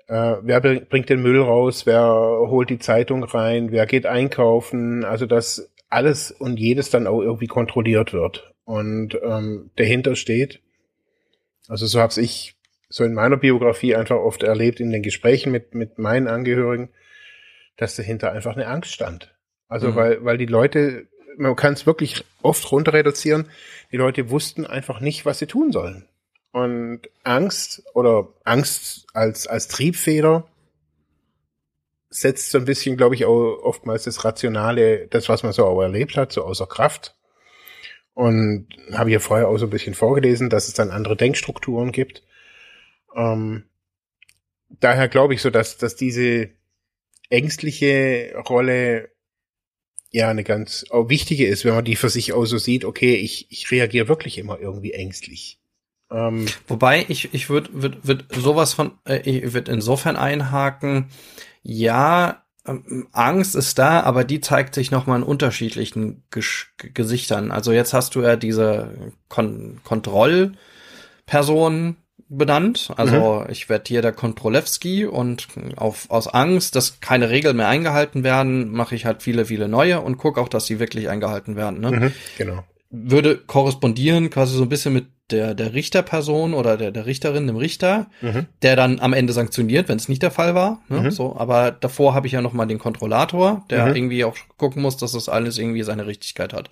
äh, 0.09 0.35
wer 0.42 0.61
bringt 0.61 1.09
den 1.09 1.23
Müll 1.23 1.40
raus, 1.40 1.87
wer 1.87 2.03
holt 2.03 2.68
die 2.68 2.81
Zeitung 2.81 3.23
rein, 3.23 3.70
wer 3.70 3.87
geht 3.87 4.07
einkaufen, 4.07 5.05
also 5.05 5.25
das 5.27 5.73
alles 5.88 6.33
und 6.33 6.59
jedes 6.59 6.90
dann 6.90 7.07
auch 7.07 7.23
irgendwie 7.23 7.47
kontrolliert 7.47 8.12
wird 8.12 8.53
und 8.64 9.16
ähm, 9.23 9.70
dahinter 9.77 10.16
steht. 10.16 10.62
Also 11.68 11.87
so 11.87 12.01
habe 12.01 12.20
ich 12.20 12.57
so 12.88 13.05
in 13.05 13.14
meiner 13.14 13.37
Biografie 13.37 13.94
einfach 13.94 14.16
oft 14.16 14.42
erlebt 14.42 14.81
in 14.81 14.90
den 14.90 15.05
Gesprächen 15.05 15.53
mit 15.53 15.77
mit 15.77 15.97
meinen 15.97 16.27
Angehörigen, 16.27 16.88
dass 17.77 17.94
dahinter 17.94 18.33
einfach 18.33 18.57
eine 18.57 18.66
Angst 18.66 18.92
stand. 18.92 19.34
Also 19.68 19.88
mhm. 19.90 19.96
weil 19.96 20.24
weil 20.24 20.38
die 20.38 20.46
Leute, 20.46 21.07
man 21.37 21.57
kann 21.57 21.74
es 21.74 21.87
wirklich 21.87 22.24
oft 22.42 22.70
runter 22.70 22.92
reduzieren, 22.92 23.50
die 23.92 23.96
Leute 23.96 24.31
wussten 24.31 24.66
einfach 24.66 25.00
nicht, 25.00 25.27
was 25.27 25.38
sie 25.38 25.46
tun 25.46 25.72
sollen. 25.72 26.09
Und 26.53 27.03
Angst 27.24 27.83
oder 27.94 28.29
Angst 28.44 29.07
als 29.12 29.46
als 29.46 29.68
Triebfeder 29.68 30.46
setzt 32.14 32.50
so 32.50 32.59
ein 32.59 32.64
bisschen, 32.64 32.96
glaube 32.96 33.16
ich, 33.16 33.24
auch 33.24 33.59
oftmals 33.62 34.05
das 34.05 34.24
Rationale, 34.24 35.09
das, 35.09 35.29
was 35.29 35.42
man 35.42 35.53
so 35.53 35.66
auch 35.66 35.83
erlebt 35.83 36.16
hat, 36.16 36.33
so 36.33 36.44
außer 36.44 36.66
Kraft. 36.66 37.16
Und 38.12 38.68
habe 38.92 39.11
ja 39.11 39.18
vorher 39.18 39.48
auch 39.48 39.59
so 39.59 39.66
ein 39.66 39.70
bisschen 39.70 39.94
vorgelesen, 39.94 40.48
dass 40.48 40.68
es 40.68 40.74
dann 40.74 40.92
andere 40.92 41.16
Denkstrukturen 41.16 41.90
gibt. 41.90 42.22
Ähm, 43.16 43.64
daher 44.68 45.09
glaube 45.09 45.35
ich 45.35 45.42
so, 45.42 45.50
dass, 45.50 45.77
dass 45.77 45.96
diese 45.96 46.50
ängstliche 47.31 48.35
Rolle 48.48 49.11
ja 50.14 50.29
eine 50.29 50.44
ganz 50.44 50.85
auch 50.90 51.09
wichtige 51.09 51.46
ist, 51.46 51.64
wenn 51.64 51.74
man 51.74 51.85
die 51.85 51.96
für 51.96 52.09
sich 52.09 52.33
auch 52.33 52.44
so 52.44 52.59
sieht, 52.59 52.85
okay, 52.85 53.16
ich, 53.16 53.48
ich 53.50 53.68
reagiere 53.70 54.09
wirklich 54.09 54.38
immer 54.38 54.61
irgendwie 54.61 54.92
ängstlich. 54.92 55.59
Ähm, 56.11 56.46
Wobei 56.68 57.05
ich, 57.09 57.35
ich 57.35 57.50
würde 57.50 57.70
würd, 57.72 58.07
würd 58.07 58.27
sowas 58.33 58.74
von, 58.74 58.92
äh, 59.05 59.29
ich 59.29 59.53
würde 59.53 59.72
insofern 59.72 60.16
einhaken, 60.16 61.07
ja, 61.62 62.44
ähm, 62.64 63.09
Angst 63.11 63.57
ist 63.57 63.77
da, 63.79 64.03
aber 64.03 64.22
die 64.22 64.40
zeigt 64.40 64.77
sich 64.77 64.92
nochmal 64.92 65.18
in 65.18 65.24
unterschiedlichen 65.24 66.22
Ges 66.31 66.66
Gesichtern. 66.77 67.50
Also 67.50 67.72
jetzt 67.72 67.92
hast 67.92 68.14
du 68.14 68.22
ja 68.22 68.37
diese 68.37 69.12
Kon 69.29 69.81
Kontrollperson 69.83 71.96
benannt. 72.29 72.93
Also 72.97 73.43
mhm. 73.45 73.51
ich 73.51 73.69
werde 73.69 73.85
hier 73.87 74.03
der 74.03 74.13
Kontrolewski 74.13 75.07
und 75.07 75.49
auf, 75.77 76.11
aus 76.11 76.29
Angst, 76.29 76.77
dass 76.77 77.01
keine 77.01 77.31
Regeln 77.31 77.57
mehr 77.57 77.69
eingehalten 77.69 78.25
werden, 78.25 78.71
mache 78.71 78.95
ich 78.95 79.07
halt 79.07 79.23
viele, 79.23 79.47
viele 79.47 79.69
neue 79.69 80.01
und 80.01 80.17
gucke 80.17 80.41
auch, 80.41 80.49
dass 80.49 80.67
sie 80.67 80.79
wirklich 80.79 81.09
eingehalten 81.09 81.57
werden. 81.57 81.81
Ne? 81.81 81.91
Mhm, 81.91 82.13
genau. 82.39 82.65
Würde 82.91 83.37
korrespondieren 83.39 84.31
quasi 84.31 84.57
so 84.57 84.63
ein 84.63 84.69
bisschen 84.69 84.95
mit 84.95 85.07
der, 85.31 85.55
der 85.55 85.73
Richterperson 85.73 86.53
oder 86.53 86.77
der, 86.77 86.91
der 86.91 87.07
Richterin, 87.07 87.47
dem 87.47 87.57
Richter, 87.57 88.11
mhm. 88.21 88.47
der 88.63 88.77
dann 88.77 89.01
am 89.01 89.15
Ende 89.15 89.33
sanktioniert, 89.33 89.89
wenn 89.89 89.97
es 89.97 90.09
nicht 90.09 90.23
der 90.23 90.31
Fall 90.31 90.55
war. 90.55 90.83
Ne? 90.89 91.01
Mhm. 91.01 91.11
So, 91.11 91.35
aber 91.37 91.71
davor 91.71 92.15
habe 92.15 92.27
ich 92.27 92.35
ja 92.35 92.43
noch 92.43 92.53
mal 92.53 92.67
den 92.67 92.79
Kontrollator, 92.79 93.65
der 93.71 93.87
mhm. 93.87 93.97
irgendwie 93.97 94.25
auch 94.25 94.37
gucken 94.59 94.83
muss, 94.83 94.99
dass 94.99 95.13
das 95.13 95.31
alles 95.31 95.57
irgendwie 95.57 95.83
seine 95.83 96.07
Richtigkeit 96.07 96.53
hat. 96.53 96.69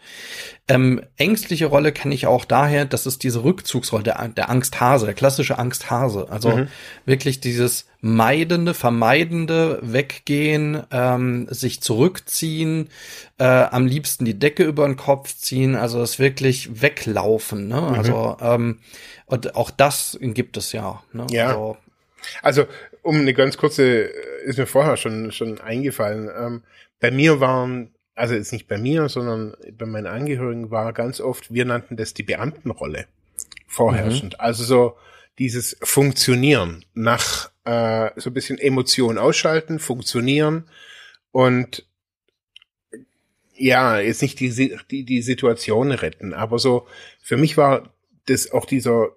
Ähm, 0.69 1.03
ängstliche 1.17 1.67
Rolle 1.67 1.93
kenne 1.93 2.15
ich 2.15 2.27
auch 2.27 2.45
daher, 2.45 2.85
das 2.85 3.07
ist 3.07 3.23
diese 3.23 3.43
Rückzugsrolle, 3.43 4.05
der, 4.05 4.29
der 4.29 4.51
Angsthase, 4.51 5.07
der 5.07 5.15
klassische 5.15 5.59
Angsthase. 5.59 6.27
Also 6.29 6.51
mhm. 6.51 6.69
wirklich 7.07 7.41
dieses 7.41 7.87
meidende, 8.03 8.75
vermeidende 8.75 9.79
Weggehen, 9.81 10.83
ähm, 10.91 11.47
sich 11.49 11.81
zurückziehen, 11.81 12.91
äh, 13.38 13.45
am 13.45 13.87
liebsten 13.87 14.25
die 14.25 14.38
Decke 14.38 14.65
über 14.65 14.85
den 14.85 14.97
Kopf 14.97 15.37
ziehen, 15.37 15.77
also 15.77 16.01
das 16.01 16.19
wirklich 16.19 16.83
weglaufen. 16.83 17.69
Ne? 17.69 17.81
Mhm. 17.81 17.95
Also 17.95 18.37
ähm, 18.41 18.81
und 19.27 19.55
auch 19.55 19.71
das 19.71 20.19
gibt 20.21 20.57
es 20.57 20.73
ja. 20.73 21.03
Ne? 21.12 21.27
Ja. 21.31 21.51
Also, 21.51 21.77
also 22.43 22.65
um 23.03 23.21
eine 23.21 23.35
ganz 23.35 23.57
kurze, 23.57 23.85
ist 24.45 24.59
mir 24.59 24.67
vorher 24.67 24.97
schon 24.97 25.31
schon 25.31 25.61
eingefallen. 25.61 26.29
Ähm, 26.37 26.62
bei 26.99 27.12
mir 27.12 27.38
waren 27.38 27.95
also 28.17 28.35
jetzt 28.35 28.53
nicht 28.53 28.67
bei 28.67 28.79
mir, 28.79 29.09
sondern 29.09 29.55
bei 29.79 29.87
meinen 29.87 30.09
Angehörigen 30.09 30.73
war 30.73 30.93
ganz 30.93 31.21
oft, 31.21 31.55
wir 31.55 31.65
nannten 31.65 31.97
das 31.97 32.15
die 32.15 32.25
Beamtenrolle 32.25 33.07
vorherrschend. 33.69 34.35
Mhm. 34.35 34.41
Also 34.41 34.65
so 34.65 34.97
dieses 35.38 35.77
Funktionieren 35.83 36.85
nach 36.95 37.52
äh, 37.64 38.11
so 38.16 38.31
ein 38.31 38.35
bisschen 38.35 38.59
Emotionen 38.59 39.18
ausschalten, 39.18 39.79
funktionieren 39.79 40.68
und 41.31 41.87
ja, 43.55 44.01
jetzt 44.01 44.22
nicht 44.22 44.40
die, 44.40 44.77
die, 44.90 45.05
die 45.05 45.22
Situation 45.22 45.92
retten, 45.92 46.35
aber 46.35 46.59
so, 46.59 46.87
für 47.20 47.37
mich 47.37 47.57
war 47.57 47.94
das 48.27 48.51
auch 48.51 48.64
dieser, 48.64 49.11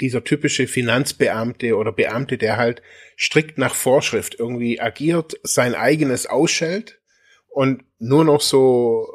dieser 0.00 0.24
typische 0.24 0.66
Finanzbeamte 0.66 1.76
oder 1.76 1.92
Beamte, 1.92 2.38
der 2.38 2.56
halt 2.56 2.82
strikt 3.18 3.58
nach 3.58 3.74
Vorschrift 3.74 4.36
irgendwie 4.38 4.80
agiert, 4.80 5.38
sein 5.42 5.74
eigenes 5.74 6.26
ausschält 6.26 7.00
und 7.48 7.84
nur 7.98 8.24
noch 8.24 8.40
so 8.40 9.08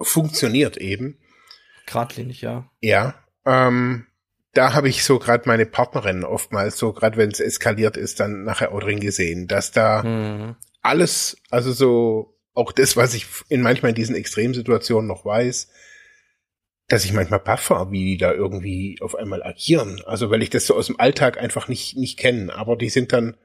funktioniert 0.00 0.76
eben. 0.76 1.18
Gradlinig, 1.86 2.40
ja. 2.40 2.70
Ja. 2.80 3.14
Ähm, 3.44 4.06
da 4.54 4.74
habe 4.74 4.88
ich 4.88 5.04
so 5.04 5.18
gerade 5.18 5.44
meine 5.46 5.66
Partnerin 5.66 6.24
oftmals 6.24 6.78
so, 6.78 6.92
gerade 6.92 7.16
wenn 7.16 7.30
es 7.30 7.40
eskaliert 7.40 7.96
ist, 7.96 8.20
dann 8.20 8.44
nachher 8.44 8.72
auch 8.72 8.80
drin 8.80 9.00
gesehen, 9.00 9.46
dass 9.46 9.72
da 9.72 10.02
mhm. 10.02 10.56
alles, 10.82 11.36
also 11.50 11.72
so 11.72 12.38
auch 12.54 12.72
das, 12.72 12.96
was 12.96 13.14
ich 13.14 13.26
in 13.48 13.62
manchmal 13.62 13.90
in 13.90 13.96
diesen 13.96 14.16
Extremsituationen 14.16 15.06
noch 15.06 15.24
weiß, 15.24 15.68
dass 16.88 17.04
ich 17.04 17.12
manchmal 17.12 17.40
baff 17.40 17.70
war, 17.70 17.92
wie 17.92 18.04
die 18.04 18.16
da 18.16 18.32
irgendwie 18.32 18.98
auf 19.00 19.14
einmal 19.14 19.42
agieren. 19.42 20.02
Also 20.06 20.30
weil 20.30 20.42
ich 20.42 20.50
das 20.50 20.66
so 20.66 20.74
aus 20.74 20.86
dem 20.86 20.98
Alltag 20.98 21.38
einfach 21.38 21.68
nicht 21.68 21.96
nicht 21.96 22.18
kenne. 22.18 22.52
Aber 22.54 22.76
die 22.76 22.88
sind 22.88 23.12
dann, 23.12 23.36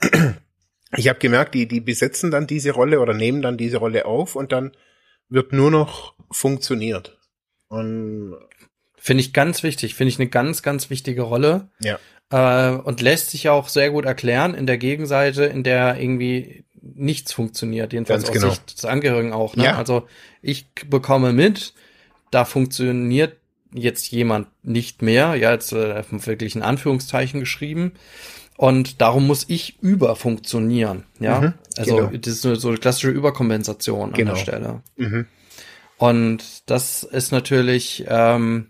ich 0.96 1.08
habe 1.08 1.18
gemerkt, 1.18 1.54
die 1.54 1.66
die 1.66 1.80
besetzen 1.80 2.30
dann 2.30 2.46
diese 2.46 2.70
Rolle 2.70 3.00
oder 3.00 3.12
nehmen 3.12 3.42
dann 3.42 3.58
diese 3.58 3.78
Rolle 3.78 4.06
auf 4.06 4.36
und 4.36 4.52
dann 4.52 4.72
wird 5.28 5.52
nur 5.52 5.70
noch 5.70 6.14
funktioniert. 6.30 7.18
Und 7.68 8.36
Finde 9.02 9.22
ich 9.22 9.32
ganz 9.32 9.62
wichtig, 9.62 9.94
finde 9.94 10.10
ich 10.10 10.20
eine 10.20 10.28
ganz, 10.28 10.62
ganz 10.62 10.90
wichtige 10.90 11.22
Rolle. 11.22 11.68
Ja. 11.80 11.98
äh, 12.30 12.76
und 12.76 13.00
lässt 13.00 13.30
sich 13.30 13.48
auch 13.48 13.68
sehr 13.68 13.90
gut 13.90 14.04
erklären 14.04 14.54
in 14.54 14.66
der 14.66 14.76
Gegenseite, 14.76 15.44
in 15.44 15.62
der 15.64 15.98
irgendwie 16.00 16.64
nichts 16.82 17.32
funktioniert, 17.32 17.92
jedenfalls 17.94 18.24
Ganz 18.24 18.36
aus 18.36 18.42
genau. 18.42 18.54
Sicht 18.54 18.76
des 18.76 18.84
Angehörigen 18.84 19.32
auch. 19.32 19.56
Ne? 19.56 19.64
Ja. 19.64 19.76
Also 19.78 20.06
ich 20.42 20.66
bekomme 20.86 21.32
mit, 21.32 21.72
da 22.30 22.44
funktioniert 22.44 23.36
jetzt 23.72 24.10
jemand 24.10 24.48
nicht 24.62 25.00
mehr, 25.00 25.34
ja, 25.34 25.52
jetzt 25.52 25.72
äh, 25.72 26.02
wirklich 26.10 26.54
in 26.54 26.62
Anführungszeichen 26.62 27.40
geschrieben. 27.40 27.92
Und 28.58 29.00
darum 29.00 29.26
muss 29.26 29.46
ich 29.48 29.78
überfunktionieren, 29.80 31.04
ja. 31.18 31.40
Mhm, 31.40 31.54
also 31.78 31.96
genau. 31.96 32.10
das 32.12 32.34
ist 32.34 32.42
so, 32.42 32.54
so 32.56 32.68
eine 32.68 32.76
klassische 32.76 33.08
Überkompensation 33.08 34.12
Genau. 34.12 34.32
an 34.32 34.36
der 34.36 34.42
Stelle. 34.42 34.82
Mhm. 34.96 35.26
Und 35.96 36.68
das 36.70 37.02
ist 37.02 37.32
natürlich, 37.32 38.04
ähm, 38.08 38.69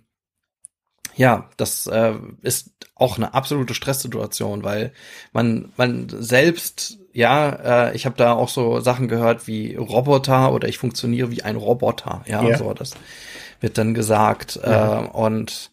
ja, 1.17 1.49
das 1.57 1.87
äh, 1.87 2.15
ist 2.43 2.71
auch 2.95 3.17
eine 3.17 3.35
absolute 3.35 3.75
Stresssituation, 3.75 4.65
weil 4.65 4.93
man, 5.33 5.73
man 5.77 6.09
selbst, 6.11 6.99
ja, 7.13 7.89
äh, 7.89 7.97
ich 7.97 8.07
habe 8.07 8.17
da 8.17 8.33
auch 8.33 8.49
so 8.49 8.81
Sachen 8.81 9.09
gehört 9.09 9.47
wie 9.47 9.75
Roboter 9.75 10.53
oder 10.53 10.69
ich 10.69 10.79
funktioniere 10.79 11.31
wie 11.31 11.43
ein 11.43 11.57
Roboter, 11.57 12.23
ja, 12.27 12.43
Ja. 12.47 12.57
so 12.57 12.73
das 12.75 12.93
wird 13.61 13.77
dann 13.79 13.95
gesagt 13.95 14.59
äh, 14.63 14.99
und 15.13 15.71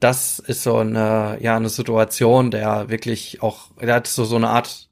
das 0.00 0.40
ist 0.40 0.62
so 0.64 0.78
eine, 0.78 1.38
ja, 1.40 1.56
eine 1.56 1.68
Situation, 1.68 2.50
der 2.50 2.88
wirklich 2.88 3.40
auch, 3.42 3.68
der 3.80 3.94
hat 3.94 4.06
so 4.08 4.24
so 4.24 4.36
eine 4.36 4.48
Art 4.48 4.88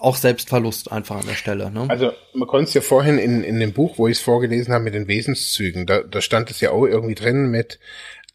auch 0.00 0.16
Selbstverlust 0.16 0.90
einfach 0.90 1.20
an 1.20 1.26
der 1.26 1.34
Stelle, 1.36 1.70
ne? 1.70 1.84
Also 1.88 2.10
man 2.34 2.48
konnte 2.48 2.64
es 2.64 2.74
ja 2.74 2.80
vorhin 2.80 3.16
in, 3.18 3.44
in 3.44 3.60
dem 3.60 3.72
Buch, 3.72 3.96
wo 3.96 4.08
ich 4.08 4.18
es 4.18 4.22
vorgelesen 4.24 4.74
habe 4.74 4.82
mit 4.82 4.94
den 4.94 5.06
Wesenszügen, 5.06 5.86
da, 5.86 6.00
da 6.00 6.20
stand 6.20 6.50
es 6.50 6.60
ja 6.60 6.72
auch 6.72 6.84
irgendwie 6.84 7.14
drin 7.14 7.46
mit, 7.46 7.78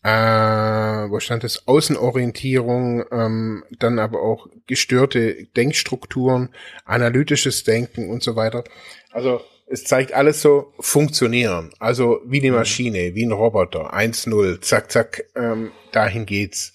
äh, 0.03 0.09
wo 0.09 1.19
stand 1.19 1.43
es, 1.43 1.67
Außenorientierung, 1.67 3.05
ähm, 3.11 3.63
dann 3.79 3.99
aber 3.99 4.21
auch 4.21 4.47
gestörte 4.67 5.45
Denkstrukturen, 5.55 6.49
analytisches 6.85 7.63
Denken 7.63 8.09
und 8.09 8.21
so 8.21 8.35
weiter. 8.35 8.63
Also 9.11 9.41
es 9.67 9.85
zeigt 9.85 10.13
alles 10.13 10.41
so 10.41 10.73
funktionieren, 10.79 11.71
also 11.79 12.19
wie 12.25 12.41
eine 12.41 12.51
Maschine, 12.51 13.15
wie 13.15 13.25
ein 13.25 13.31
Roboter, 13.31 13.93
1-0, 13.93 14.61
zack, 14.61 14.91
zack, 14.91 15.23
ähm, 15.35 15.71
dahin 15.91 16.25
geht's. 16.25 16.73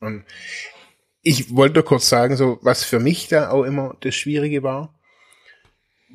Und 0.00 0.24
ich 1.22 1.56
wollte 1.56 1.82
kurz 1.82 2.08
sagen, 2.08 2.36
so 2.36 2.58
was 2.60 2.84
für 2.84 3.00
mich 3.00 3.28
da 3.28 3.50
auch 3.50 3.64
immer 3.64 3.96
das 4.00 4.14
Schwierige 4.14 4.62
war, 4.62 4.94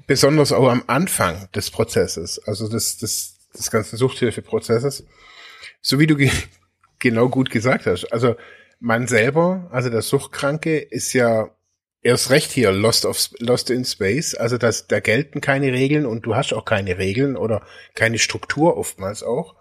besonders 0.06 0.52
auch 0.52 0.70
am 0.70 0.84
Anfang 0.88 1.50
des 1.56 1.72
Prozesses, 1.72 2.40
also 2.46 2.70
des, 2.70 2.98
des, 2.98 3.50
des 3.58 3.72
ganzen 3.72 3.98
Suchthilfeprozesses, 3.98 5.06
so 5.82 6.00
wie 6.00 6.08
du 6.08 6.16
ge 6.16 6.30
genau 7.00 7.30
gut 7.30 7.50
gesagt 7.50 7.86
hast. 7.86 8.06
Also 8.12 8.36
man 8.80 9.08
selber, 9.08 9.70
also 9.72 9.90
der 9.90 10.02
Suchtkranke, 10.02 10.78
ist 10.78 11.14
ja 11.14 11.50
erst 12.02 12.30
recht 12.30 12.52
hier 12.52 12.72
lost 12.72 13.06
of 13.06 13.30
lost 13.40 13.70
in 13.70 13.86
space. 13.86 14.36
Also 14.36 14.58
das, 14.58 14.88
da 14.88 15.00
gelten 15.00 15.42
keine 15.42 15.72
Regeln 15.72 16.06
und 16.06 16.26
du 16.26 16.36
hast 16.36 16.54
auch 16.54 16.66
keine 16.66 16.98
Regeln 16.98 17.36
oder 17.36 17.66
keine 17.96 18.20
Struktur 18.20 18.78
oftmals 18.78 19.24
auch. 19.24 19.56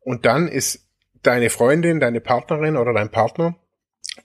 Und 0.00 0.26
dann 0.26 0.48
ist 0.48 0.86
deine 1.22 1.50
Freundin, 1.50 2.00
deine 2.00 2.20
Partnerin 2.20 2.76
oder 2.76 2.92
dein 2.92 3.10
Partner 3.10 3.56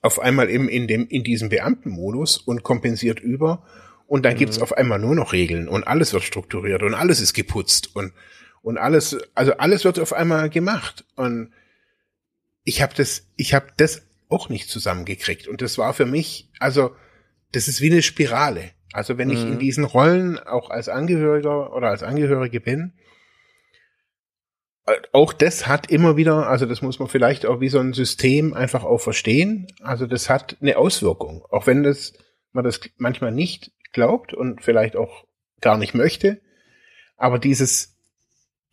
auf 0.01 0.19
einmal 0.19 0.49
eben 0.49 0.69
in 0.69 0.88
dem 0.88 1.08
in 1.08 1.23
diesem 1.23 1.49
Beamtenmodus 1.49 2.38
und 2.38 2.63
kompensiert 2.63 3.19
über 3.19 3.63
und 4.08 4.23
dann 4.23 4.36
gibt's 4.36 4.60
auf 4.60 4.73
einmal 4.73 4.99
nur 4.99 5.15
noch 5.15 5.34
Regeln 5.34 5.67
und 5.67 5.86
alles 5.86 6.13
wird 6.13 6.23
strukturiert 6.23 6.84
und 6.84 6.93
alles 6.93 7.19
ist 7.19 7.34
geputzt 7.34 7.95
und 7.95 8.13
und 8.62 8.78
alles 8.78 9.17
also 9.36 9.54
alles 9.54 9.84
wird 9.86 10.00
auf 10.00 10.13
einmal 10.13 10.50
gemacht 10.50 11.06
und 11.15 11.52
ich 12.63 12.82
habe 12.82 12.93
das 12.95 13.28
ich 13.36 13.54
habe 13.54 13.67
das 13.78 14.04
auch 14.30 14.50
nicht 14.50 14.69
zusammengekriegt 14.69 15.47
und 15.47 15.62
das 15.62 15.78
war 15.78 15.93
für 15.93 16.06
mich 16.06 16.50
also 16.60 16.95
das 17.52 17.67
ist 17.67 17.82
wie 17.82 17.91
eine 17.91 18.02
Spirale 18.02 18.71
also 18.93 19.17
wenn 19.17 19.30
ich 19.30 19.43
Mhm. 19.43 19.54
in 19.54 19.60
diesen 19.60 19.84
Rollen 19.84 20.38
auch 20.39 20.69
als 20.69 20.89
Angehöriger 20.89 21.74
oder 21.74 21.89
als 21.89 22.04
Angehörige 22.04 22.60
bin 22.60 22.93
äh, 24.86 24.93
auch 25.12 25.34
das 25.34 25.67
hat 25.67 25.91
immer 25.91 26.17
wieder, 26.17 26.47
also 26.47 26.65
das 26.65 26.82
muss 26.82 27.00
man 27.00 27.08
vielleicht 27.08 27.45
auch 27.45 27.60
wie 27.62 27.69
so 27.69 27.80
ein 27.80 27.93
System 27.93 28.54
einfach 28.54 28.84
auch 28.84 28.97
verstehen. 29.00 29.67
Also 29.82 30.08
das 30.08 30.30
hat 30.30 30.58
eine 30.60 30.78
Auswirkung, 30.78 31.45
auch 31.50 31.67
wenn 31.67 31.84
das 31.84 32.13
man 32.52 32.63
das 32.63 32.82
manchmal 32.97 33.32
nicht 33.32 33.71
glaubt 33.93 34.34
und 34.34 34.62
vielleicht 34.63 34.95
auch 34.95 35.26
gar 35.62 35.78
nicht 35.78 35.93
möchte. 35.93 36.41
Aber 37.15 37.39
dieses, 37.39 37.90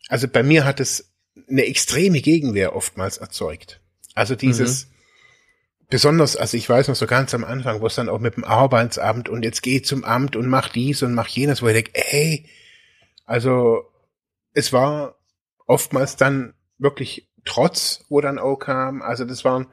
also 0.09 0.27
bei 0.27 0.43
mir 0.43 0.65
hat 0.65 0.81
es 0.81 1.13
eine 1.49 1.65
extreme 1.65 2.19
Gegenwehr 2.19 2.75
oftmals 2.75 3.17
erzeugt. 3.17 3.79
Also 4.15 4.35
dieses, 4.35 4.87
besonders, 5.89 6.35
also 6.35 6.57
ich 6.57 6.67
weiß 6.67 6.89
noch 6.89 6.95
so 6.95 7.07
ganz 7.07 7.33
am 7.33 7.45
Anfang, 7.45 7.79
wo 7.79 7.87
es 7.87 7.95
dann 7.95 8.09
auch 8.09 8.19
mit 8.19 8.35
dem 8.35 8.43
Arbeitsamt 8.43 9.29
und 9.29 9.43
jetzt 9.43 9.63
geh 9.63 9.81
zum 9.81 10.03
Amt 10.03 10.35
und 10.35 10.47
mach 10.47 10.67
dies 10.69 11.01
und 11.03 11.13
mach 11.13 11.27
jenes, 11.27 11.61
wo 11.61 11.67
ich 11.67 11.73
denke, 11.75 11.91
ey, 11.93 12.49
also 13.25 13.83
es 14.53 14.73
war 14.73 15.15
oftmals 15.65 16.17
dann 16.17 16.53
wirklich 16.77 17.29
Trotz, 17.45 18.05
wo 18.09 18.19
dann 18.19 18.37
auch 18.37 18.57
kam. 18.57 19.01
Also 19.01 19.23
das 19.23 19.45
waren, 19.45 19.67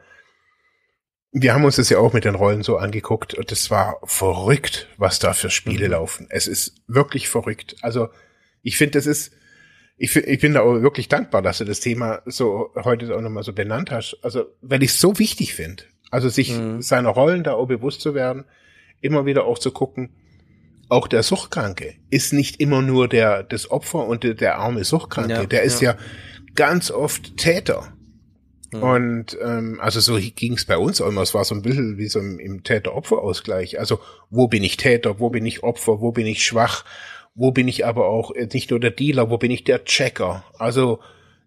wir 1.32 1.52
haben 1.52 1.64
uns 1.64 1.76
das 1.76 1.90
ja 1.90 1.98
auch 1.98 2.12
mit 2.12 2.24
den 2.24 2.36
Rollen 2.36 2.62
so 2.62 2.76
angeguckt 2.76 3.34
und 3.34 3.50
das 3.50 3.70
war 3.70 3.98
verrückt, 4.04 4.88
was 4.96 5.18
da 5.18 5.32
für 5.32 5.50
Spiele 5.50 5.86
Mhm. 5.86 5.92
laufen. 5.92 6.26
Es 6.30 6.46
ist 6.46 6.82
wirklich 6.86 7.28
verrückt. 7.28 7.76
Also 7.82 8.08
ich 8.62 8.76
finde, 8.76 8.92
das 8.92 9.06
ist, 9.06 9.32
ich, 9.98 10.14
ich 10.14 10.40
bin 10.40 10.54
da 10.54 10.60
auch 10.60 10.82
wirklich 10.82 11.08
dankbar, 11.08 11.42
dass 11.42 11.58
du 11.58 11.64
das 11.64 11.80
Thema 11.80 12.20
so 12.26 12.70
heute 12.76 13.14
auch 13.16 13.20
nochmal 13.20 13.42
so 13.42 13.52
benannt 13.52 13.90
hast. 13.90 14.18
Also, 14.22 14.44
weil 14.60 14.82
ich 14.82 14.90
es 14.90 15.00
so 15.00 15.18
wichtig 15.18 15.54
finde. 15.54 15.84
Also 16.10 16.28
sich 16.28 16.56
Mhm. 16.56 16.82
seiner 16.82 17.10
Rollen 17.10 17.42
da 17.42 17.54
auch 17.54 17.66
bewusst 17.66 18.00
zu 18.00 18.14
werden, 18.14 18.44
immer 19.00 19.26
wieder 19.26 19.44
auch 19.44 19.58
zu 19.58 19.70
gucken, 19.70 20.10
auch 20.88 21.08
der 21.08 21.22
Suchtkranke 21.22 21.94
ist 22.10 22.32
nicht 22.32 22.60
immer 22.60 22.80
nur 22.80 23.08
der, 23.08 23.42
das 23.42 23.70
Opfer 23.70 24.06
und 24.06 24.22
der, 24.22 24.34
der 24.34 24.58
arme 24.58 24.84
Suchtkranke. 24.84 25.32
Ja, 25.32 25.46
der 25.46 25.62
ist 25.62 25.80
ja. 25.80 25.92
ja. 25.92 25.98
ganz 26.54 26.90
oft 26.90 27.36
Täter. 27.36 27.92
Mhm. 28.72 28.82
Und 28.82 29.38
ähm, 29.42 29.80
also 29.80 30.00
so 30.00 30.18
ging 30.18 30.52
es 30.52 30.64
bei 30.64 30.78
uns 30.78 31.00
auch 31.00 31.08
immer. 31.08 31.22
Es 31.22 31.34
war 31.34 31.44
so 31.44 31.54
ein 31.54 31.62
bisschen 31.62 31.98
wie 31.98 32.06
so 32.06 32.20
im, 32.20 32.38
im 32.38 32.62
Täter-Opfer-Ausgleich. 32.62 33.80
Also 33.80 33.98
wo 34.30 34.46
bin 34.46 34.62
ich 34.62 34.76
Täter, 34.76 35.18
wo 35.18 35.30
bin 35.30 35.44
ich 35.44 35.62
Opfer, 35.62 36.00
wo 36.00 36.12
bin 36.12 36.26
ich 36.26 36.44
schwach, 36.44 36.84
wo 37.36 37.52
bin 37.52 37.68
ich 37.68 37.86
aber 37.86 38.08
auch 38.08 38.34
äh, 38.34 38.48
nicht 38.52 38.70
nur 38.70 38.80
der 38.80 38.90
Dealer, 38.90 39.30
wo 39.30 39.38
bin 39.38 39.50
ich 39.50 39.62
der 39.62 39.84
Checker. 39.84 40.44
Also 40.58 41.00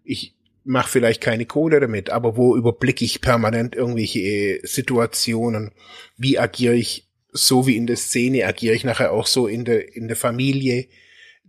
ich 0.04 0.34
mache 0.64 0.88
vielleicht 0.88 1.20
keine 1.20 1.46
Kohle 1.46 1.80
damit, 1.80 2.10
aber 2.10 2.36
wo 2.36 2.56
überblicke 2.56 3.04
ich 3.04 3.20
permanent 3.20 3.74
irgendwelche 3.74 4.20
äh, 4.20 4.60
Situationen? 4.62 5.72
Wie 6.16 6.38
agiere 6.38 6.74
ich 6.76 7.08
so 7.32 7.66
wie 7.66 7.76
in 7.76 7.86
der 7.86 7.96
Szene? 7.96 8.46
Agiere 8.46 8.74
ich 8.74 8.84
nachher 8.84 9.12
auch 9.12 9.26
so 9.26 9.46
in 9.46 9.64
der 9.64 9.94
in 9.94 10.06
der 10.06 10.16
Familie? 10.16 10.86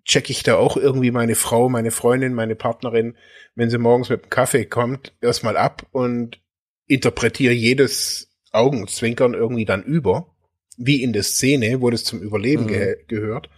Check 0.06 0.32
ich 0.32 0.41
da 0.41 0.56
auch 0.56 0.75
irgendwie 0.75 1.12
meine 1.12 1.36
Frau, 1.36 1.69
meine 1.69 1.91
Freundin, 1.91 2.34
meine 2.34 2.56
Partnerin, 2.56 3.15
wenn 3.54 3.69
sie 3.69 3.77
morgens 3.77 4.10
mit 4.10 4.23
dem 4.23 4.30
Kaffee 4.32 4.65
kommt, 4.65 5.13
erstmal 5.21 5.56
ab 5.56 5.86
und 5.91 6.41
interpretiere 6.88 7.54
jedes 7.54 8.30
Augenzwinkern 8.51 9.36
irgendwie 9.36 9.65
dann 9.65 9.84
über, 9.84 10.34
wie 10.77 11.04
in 11.04 11.13
der 11.13 11.21
Szene, 11.23 11.82
wo 11.82 11.91
das 11.91 12.04
zum 12.04 12.19
Überleben 12.21 12.63
Mhm. 12.63 12.67
ge 12.67 12.95
gehört. 13.08 13.49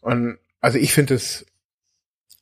Und 0.00 0.38
also 0.60 0.78
ich 0.78 0.92
finde 0.92 1.14
es, 1.14 1.46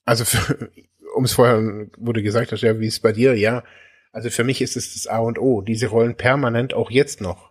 also 0.05 0.25
für, 0.25 0.71
um 1.17 1.25
es 1.25 1.33
vorher, 1.33 1.89
wo 1.97 2.13
du 2.13 2.23
gesagt 2.23 2.53
hast, 2.53 2.63
ja, 2.63 2.79
wie 2.81 2.87
es 2.87 3.01
bei 3.01 3.13
dir, 3.13 3.35
ja, 3.35 3.65
also 4.13 4.31
für 4.31 4.45
mich 4.45 4.63
ist 4.63 4.77
es 4.77 4.95
das 4.95 5.07
A 5.07 5.19
und 5.19 5.39
O, 5.39 5.61
diese 5.61 5.89
Rollen 5.89 6.17
permanent 6.17 6.73
auch 6.75 6.91
jetzt 6.91 7.21
noch 7.21 7.51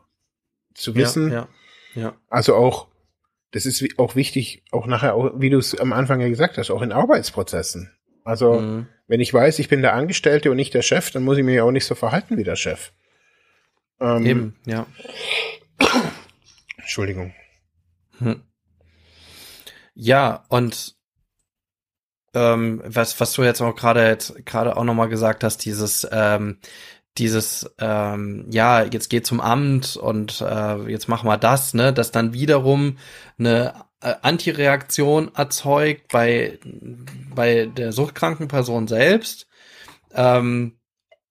zu 0.74 0.96
wissen, 0.96 1.32
Ja, 1.32 1.48
ja, 1.94 2.02
ja. 2.02 2.16
also 2.30 2.56
auch, 2.56 2.88
das 3.52 3.66
ist 3.66 3.84
auch 4.00 4.16
wichtig, 4.16 4.64
auch 4.72 4.88
nachher, 4.88 5.14
auch, 5.16 5.32
wie 5.40 5.50
du 5.50 5.58
es 5.58 5.78
am 5.80 5.94
Anfang 5.94 6.20
ja 6.22 6.28
gesagt 6.28 6.58
hast, 6.58 6.72
auch 6.72 6.82
in 6.82 6.92
Arbeitsprozessen. 6.92 7.92
Also, 8.24 8.60
Mhm. 8.60 8.88
wenn 9.08 9.22
ich 9.22 9.32
weiß, 9.34 9.60
ich 9.60 9.70
bin 9.70 9.82
der 9.84 9.94
Angestellte 9.94 10.50
und 10.50 10.58
nicht 10.58 10.74
der 10.74 10.82
Chef, 10.82 11.12
dann 11.12 11.24
muss 11.24 11.38
ich 11.38 11.44
mich 11.44 11.62
auch 11.62 11.72
nicht 11.72 11.86
so 11.86 11.94
verhalten 11.96 12.38
wie 12.38 12.44
der 12.44 12.56
Chef. 12.56 12.92
Ähm, 14.02 14.26
Eben, 14.26 14.56
ja. 14.66 14.88
Entschuldigung. 16.78 17.34
Hm. 18.20 18.42
Ja, 19.96 20.46
und 20.50 20.96
ähm, 22.34 22.82
was, 22.86 23.20
was 23.20 23.34
du 23.34 23.44
jetzt 23.44 23.62
auch 23.62 23.76
gerade 23.76 24.18
gerade 24.44 24.76
auch 24.78 24.84
nochmal 24.84 25.10
gesagt 25.10 25.44
hast, 25.44 25.60
dieses, 25.66 26.08
ähm, 26.12 26.60
dieses, 27.18 27.74
ähm, 27.80 28.46
ja, 28.52 28.84
jetzt 28.84 29.10
geht 29.10 29.26
zum 29.26 29.40
Amt 29.40 29.96
und 29.96 30.42
äh, 30.42 30.90
jetzt 30.90 31.08
machen 31.08 31.30
wir 31.30 31.38
das, 31.38 31.74
ne, 31.74 31.94
das 31.94 32.12
dann 32.12 32.34
wiederum 32.34 32.98
eine 33.40 33.86
äh, 34.02 34.16
Antireaktion 34.22 35.34
erzeugt 35.34 36.10
bei, 36.12 36.60
bei 37.34 37.68
der 37.68 37.94
suchtkranken 37.94 38.50
Person 38.50 38.88
selbst. 38.88 39.48
Ähm, 40.14 40.78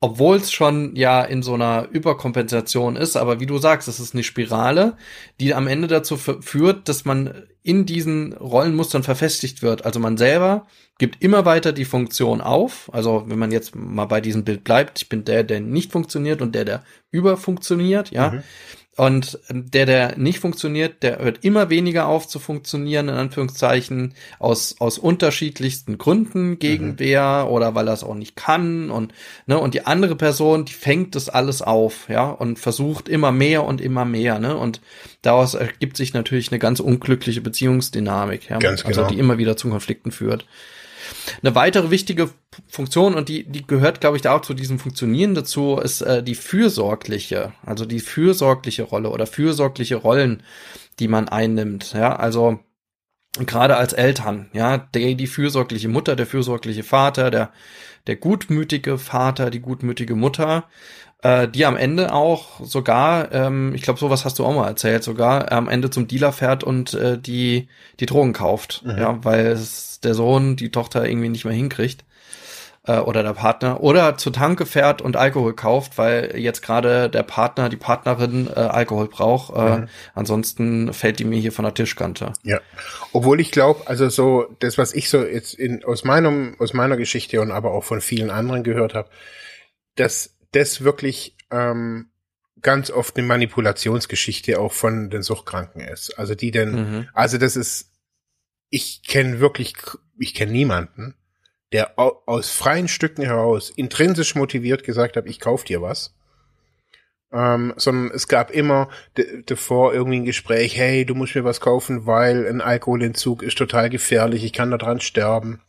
obwohl 0.05 0.37
es 0.37 0.53
schon 0.53 0.95
ja 0.97 1.23
in 1.23 1.43
so 1.43 1.55
einer 1.55 1.89
Überkompensation 1.91 2.95
ist, 2.95 3.17
aber 3.17 3.41
wie 3.41 3.47
du 3.47 3.57
sagst, 3.57 3.89
es 3.89 4.01
ist 4.01 4.13
eine 4.13 4.23
Spirale, 4.23 4.99
die 5.41 5.55
am 5.55 5.67
Ende 5.67 5.89
dazu 5.89 6.19
führt, 6.19 6.91
dass 6.91 7.07
man 7.07 7.47
in 7.63 7.87
diesen 7.87 8.35
Rollenmustern 8.35 9.03
verfestigt 9.03 9.63
wird. 9.63 9.87
Also 9.87 10.01
man 10.01 10.19
selber 10.19 10.67
gibt 10.99 11.23
immer 11.23 11.47
weiter 11.47 11.73
die 11.73 11.87
Funktion 11.87 12.43
auf. 12.43 12.91
Also 12.93 13.25
wenn 13.29 13.39
man 13.39 13.51
jetzt 13.51 13.75
mal 13.75 14.05
bei 14.05 14.21
diesem 14.21 14.45
Bild 14.45 14.63
bleibt, 14.63 15.01
ich 15.01 15.09
bin 15.09 15.25
der, 15.25 15.43
der 15.43 15.61
nicht 15.61 15.91
funktioniert 15.91 16.43
und 16.43 16.55
der, 16.55 16.67
der 16.67 16.85
überfunktioniert, 17.11 18.11
ja. 18.11 18.33
Mhm. 18.33 18.43
Und 18.97 19.41
der, 19.49 19.87
der 19.87 20.17
nicht 20.19 20.39
funktioniert, 20.39 21.03
der 21.03 21.19
hört 21.19 21.45
immer 21.45 21.69
weniger 21.69 22.07
auf 22.07 22.29
zu 22.29 22.39
funktionieren, 22.39 23.09
in 23.09 23.17
Anführungszeichen, 23.17 24.15
aus, 24.39 24.77
aus 24.79 24.99
unterschiedlichsten 24.99 25.99
Gründen, 25.99 26.61
Gegenwehr 26.61 27.45
mhm. 27.45 27.53
oder 27.53 27.75
weil 27.75 27.89
er 27.89 27.95
es 27.95 28.05
auch 28.05 28.15
nicht 28.15 28.37
kann 28.37 28.91
und, 28.91 29.13
ne, 29.47 29.59
und 29.59 29.75
die 29.75 29.85
andere 29.85 30.15
Person, 30.15 30.65
die 30.65 30.75
fängt 30.75 31.17
das 31.17 31.29
alles 31.29 31.61
auf, 31.61 32.09
ja, 32.09 32.31
und 32.31 32.61
versucht 32.61 33.09
immer 33.09 33.33
mehr 33.33 33.65
und 33.65 33.81
immer 33.81 34.05
mehr, 34.05 34.39
ne, 34.39 34.57
und 34.57 34.81
daraus 35.23 35.55
ergibt 35.55 35.97
sich 35.97 36.15
natürlich 36.15 36.53
eine 36.53 36.61
ganz 36.61 36.79
unglückliche 36.79 37.41
Beziehungsdynamik, 37.41 38.49
ja, 38.49 38.59
ganz 38.59 38.85
also 38.85 39.01
genau. 39.01 39.13
die 39.13 39.19
immer 39.19 39.39
wieder 39.39 39.57
zu 39.57 39.71
Konflikten 39.71 40.13
führt. 40.13 40.47
Eine 41.43 41.55
weitere 41.55 41.91
wichtige 41.91 42.31
Funktion 42.69 43.15
und 43.15 43.29
die, 43.29 43.45
die 43.45 43.67
gehört, 43.67 44.01
glaube 44.01 44.17
ich, 44.17 44.23
da 44.23 44.35
auch 44.37 44.43
zu 44.43 44.55
diesem 44.55 44.79
Funktionieren 44.79 45.35
dazu, 45.35 45.79
ist 45.79 46.03
äh, 46.03 46.23
die 46.23 46.35
fürsorgliche, 46.35 47.53
also 47.65 47.85
die 47.85 48.01
fürsorgliche 48.01 48.85
Rolle 48.85 49.11
oder 49.11 49.27
fürsorgliche 49.27 49.97
Rollen, 49.97 50.43
die 50.99 51.09
man 51.09 51.29
einnimmt. 51.29 51.93
Ja, 51.93 52.17
also 52.17 52.61
gerade 53.39 53.77
als 53.77 53.93
Eltern, 53.93 54.49
ja, 54.53 54.79
der, 54.79 55.15
die 55.15 55.27
fürsorgliche 55.27 55.89
Mutter, 55.89 56.17
der 56.17 56.27
fürsorgliche 56.27 56.85
Vater, 56.85 57.31
der, 57.31 57.53
der 58.07 58.17
gutmütige 58.17 58.99
Vater, 58.99 59.51
die 59.51 59.61
gutmütige 59.61 60.15
Mutter, 60.15 60.65
äh, 61.25 61.49
die 61.49 61.65
am 61.65 61.77
Ende 61.77 62.13
auch 62.13 62.61
sogar, 62.61 63.33
ähm, 63.33 63.75
ich 63.75 63.83
glaube, 63.83 63.99
sowas 63.99 64.25
hast 64.27 64.39
du 64.39 64.45
auch 64.45 64.55
mal 64.55 64.69
erzählt, 64.69 65.03
sogar 65.03 65.51
am 65.51 65.69
Ende 65.69 65.89
zum 65.89 66.07
Dealer 66.07 66.33
fährt 66.33 66.63
und 66.63 66.93
äh, 66.93 67.19
die, 67.19 67.69
die 67.99 68.07
Drogen 68.07 68.35
kauft, 68.35 68.83
mhm. 68.85 68.99
ja, 68.99 69.25
weil 69.25 69.47
es 69.47 70.01
der 70.01 70.15
Sohn 70.15 70.55
die 70.55 70.71
Tochter 70.71 71.09
irgendwie 71.09 71.31
nicht 71.31 71.47
mehr 71.47 71.55
hinkriegt 71.55 72.05
äh, 72.87 72.99
oder 72.99 73.23
der 73.23 73.33
Partner 73.33 73.83
oder 73.83 74.19
zur 74.19 74.35
Tanke 74.35 74.67
fährt 74.67 75.01
und 75.01 75.17
Alkohol 75.17 75.55
kauft, 75.55 75.97
weil 75.97 76.37
jetzt 76.37 76.61
gerade 76.61 77.09
der 77.09 77.23
Partner, 77.23 77.71
die 77.71 77.79
Partnerin 77.79 78.47
äh, 78.55 78.61
Alkohol 78.61 79.09
braucht. 79.09 79.57
Äh, 79.57 79.79
mhm. 79.79 79.89
Ansonsten 80.15 80.93
fällt 80.93 81.21
die 81.21 81.25
mir 81.25 81.41
hier 81.41 81.53
von 81.53 81.65
der 81.65 81.73
Tischkante. 81.73 82.35
Ja, 82.43 82.61
obwohl 83.15 83.41
ich 83.41 83.51
glaube, 83.51 83.81
also 83.87 84.11
so 84.11 84.47
das, 84.59 84.77
was 84.77 84.93
ich 84.93 85.09
so 85.09 85.25
jetzt 85.25 85.55
in, 85.55 85.85
aus 85.85 86.05
meinem 86.05 86.55
aus 86.59 86.75
meiner 86.75 86.99
Geschichte 86.99 87.41
und 87.41 87.51
aber 87.51 87.71
auch 87.71 87.85
von 87.85 88.03
vielen 88.03 88.31
anderen 88.31 88.63
gehört 88.63 88.93
habe, 88.93 89.09
dass 89.97 90.34
das 90.55 90.83
wirklich 90.83 91.37
ähm, 91.51 92.11
ganz 92.63 92.91
oft 92.91 93.17
eine 93.17 93.27
Manipulationsgeschichte 93.27 94.59
auch 94.59 94.73
von 94.73 95.11
den 95.11 95.23
Suchtkranken 95.23 95.81
ist. 95.83 96.19
Also 96.19 96.35
die 96.35 96.51
denn, 96.51 96.71
mhm. 96.71 97.09
also 97.13 97.39
das 97.39 97.57
ist, 97.57 97.93
ich 98.71 99.03
kenne 99.03 99.39
wirklich, 99.39 99.75
ich 100.19 100.35
kenne 100.35 100.53
niemanden, 100.53 101.15
der 101.73 101.99
aus 101.99 102.51
freien 102.51 102.89
Stücken 102.89 103.23
heraus 103.23 103.71
intrinsisch 103.71 104.35
motiviert 104.35 104.85
gesagt 104.85 105.17
hat, 105.17 105.27
ich 105.27 105.41
kauf 105.41 105.65
dir 105.65 105.83
was. 105.83 106.15
Ähm, 107.33 107.75
sondern 107.77 108.15
es 108.15 108.29
gab 108.29 108.53
immer 108.53 108.89
davor 109.47 109.93
irgendwie 109.93 110.19
ein 110.19 110.25
Gespräch, 110.25 110.77
hey, 110.77 111.05
du 111.05 111.17
musst 111.17 111.35
mir 111.35 111.43
was 111.43 111.61
kaufen, 111.61 112.07
weil 112.07 112.47
ein 112.47 112.61
Alkoholentzug 112.61 113.43
ist 113.43 113.59
total 113.59 113.91
gefährlich, 113.91 114.45
ich 114.45 114.53
kann 114.53 114.71
daran 114.71 115.01
sterben. 115.01 115.61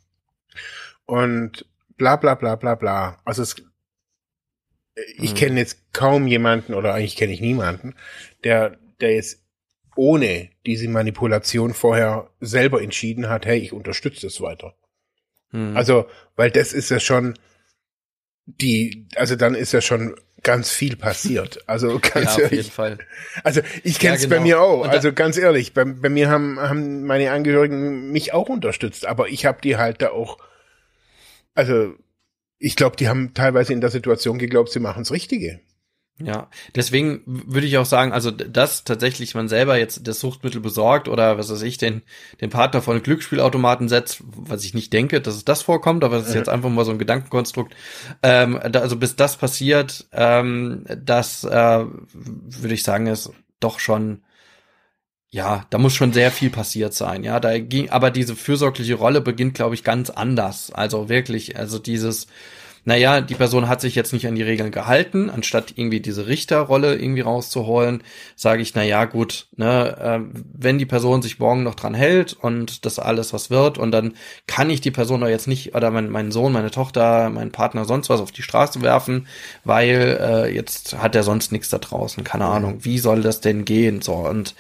Und 1.06 1.66
bla 1.98 2.18
bla 2.18 2.36
bla 2.36 2.56
bla 2.56 2.76
bla. 2.76 3.18
Also 3.26 3.42
es, 3.42 3.56
ich 5.18 5.32
mhm. 5.32 5.36
kenne 5.36 5.60
jetzt 5.60 5.94
kaum 5.94 6.28
jemanden 6.28 6.74
oder 6.74 6.94
eigentlich 6.94 7.16
kenne 7.16 7.34
ich 7.34 7.42
niemanden, 7.42 7.96
der, 8.44 8.78
der 9.02 9.16
jetzt 9.16 9.44
ohne 9.96 10.50
diese 10.66 10.88
Manipulation 10.90 11.74
vorher 11.74 12.30
selber 12.40 12.82
entschieden 12.82 13.30
hat, 13.30 13.46
hey, 13.46 13.60
ich 13.60 13.74
unterstütze 13.74 14.28
das 14.28 14.42
weiter. 14.42 14.76
Mhm. 15.52 15.76
Also, 15.76 16.08
weil 16.36 16.52
das 16.52 16.74
ist 16.74 16.90
ja 16.90 17.00
schon 17.00 17.36
die, 18.46 19.08
also 19.16 19.36
dann 19.36 19.56
ist 19.56 19.72
ja 19.72 19.82
schon 19.82 20.16
ganz 20.44 20.70
viel 20.72 20.96
passiert. 20.96 21.64
Also 21.68 22.00
ganz 22.00 22.38
ja, 22.38 22.44
ehrlich. 22.44 22.46
Auf 22.46 22.52
jeden 22.52 22.72
Fall. 22.72 22.98
Also 23.44 23.62
ich 23.84 24.00
kenne 24.00 24.16
es 24.16 24.24
ja, 24.24 24.30
genau. 24.30 24.40
bei 24.40 24.44
mir 24.44 24.62
auch. 24.62 24.88
Also 24.88 25.14
ganz 25.14 25.38
ehrlich, 25.38 25.74
bei, 25.74 25.84
bei 25.84 26.10
mir 26.10 26.30
haben, 26.30 26.60
haben 26.60 27.04
meine 27.06 27.32
Angehörigen 27.32 28.12
mich 28.12 28.34
auch 28.34 28.50
unterstützt, 28.50 29.06
aber 29.06 29.30
ich 29.30 29.46
habe 29.46 29.60
die 29.62 29.78
halt 29.78 30.02
da 30.02 30.12
auch, 30.12 30.38
also 31.56 31.96
ich 32.58 32.76
glaube, 32.76 32.96
die 32.96 33.08
haben 33.08 33.34
teilweise 33.34 33.74
in 33.74 33.82
der 33.82 33.90
Situation 33.90 34.38
geglaubt, 34.38 34.70
sie 34.72 34.80
machen 34.80 35.04
das 35.04 35.12
Richtige. 35.12 35.60
Ja, 36.18 36.50
deswegen 36.74 37.24
würde 37.26 37.68
ich 37.68 37.78
auch 37.78 37.86
sagen, 37.86 38.14
also 38.14 38.32
dass 38.32 38.86
tatsächlich 38.86 39.36
man 39.36 39.50
selber 39.50 39.78
jetzt 39.78 40.08
das 40.08 40.22
Suchtmittel 40.22 40.62
besorgt 40.62 41.10
oder 41.10 41.38
was 41.38 41.52
weiß 41.52 41.62
ich, 41.64 41.78
den, 41.78 42.04
den 42.40 42.50
Partner 42.50 42.82
vor 42.82 42.94
einen 42.94 43.04
Glücksspielautomaten 43.04 43.90
setzt, 43.90 44.24
was 44.24 44.64
ich 44.64 44.74
nicht 44.74 44.94
denke, 44.94 45.20
dass 45.20 45.36
es 45.36 45.44
das 45.44 45.62
vorkommt, 45.62 46.06
aber 46.06 46.20
das 46.20 46.30
ist 46.30 46.36
jetzt 46.36 46.48
einfach 46.48 46.70
mal 46.70 46.86
so 46.86 46.92
ein 46.92 47.00
Gedankenkonstrukt. 47.00 47.76
Ähm, 48.24 48.58
da, 48.72 48.80
also 48.80 48.96
bis 48.96 49.18
das 49.18 49.36
passiert, 49.36 50.08
ähm, 50.14 50.86
das 50.88 51.44
äh, 51.44 51.50
würde 51.84 52.74
ich 52.74 52.84
sagen, 52.84 53.08
ist 53.08 53.32
doch 53.60 53.80
schon 53.80 54.22
ja, 55.36 55.66
da 55.70 55.78
muss 55.78 55.94
schon 55.94 56.14
sehr 56.14 56.32
viel 56.32 56.50
passiert 56.50 56.94
sein, 56.94 57.26
ja. 57.26 57.42
Da 57.42 57.60
ging, 57.60 57.90
aber 57.90 58.10
diese 58.10 58.38
fürsorgliche 58.38 58.94
Rolle 58.94 59.20
beginnt, 59.20 59.54
glaube 59.54 59.76
ich, 59.76 59.84
ganz 59.84 60.10
anders. 60.10 60.72
Also 60.72 61.10
wirklich, 61.10 61.58
also 61.58 61.78
dieses, 61.78 62.28
naja, 62.86 63.20
die 63.20 63.34
Person 63.34 63.68
hat 63.68 63.82
sich 63.82 63.96
jetzt 63.96 64.14
nicht 64.14 64.28
an 64.28 64.36
die 64.36 64.44
Regeln 64.44 64.70
gehalten, 64.70 65.32
anstatt 65.32 65.74
irgendwie 65.76 66.00
diese 66.00 66.28
Richterrolle 66.28 66.96
irgendwie 66.96 67.22
rauszuholen, 67.22 68.04
sage 68.36 68.62
ich, 68.62 68.76
naja, 68.76 69.06
gut, 69.06 69.48
ne, 69.58 69.98
äh, 69.98 70.40
wenn 70.54 70.78
die 70.78 70.86
Person 70.86 71.24
sich 71.24 71.40
morgen 71.40 71.64
noch 71.64 71.74
dran 71.74 71.96
hält 71.96 72.34
und 72.34 72.86
das 72.86 73.00
alles 73.00 73.34
was 73.34 73.50
wird 73.50 73.80
und 73.80 73.92
dann 73.92 74.14
kann 74.46 74.70
ich 74.70 74.82
die 74.82 74.92
Person 74.92 75.22
doch 75.22 75.28
jetzt 75.28 75.48
nicht 75.48 75.74
oder 75.74 75.90
mein, 75.90 76.10
meinen 76.12 76.32
Sohn, 76.32 76.54
meine 76.54 76.70
Tochter, 76.70 77.32
meinen 77.32 77.52
Partner 77.52 77.86
sonst 77.86 78.10
was 78.10 78.22
auf 78.22 78.32
die 78.32 78.44
Straße 78.44 78.84
werfen, 78.84 79.28
weil 79.64 80.20
äh, 80.22 80.54
jetzt 80.54 80.96
hat 81.00 81.16
er 81.16 81.24
sonst 81.24 81.52
nichts 81.52 81.70
da 81.70 81.80
draußen, 81.80 82.24
keine 82.24 82.46
Ahnung, 82.46 82.86
wie 82.86 83.00
soll 83.00 83.24
das 83.24 83.42
denn 83.42 83.66
gehen? 83.66 84.04
So 84.04 84.14
und 84.14 84.54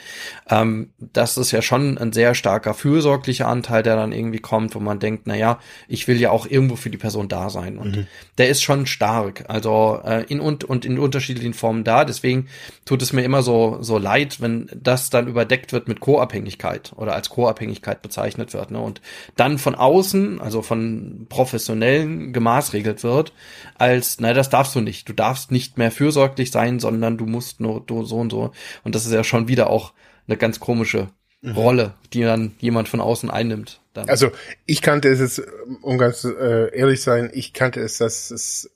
ähm, 0.49 0.89
das 0.97 1.37
ist 1.37 1.51
ja 1.51 1.61
schon 1.61 1.99
ein 1.99 2.11
sehr 2.11 2.33
starker 2.33 2.73
fürsorglicher 2.73 3.47
Anteil, 3.47 3.83
der 3.83 3.95
dann 3.95 4.11
irgendwie 4.11 4.39
kommt, 4.39 4.73
wo 4.73 4.79
man 4.79 4.99
denkt, 4.99 5.27
naja, 5.27 5.59
ich 5.87 6.07
will 6.07 6.19
ja 6.19 6.31
auch 6.31 6.47
irgendwo 6.47 6.75
für 6.75 6.89
die 6.89 6.97
Person 6.97 7.27
da 7.27 7.51
sein. 7.51 7.77
Und 7.77 7.97
mhm 7.97 8.07
der 8.37 8.49
ist 8.49 8.61
schon 8.61 8.85
stark, 8.85 9.45
also 9.47 10.01
äh, 10.03 10.25
in 10.27 10.39
und, 10.39 10.63
und 10.63 10.85
in 10.85 10.99
unterschiedlichen 10.99 11.53
Formen 11.53 11.83
da. 11.83 12.05
Deswegen 12.05 12.47
tut 12.85 13.01
es 13.01 13.13
mir 13.13 13.23
immer 13.23 13.41
so 13.43 13.77
so 13.81 13.97
leid, 13.97 14.41
wenn 14.41 14.69
das 14.75 15.09
dann 15.09 15.27
überdeckt 15.27 15.73
wird 15.73 15.87
mit 15.87 15.99
Co-Abhängigkeit 15.99 16.93
oder 16.95 17.13
als 17.13 17.29
Co-Abhängigkeit 17.29 18.01
bezeichnet 18.01 18.53
wird, 18.53 18.71
ne? 18.71 18.79
Und 18.79 19.01
dann 19.35 19.57
von 19.57 19.75
außen, 19.75 20.41
also 20.41 20.61
von 20.61 21.27
Professionellen 21.29 22.33
gemaßregelt 22.33 23.03
wird, 23.03 23.33
als, 23.77 24.19
na, 24.19 24.33
das 24.33 24.49
darfst 24.49 24.75
du 24.75 24.81
nicht. 24.81 25.07
Du 25.09 25.13
darfst 25.13 25.51
nicht 25.51 25.77
mehr 25.77 25.91
fürsorglich 25.91 26.51
sein, 26.51 26.79
sondern 26.79 27.17
du 27.17 27.25
musst 27.25 27.59
nur 27.59 27.81
du 27.81 28.03
so 28.03 28.17
und 28.17 28.31
so. 28.31 28.51
Und 28.83 28.95
das 28.95 29.05
ist 29.05 29.13
ja 29.13 29.23
schon 29.23 29.47
wieder 29.47 29.69
auch 29.69 29.93
eine 30.27 30.37
ganz 30.37 30.59
komische. 30.59 31.07
Rolle, 31.53 31.93
die 32.13 32.21
dann 32.21 32.55
jemand 32.59 32.89
von 32.89 33.01
außen 33.01 33.29
einnimmt. 33.29 33.81
Dann. 33.93 34.09
Also 34.09 34.31
ich 34.65 34.81
kannte 34.81 35.09
es 35.09 35.19
jetzt, 35.19 35.41
um 35.81 35.97
ganz 35.97 36.23
äh, 36.23 36.75
ehrlich 36.75 37.01
sein, 37.01 37.29
ich 37.33 37.53
kannte 37.53 37.81
es, 37.81 37.97
dass 37.97 38.31
es 38.31 38.69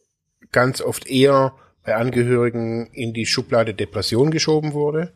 ganz 0.51 0.81
oft 0.81 1.07
eher 1.07 1.53
bei 1.83 1.95
Angehörigen 1.95 2.87
in 2.93 3.13
die 3.13 3.25
Schublade 3.25 3.73
Depression 3.73 4.31
geschoben 4.31 4.73
wurde 4.73 5.13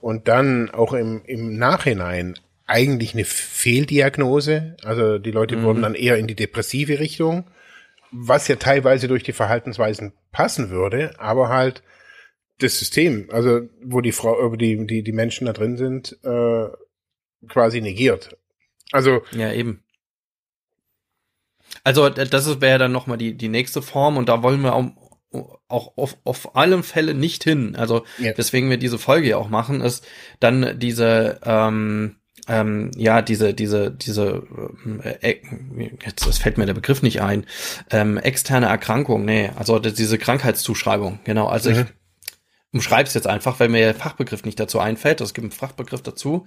und 0.00 0.28
dann 0.28 0.70
auch 0.70 0.92
im, 0.92 1.22
im 1.24 1.56
Nachhinein 1.56 2.34
eigentlich 2.66 3.14
eine 3.14 3.24
Fehldiagnose. 3.24 4.76
Also 4.82 5.18
die 5.18 5.30
Leute 5.30 5.56
mhm. 5.56 5.62
wurden 5.62 5.82
dann 5.82 5.94
eher 5.94 6.16
in 6.16 6.26
die 6.26 6.34
depressive 6.34 6.98
Richtung, 6.98 7.44
was 8.10 8.48
ja 8.48 8.56
teilweise 8.56 9.08
durch 9.08 9.22
die 9.22 9.32
Verhaltensweisen 9.32 10.12
passen 10.32 10.70
würde, 10.70 11.14
aber 11.18 11.48
halt 11.48 11.82
das 12.58 12.78
System, 12.78 13.28
also 13.32 13.62
wo 13.82 14.00
die 14.00 14.12
Frau, 14.12 14.54
die, 14.56 14.86
die, 14.86 15.02
die 15.02 15.12
Menschen 15.12 15.46
da 15.46 15.52
drin 15.52 15.76
sind, 15.76 16.18
äh, 16.22 16.66
quasi 17.48 17.80
negiert. 17.80 18.36
Also. 18.90 19.22
Ja, 19.32 19.52
eben. 19.52 19.82
Also, 21.84 22.08
das 22.08 22.60
wäre 22.60 22.78
dann 22.78 22.92
nochmal 22.92 23.18
die, 23.18 23.34
die 23.34 23.48
nächste 23.48 23.82
Form 23.82 24.16
und 24.16 24.28
da 24.28 24.42
wollen 24.42 24.62
wir 24.62 24.74
auch, 24.74 24.90
auch 25.68 25.96
auf, 25.96 26.16
auf 26.24 26.54
allen 26.54 26.82
Fällen 26.82 27.18
nicht 27.18 27.44
hin. 27.44 27.74
Also, 27.76 28.04
ja. 28.18 28.36
weswegen 28.36 28.70
wir 28.70 28.76
diese 28.76 28.98
Folge 28.98 29.28
ja 29.28 29.36
auch 29.38 29.48
machen, 29.48 29.80
ist 29.80 30.06
dann 30.38 30.78
diese, 30.78 31.40
ähm, 31.44 32.16
ähm, 32.48 32.90
ja, 32.96 33.22
diese, 33.22 33.54
diese, 33.54 33.90
diese, 33.90 34.42
äh, 35.20 35.36
jetzt 36.04 36.26
das 36.26 36.38
fällt 36.38 36.58
mir 36.58 36.66
der 36.66 36.74
Begriff 36.74 37.02
nicht 37.02 37.22
ein, 37.22 37.46
ähm, 37.90 38.18
externe 38.18 38.66
Erkrankung, 38.66 39.24
nee, 39.24 39.50
also 39.56 39.78
diese 39.78 40.18
Krankheitszuschreibung, 40.18 41.20
genau. 41.24 41.46
Also 41.46 41.70
mhm. 41.70 41.76
ich 41.76 41.86
umschreib's 42.72 43.12
jetzt 43.12 43.26
einfach, 43.26 43.60
weil 43.60 43.68
mir 43.68 43.80
der 43.80 43.94
Fachbegriff 43.94 44.44
nicht 44.44 44.58
dazu 44.58 44.78
einfällt. 44.78 45.20
Es 45.20 45.34
gibt 45.34 45.44
einen 45.44 45.52
Fachbegriff 45.52 46.02
dazu. 46.02 46.46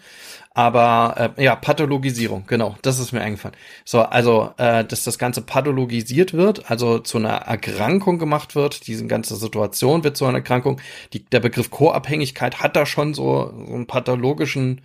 Aber 0.54 1.34
äh, 1.38 1.44
ja, 1.44 1.56
Pathologisierung, 1.56 2.46
genau, 2.48 2.76
das 2.82 3.00
ist 3.00 3.12
mir 3.12 3.22
eingefallen. 3.22 3.56
So, 3.84 4.02
also, 4.02 4.52
äh, 4.58 4.84
dass 4.84 5.04
das 5.04 5.20
Ganze 5.20 5.42
pathologisiert 5.44 6.34
wird, 6.34 6.70
also 6.72 7.00
zu 7.00 7.20
einer 7.20 7.36
Erkrankung 7.36 8.18
gemacht 8.18 8.56
wird, 8.56 8.88
diese 8.88 9.06
ganze 9.06 9.36
Situation 9.36 10.04
wird 10.04 10.18
zu 10.18 10.26
einer 10.26 10.40
Erkrankung. 10.40 10.82
Die, 11.14 11.24
der 11.26 11.40
Begriff 11.42 11.70
Co-Abhängigkeit 11.70 12.60
hat 12.60 12.76
da 12.76 12.86
schon 12.86 13.14
so, 13.14 13.54
so 13.68 13.74
einen 13.74 13.88
pathologischen 13.88 14.82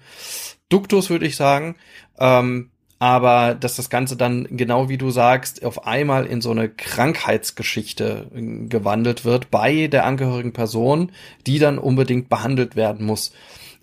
Duktus, 0.68 1.08
würde 1.08 1.26
ich 1.26 1.36
sagen. 1.36 1.76
Ähm, 2.18 2.70
aber 3.00 3.54
dass 3.54 3.76
das 3.76 3.88
Ganze 3.88 4.14
dann, 4.14 4.46
genau 4.50 4.90
wie 4.90 4.98
du 4.98 5.10
sagst, 5.10 5.64
auf 5.64 5.86
einmal 5.86 6.26
in 6.26 6.42
so 6.42 6.50
eine 6.50 6.68
Krankheitsgeschichte 6.68 8.30
äh, 8.32 8.66
gewandelt 8.66 9.24
wird 9.24 9.50
bei 9.50 9.86
der 9.86 10.04
angehörigen 10.04 10.52
Person, 10.52 11.10
die 11.46 11.58
dann 11.58 11.78
unbedingt 11.78 12.28
behandelt 12.28 12.76
werden 12.76 13.06
muss, 13.06 13.32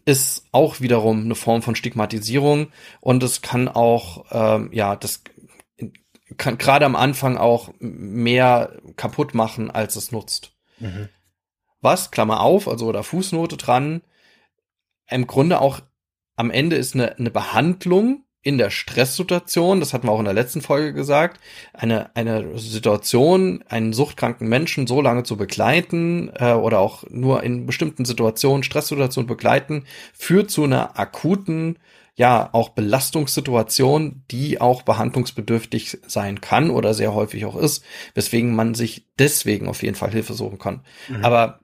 ist 0.06 0.46
auch 0.52 0.82
wiederum 0.82 1.24
eine 1.24 1.34
Form 1.34 1.64
von 1.64 1.76
Stigmatisierung 1.76 2.68
und 3.02 3.24
es 3.24 3.42
kann 3.42 3.68
auch, 3.68 4.26
ähm, 4.32 4.70
ja, 4.72 4.96
das 4.96 5.24
kann 6.38 6.60
gerade 6.60 6.86
am 6.86 6.96
Anfang 6.96 7.38
auch 7.38 7.74
mehr 7.80 8.78
kaputt 8.98 9.34
machen, 9.34 9.72
als 9.72 9.96
es 9.96 10.12
nutzt. 10.12 10.54
Mhm. 10.80 11.10
Was, 11.82 12.12
Klammer 12.12 12.42
auf, 12.42 12.68
also 12.68 12.86
oder 12.86 13.02
Fußnote 13.02 13.58
dran, 13.58 14.04
im 15.10 15.26
Grunde 15.26 15.60
auch 15.60 15.80
am 16.36 16.52
Ende 16.52 16.76
ist 16.76 16.94
eine, 16.94 17.18
eine 17.18 17.32
Behandlung 17.32 18.26
in 18.48 18.58
der 18.58 18.70
Stresssituation, 18.70 19.82
das 19.82 19.94
hatten 19.94 20.08
wir 20.08 20.14
auch 20.14 20.20
in 20.20 20.26
der 20.26 20.34
letzten 20.34 20.62
Folge 20.62 20.94
gesagt, 20.94 21.42
eine, 21.74 22.16
eine 22.16 22.58
Situation, 22.58 23.62
einen 23.68 23.92
suchtkranken 23.92 24.48
Menschen 24.48 24.88
so 24.88 25.02
lange 25.02 25.24
zu 25.24 25.36
begleiten 25.36 26.32
äh, 26.34 26.54
oder 26.54 26.80
auch 26.80 27.04
nur 27.10 27.44
in 27.44 27.66
bestimmten 27.66 28.06
Situationen, 28.06 28.64
Stresssituationen 28.64 29.28
begleiten, 29.28 29.84
führt 30.14 30.50
zu 30.50 30.64
einer 30.64 30.98
akuten, 30.98 31.78
ja, 32.16 32.48
auch 32.54 32.70
Belastungssituation, 32.70 34.24
die 34.32 34.62
auch 34.62 34.84
behandlungsbedürftig 34.84 35.98
sein 36.08 36.40
kann 36.40 36.70
oder 36.70 36.94
sehr 36.94 37.14
häufig 37.14 37.44
auch 37.44 37.58
ist, 37.58 37.84
weswegen 38.14 38.56
man 38.56 38.76
sich 38.76 39.08
deswegen 39.20 39.68
auf 39.68 39.84
jeden 39.84 39.96
Fall 39.96 40.12
Hilfe 40.12 40.36
suchen 40.36 40.58
kann. 40.58 40.86
Mhm. 41.10 41.26
Aber 41.26 41.60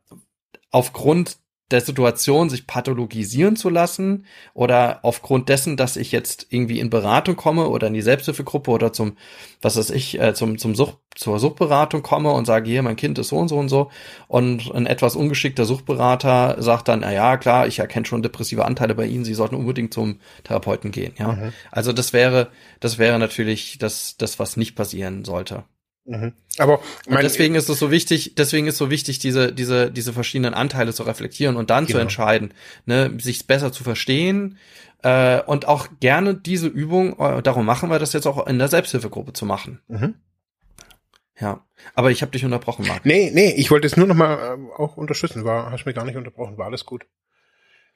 aufgrund 0.69 1.37
der 1.71 1.81
Situation, 1.81 2.49
sich 2.49 2.67
pathologisieren 2.67 3.55
zu 3.55 3.69
lassen 3.69 4.25
oder 4.53 4.99
aufgrund 5.03 5.49
dessen, 5.49 5.77
dass 5.77 5.95
ich 5.95 6.11
jetzt 6.11 6.47
irgendwie 6.49 6.79
in 6.79 6.89
Beratung 6.89 7.35
komme 7.35 7.67
oder 7.67 7.87
in 7.87 7.93
die 7.93 8.01
Selbsthilfegruppe 8.01 8.69
oder 8.69 8.93
zum, 8.93 9.17
was 9.61 9.77
weiß 9.77 9.89
ich, 9.91 10.19
äh, 10.19 10.33
zum, 10.33 10.57
zum 10.57 10.75
Sucht, 10.75 10.97
zur 11.15 11.39
Suchtberatung 11.39 12.03
komme 12.03 12.31
und 12.31 12.45
sage, 12.45 12.69
hier, 12.69 12.83
mein 12.83 12.95
Kind 12.95 13.17
ist 13.17 13.29
so 13.29 13.37
und 13.37 13.47
so 13.47 13.57
und 13.57 13.69
so 13.69 13.89
und 14.27 14.73
ein 14.73 14.85
etwas 14.85 15.15
ungeschickter 15.15 15.65
Suchtberater 15.65 16.57
sagt 16.59 16.87
dann, 16.87 16.99
na 16.99 17.11
ja, 17.11 17.37
klar, 17.37 17.67
ich 17.67 17.79
erkenne 17.79 18.05
schon 18.05 18.21
depressive 18.21 18.65
Anteile 18.65 18.95
bei 18.95 19.05
Ihnen, 19.05 19.25
Sie 19.25 19.33
sollten 19.33 19.55
unbedingt 19.55 19.93
zum 19.93 20.19
Therapeuten 20.43 20.91
gehen, 20.91 21.13
ja. 21.17 21.33
Mhm. 21.33 21.53
Also 21.71 21.93
das 21.93 22.13
wäre, 22.13 22.49
das 22.79 22.97
wäre 22.97 23.19
natürlich 23.19 23.77
das, 23.79 24.17
das, 24.17 24.37
was 24.37 24.57
nicht 24.57 24.75
passieren 24.75 25.25
sollte. 25.25 25.63
Mhm. 26.05 26.33
Aber 26.57 26.81
mein, 27.07 27.21
deswegen 27.21 27.55
ist 27.55 27.69
es 27.69 27.79
so 27.79 27.89
wichtig, 27.89 28.35
deswegen 28.35 28.67
ist 28.67 28.77
so 28.77 28.89
wichtig, 28.89 29.19
diese, 29.19 29.53
diese, 29.53 29.89
diese 29.89 30.13
verschiedenen 30.13 30.53
Anteile 30.53 30.93
zu 30.93 31.03
reflektieren 31.03 31.55
und 31.55 31.69
dann 31.69 31.85
genau. 31.85 31.97
zu 31.97 32.01
entscheiden, 32.01 32.53
ne, 32.85 33.11
sich 33.19 33.47
besser 33.47 33.71
zu 33.71 33.83
verstehen 33.83 34.57
äh, 35.01 35.41
und 35.41 35.67
auch 35.67 35.87
gerne 35.99 36.35
diese 36.35 36.67
Übung, 36.67 37.17
äh, 37.19 37.41
darum 37.41 37.65
machen 37.65 37.89
wir 37.89 37.99
das 37.99 38.13
jetzt 38.13 38.27
auch 38.27 38.45
in 38.47 38.59
der 38.59 38.67
Selbsthilfegruppe 38.67 39.33
zu 39.33 39.45
machen. 39.45 39.79
Mhm. 39.87 40.15
Ja, 41.39 41.65
aber 41.95 42.11
ich 42.11 42.21
habe 42.21 42.31
dich 42.31 42.45
unterbrochen, 42.45 42.85
Marc. 42.85 43.05
Nee, 43.05 43.31
nee, 43.33 43.53
ich 43.57 43.71
wollte 43.71 43.87
es 43.87 43.97
nur 43.97 44.07
noch 44.07 44.15
mal 44.15 44.57
äh, 44.57 44.81
auch 44.81 44.97
unterstützen, 44.97 45.45
war, 45.45 45.71
hast 45.71 45.85
mich 45.85 45.95
gar 45.95 46.05
nicht 46.05 46.17
unterbrochen, 46.17 46.57
war 46.57 46.67
alles 46.67 46.85
gut. 46.85 47.05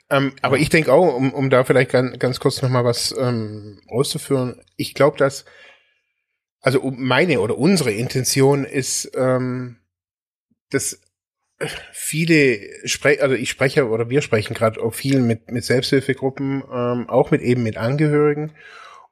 Ähm, 0.10 0.34
aber 0.42 0.56
ja. 0.56 0.64
ich 0.64 0.70
denke 0.70 0.94
auch, 0.94 1.14
um, 1.14 1.34
um 1.34 1.50
da 1.50 1.64
vielleicht 1.64 1.92
ganz, 1.92 2.18
ganz 2.20 2.40
kurz 2.40 2.62
noch 2.62 2.70
mal 2.70 2.86
was 2.86 3.14
ähm, 3.18 3.82
auszuführen, 3.90 4.62
ich 4.78 4.94
glaube, 4.94 5.18
dass 5.18 5.46
also 6.62 6.92
meine 6.96 7.40
oder 7.40 7.58
unsere 7.58 7.92
Intention 7.92 8.66
ist, 8.66 9.12
ähm, 9.16 9.78
dass 10.70 11.02
viele 11.92 12.60
sprechen, 12.86 13.22
also 13.22 13.36
ich 13.36 13.50
spreche 13.50 13.88
oder 13.88 14.10
wir 14.10 14.22
sprechen 14.22 14.54
gerade 14.54 14.82
auch 14.82 14.94
viel 14.94 15.22
mit, 15.22 15.52
mit 15.52 15.64
Selbsthilfegruppen, 15.64 16.64
ähm, 16.72 17.10
auch 17.10 17.32
mit 17.32 17.42
eben 17.42 17.64
mit 17.64 17.78
Angehörigen. 17.78 18.52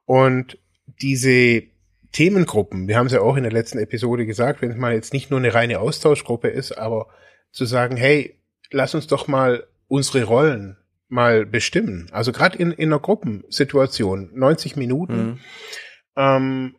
Und 0.04 0.58
diese 1.00 1.64
Themengruppen, 2.12 2.86
wir 2.86 2.96
haben 2.96 3.06
es 3.06 3.12
ja 3.12 3.20
auch 3.20 3.36
in 3.36 3.42
der 3.42 3.52
letzten 3.52 3.78
Episode 3.78 4.26
gesagt, 4.26 4.62
wenn 4.62 4.70
es 4.70 4.76
mal 4.76 4.94
jetzt 4.94 5.12
nicht 5.12 5.30
nur 5.30 5.40
eine 5.40 5.54
reine 5.54 5.80
Austauschgruppe 5.80 6.48
ist, 6.48 6.72
aber 6.72 7.08
zu 7.50 7.64
sagen, 7.64 7.96
hey, 7.96 8.38
lass 8.70 8.94
uns 8.94 9.06
doch 9.06 9.26
mal 9.26 9.66
unsere 9.88 10.24
Rollen 10.24 10.76
mal 11.08 11.46
bestimmen. 11.46 12.08
Also 12.12 12.32
gerade 12.32 12.58
in, 12.58 12.72
in 12.72 12.92
einer 12.92 13.00
Gruppensituation, 13.00 14.30
90 14.34 14.76
Minuten, 14.76 15.26
mhm. 15.26 15.38
ähm, 16.16 16.76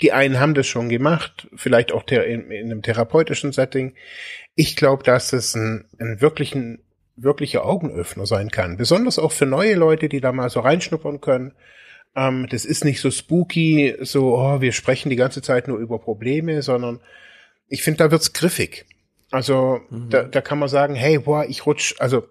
die 0.00 0.12
einen 0.12 0.40
haben 0.40 0.54
das 0.54 0.66
schon 0.66 0.88
gemacht, 0.88 1.48
vielleicht 1.54 1.92
auch 1.92 2.06
in, 2.08 2.50
in 2.50 2.66
einem 2.66 2.82
therapeutischen 2.82 3.52
Setting. 3.52 3.94
Ich 4.54 4.76
glaube, 4.76 5.02
dass 5.04 5.32
es 5.32 5.54
ein, 5.54 5.86
ein 5.98 6.20
wirklichen, 6.20 6.80
wirklicher 7.16 7.64
Augenöffner 7.64 8.26
sein 8.26 8.50
kann. 8.50 8.76
Besonders 8.76 9.18
auch 9.18 9.32
für 9.32 9.46
neue 9.46 9.74
Leute, 9.74 10.08
die 10.08 10.20
da 10.20 10.32
mal 10.32 10.50
so 10.50 10.60
reinschnuppern 10.60 11.20
können. 11.20 11.52
Ähm, 12.16 12.48
das 12.50 12.64
ist 12.64 12.84
nicht 12.84 13.00
so 13.00 13.10
spooky, 13.10 13.96
so, 14.00 14.36
oh, 14.36 14.60
wir 14.60 14.72
sprechen 14.72 15.10
die 15.10 15.16
ganze 15.16 15.42
Zeit 15.42 15.68
nur 15.68 15.78
über 15.78 15.98
Probleme, 15.98 16.62
sondern 16.62 17.00
ich 17.68 17.82
finde, 17.82 17.98
da 17.98 18.10
wird's 18.10 18.32
griffig. 18.32 18.86
Also 19.30 19.80
mhm. 19.90 20.10
da, 20.10 20.24
da 20.24 20.40
kann 20.40 20.58
man 20.58 20.68
sagen, 20.68 20.94
hey, 20.94 21.18
boah, 21.18 21.44
ich 21.48 21.66
rutsch, 21.66 21.94
also 21.98 22.24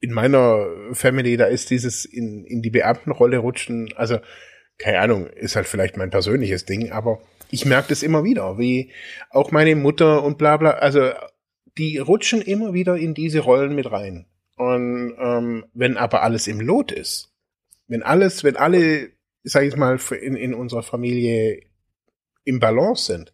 in 0.00 0.12
meiner 0.12 0.66
Family, 0.92 1.36
da 1.36 1.46
ist 1.46 1.70
dieses 1.70 2.04
in, 2.04 2.44
in 2.44 2.62
die 2.62 2.70
Beamtenrolle 2.70 3.38
rutschen, 3.38 3.92
also 3.96 4.18
keine 4.78 5.00
Ahnung, 5.00 5.26
ist 5.26 5.56
halt 5.56 5.66
vielleicht 5.66 5.96
mein 5.96 6.10
persönliches 6.10 6.64
Ding, 6.64 6.92
aber 6.92 7.20
ich 7.50 7.64
merke 7.64 7.88
das 7.88 8.02
immer 8.02 8.24
wieder, 8.24 8.58
wie 8.58 8.92
auch 9.30 9.50
meine 9.50 9.76
Mutter 9.76 10.22
und 10.22 10.38
bla 10.38 10.56
bla, 10.56 10.70
also 10.72 11.10
die 11.78 11.98
rutschen 11.98 12.42
immer 12.42 12.72
wieder 12.72 12.96
in 12.96 13.14
diese 13.14 13.40
Rollen 13.40 13.74
mit 13.74 13.90
rein. 13.90 14.26
Und 14.56 15.14
ähm, 15.18 15.66
wenn 15.74 15.96
aber 15.96 16.22
alles 16.22 16.46
im 16.46 16.60
Lot 16.60 16.90
ist, 16.90 17.32
wenn 17.88 18.02
alles, 18.02 18.42
wenn 18.42 18.56
alle, 18.56 19.10
sag 19.42 19.64
ich 19.64 19.76
mal, 19.76 19.98
in, 20.20 20.34
in 20.34 20.54
unserer 20.54 20.82
Familie 20.82 21.60
im 22.44 22.58
Balance 22.58 23.12
sind, 23.12 23.32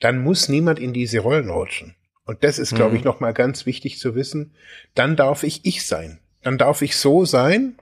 dann 0.00 0.22
muss 0.22 0.48
niemand 0.48 0.78
in 0.78 0.92
diese 0.92 1.20
Rollen 1.20 1.50
rutschen. 1.50 1.94
Und 2.24 2.42
das 2.42 2.58
ist, 2.58 2.74
glaube 2.74 2.92
mhm. 2.92 2.96
ich, 2.96 3.04
nochmal 3.04 3.34
ganz 3.34 3.66
wichtig 3.66 3.98
zu 3.98 4.14
wissen. 4.14 4.54
Dann 4.94 5.16
darf 5.16 5.42
ich 5.42 5.64
ich 5.64 5.86
sein. 5.86 6.20
Dann 6.42 6.58
darf 6.58 6.82
ich 6.82 6.96
so 6.96 7.24
sein. 7.24 7.76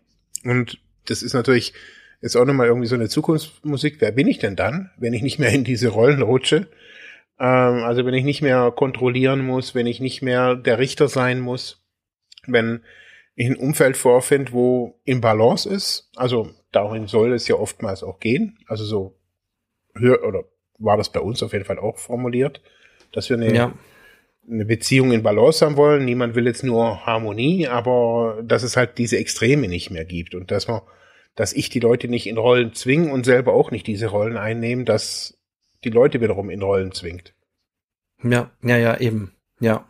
Und 0.44 0.80
das 1.06 1.22
ist 1.22 1.34
natürlich 1.34 1.74
ist 2.20 2.36
auch 2.36 2.44
nochmal 2.44 2.66
irgendwie 2.66 2.88
so 2.88 2.94
eine 2.94 3.08
Zukunftsmusik. 3.08 3.96
Wer 4.00 4.12
bin 4.12 4.26
ich 4.26 4.38
denn 4.38 4.56
dann, 4.56 4.90
wenn 4.96 5.12
ich 5.12 5.22
nicht 5.22 5.38
mehr 5.38 5.50
in 5.50 5.64
diese 5.64 5.88
Rollen 5.88 6.22
rutsche? 6.22 6.68
Ähm, 7.38 7.84
also 7.84 8.04
wenn 8.04 8.14
ich 8.14 8.24
nicht 8.24 8.42
mehr 8.42 8.72
kontrollieren 8.72 9.44
muss, 9.44 9.74
wenn 9.74 9.86
ich 9.86 10.00
nicht 10.00 10.22
mehr 10.22 10.56
der 10.56 10.78
Richter 10.78 11.08
sein 11.08 11.40
muss, 11.40 11.84
wenn 12.46 12.80
ich 13.36 13.46
ein 13.46 13.56
Umfeld 13.56 13.96
vorfinde, 13.96 14.52
wo 14.52 15.00
im 15.04 15.20
Balance 15.20 15.68
ist, 15.68 16.10
also 16.16 16.50
darin 16.72 17.06
soll 17.06 17.32
es 17.32 17.46
ja 17.46 17.54
oftmals 17.54 18.02
auch 18.02 18.18
gehen, 18.18 18.58
also 18.66 18.84
so 18.84 19.14
oder 19.96 20.44
war 20.78 20.96
das 20.96 21.10
bei 21.10 21.20
uns 21.20 21.42
auf 21.42 21.52
jeden 21.52 21.64
Fall 21.64 21.78
auch 21.78 21.98
formuliert, 21.98 22.60
dass 23.12 23.28
wir 23.28 23.36
eine, 23.36 23.52
ja. 23.52 23.72
eine 24.48 24.64
Beziehung 24.64 25.12
in 25.12 25.22
Balance 25.22 25.64
haben 25.64 25.76
wollen. 25.76 26.04
Niemand 26.04 26.34
will 26.36 26.46
jetzt 26.46 26.62
nur 26.62 27.04
Harmonie, 27.04 27.66
aber 27.66 28.40
dass 28.44 28.62
es 28.62 28.76
halt 28.76 28.98
diese 28.98 29.18
Extreme 29.18 29.66
nicht 29.66 29.90
mehr 29.90 30.04
gibt 30.04 30.34
und 30.34 30.50
dass 30.50 30.68
man 30.68 30.82
dass 31.38 31.52
ich 31.52 31.68
die 31.68 31.78
Leute 31.78 32.08
nicht 32.08 32.26
in 32.26 32.36
Rollen 32.36 32.74
zwinge 32.74 33.12
und 33.12 33.24
selber 33.24 33.52
auch 33.52 33.70
nicht 33.70 33.86
diese 33.86 34.08
Rollen 34.08 34.36
einnehmen, 34.36 34.84
dass 34.84 35.38
die 35.84 35.90
Leute 35.90 36.20
wiederum 36.20 36.50
in 36.50 36.60
Rollen 36.60 36.90
zwingt. 36.90 37.32
Ja, 38.24 38.50
ja, 38.60 38.76
ja, 38.76 38.98
eben. 38.98 39.36
Ja. 39.60 39.86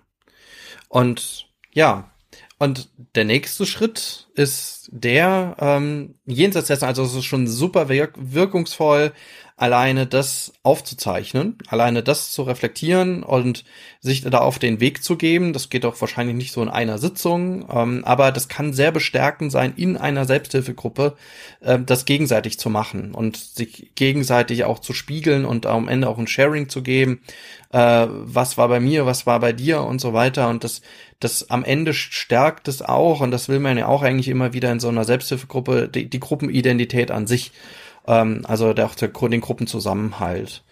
Und 0.91 1.49
ja, 1.73 2.11
und 2.59 2.91
der 3.15 3.25
nächste 3.25 3.65
Schritt 3.65 4.29
ist 4.35 4.91
der, 4.93 5.57
ähm, 5.59 6.17
jenseits 6.27 6.67
dessen, 6.67 6.85
also 6.85 7.03
es 7.05 7.15
ist 7.15 7.25
schon 7.25 7.47
super 7.47 7.89
wirk 7.89 8.13
wirkungsvoll, 8.19 9.13
alleine 9.59 10.07
das 10.07 10.53
aufzuzeichnen, 10.63 11.59
alleine 11.67 12.05
das 12.05 12.31
zu 12.31 12.43
reflektieren 12.43 13.25
und 13.25 13.65
sich 14.01 14.23
da 14.23 14.39
auf 14.39 14.61
den 14.61 14.79
Weg 14.79 15.03
zu 15.03 15.17
geben. 15.17 15.53
Das 15.53 15.69
geht 15.69 15.83
doch 15.83 16.01
wahrscheinlich 16.01 16.37
nicht 16.37 16.53
so 16.53 16.63
in 16.63 16.69
einer 16.69 16.99
Sitzung, 16.99 17.67
ähm, 17.69 18.05
aber 18.05 18.31
das 18.31 18.49
kann 18.49 18.73
sehr 18.73 18.93
bestärkend 18.93 19.51
sein, 19.51 19.75
in 19.77 19.97
einer 19.97 20.27
Selbsthilfegruppe 20.27 21.17
äh, 21.61 21.77
das 21.85 22.05
gegenseitig 22.05 22.61
zu 22.61 22.71
machen 22.71 23.13
und 23.13 23.37
sich 23.37 23.91
gegenseitig 23.97 24.63
auch 24.63 24.79
zu 24.79 24.93
spiegeln 24.93 25.45
und 25.45 25.67
am 25.67 25.89
Ende 25.89 26.09
auch 26.09 26.19
ein 26.19 26.29
Sharing 26.29 26.69
zu 26.69 26.83
geben. 26.83 27.21
Äh, 27.73 28.07
was 28.09 28.59
war 28.59 28.69
bei 28.69 28.79
mir, 28.79 29.07
was 29.07 29.27
war 29.27 29.41
bei 29.41 29.53
dir 29.53 29.83
und 29.83 30.01
so 30.01 30.13
weiter. 30.13 30.49
Und 30.49 30.63
das, 30.63 30.83
das 31.19 31.51
am 31.51 31.65
Ende 31.65 31.95
stärkt 31.95 32.69
es 32.69 32.81
auch, 32.81 33.21
und 33.21 33.33
das 33.33 33.49
will 33.49 33.59
man 33.59 33.77
ja 33.77 33.89
auch 33.89 34.03
eigentlich 34.03 34.29
immer 34.29 34.53
wieder 34.53 34.71
in 34.71 34.79
so 34.79 34.89
einer 34.89 35.05
Selbsthilfegruppe, 35.05 35.89
die, 35.89 36.09
die 36.09 36.21
Gruppenidentität 36.21 37.11
an 37.11 37.27
sich 37.27 37.51
ähm, 38.09 38.45
also 38.49 38.73
der, 38.73 38.87
auch 38.87 38.95
der, 38.95 39.09
den 39.09 39.41
Gruppenzusammenhalt. 39.41 40.65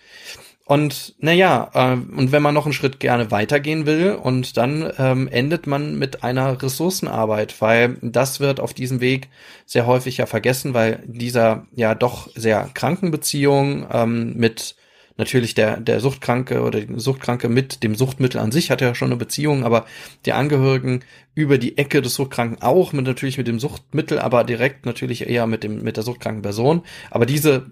Und 0.64 1.14
naja, 1.20 1.70
äh, 1.74 1.92
und 1.92 2.32
wenn 2.32 2.42
man 2.42 2.52
noch 2.52 2.64
einen 2.64 2.72
Schritt 2.72 2.98
gerne 2.98 3.30
weitergehen 3.30 3.86
will, 3.86 4.18
und 4.20 4.56
dann 4.56 4.92
ähm, 4.98 5.28
endet 5.28 5.68
man 5.68 5.96
mit 5.96 6.24
einer 6.24 6.60
Ressourcenarbeit, 6.60 7.60
weil 7.60 7.98
das 8.02 8.40
wird 8.40 8.58
auf 8.58 8.74
diesem 8.74 9.00
Weg 9.00 9.28
sehr 9.64 9.86
häufig 9.86 10.16
ja 10.16 10.26
vergessen, 10.26 10.74
weil 10.74 11.04
dieser 11.06 11.66
ja 11.76 11.94
doch 11.94 12.28
sehr 12.34 12.68
kranken 12.74 13.12
Beziehung 13.12 13.86
ähm, 13.92 14.34
mit 14.34 14.74
natürlich 15.16 15.54
der, 15.54 15.78
der 15.78 16.00
Suchtkranke 16.00 16.62
oder 16.62 16.80
die 16.80 17.00
Suchtkranke 17.00 17.48
mit 17.48 17.82
dem 17.82 17.94
Suchtmittel 17.94 18.40
an 18.40 18.52
sich 18.52 18.70
hat 18.70 18.80
ja 18.80 18.94
schon 18.94 19.08
eine 19.08 19.16
Beziehung, 19.16 19.64
aber 19.64 19.86
die 20.24 20.32
Angehörigen 20.32 21.00
über 21.34 21.58
die 21.58 21.78
Ecke 21.78 22.02
des 22.02 22.14
Suchtkranken 22.14 22.62
auch, 22.62 22.92
mit 22.92 23.06
natürlich 23.06 23.38
mit 23.38 23.46
dem 23.46 23.58
Suchtmittel, 23.58 24.18
aber 24.18 24.44
direkt 24.44 24.86
natürlich 24.86 25.28
eher 25.28 25.46
mit 25.46 25.64
dem, 25.64 25.82
mit 25.82 25.96
der 25.96 26.04
suchtkranken 26.04 26.42
Person. 26.42 26.82
Aber 27.10 27.26
diese 27.26 27.70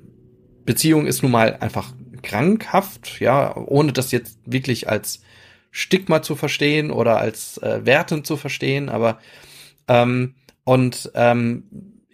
Beziehung 0.64 1.07
ist 1.07 1.22
nun 1.22 1.32
mal 1.32 1.57
einfach 1.61 1.92
krankhaft, 2.22 3.20
ja, 3.20 3.57
ohne 3.57 3.92
das 3.92 4.11
jetzt 4.11 4.38
wirklich 4.47 4.88
als 4.88 5.22
Stigma 5.70 6.22
zu 6.22 6.36
verstehen 6.36 6.90
oder 6.90 7.18
als 7.18 7.59
äh, 7.59 7.80
wertend 7.84 8.26
zu 8.26 8.36
verstehen, 8.36 8.88
aber 8.88 9.18
ähm, 9.88 10.34
und 10.64 11.11
ähm, 11.14 11.64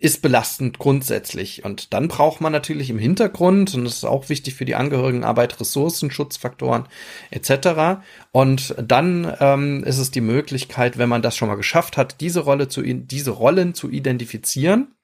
ist 0.00 0.22
belastend 0.22 0.78
grundsätzlich. 0.78 1.62
Und 1.64 1.92
dann 1.92 2.08
braucht 2.08 2.40
man 2.40 2.52
natürlich 2.52 2.88
im 2.88 2.98
Hintergrund, 2.98 3.74
und 3.74 3.84
das 3.84 3.96
ist 3.96 4.04
auch 4.04 4.30
wichtig 4.30 4.54
für 4.54 4.64
die 4.64 4.74
Angehörigenarbeit, 4.74 5.60
Ressourcen, 5.60 6.10
Schutzfaktoren 6.10 6.86
etc. 7.30 8.00
Und 8.32 8.74
dann 8.82 9.30
ähm, 9.40 9.84
ist 9.84 9.98
es 9.98 10.10
die 10.10 10.22
Möglichkeit, 10.22 10.96
wenn 10.96 11.10
man 11.10 11.20
das 11.20 11.36
schon 11.36 11.48
mal 11.48 11.56
geschafft 11.56 11.98
hat, 11.98 12.22
diese 12.22 12.40
Rolle 12.40 12.68
zu 12.68 12.82
diese 12.82 13.30
Rollen 13.30 13.74
zu 13.74 13.90
identifizieren 13.90 14.94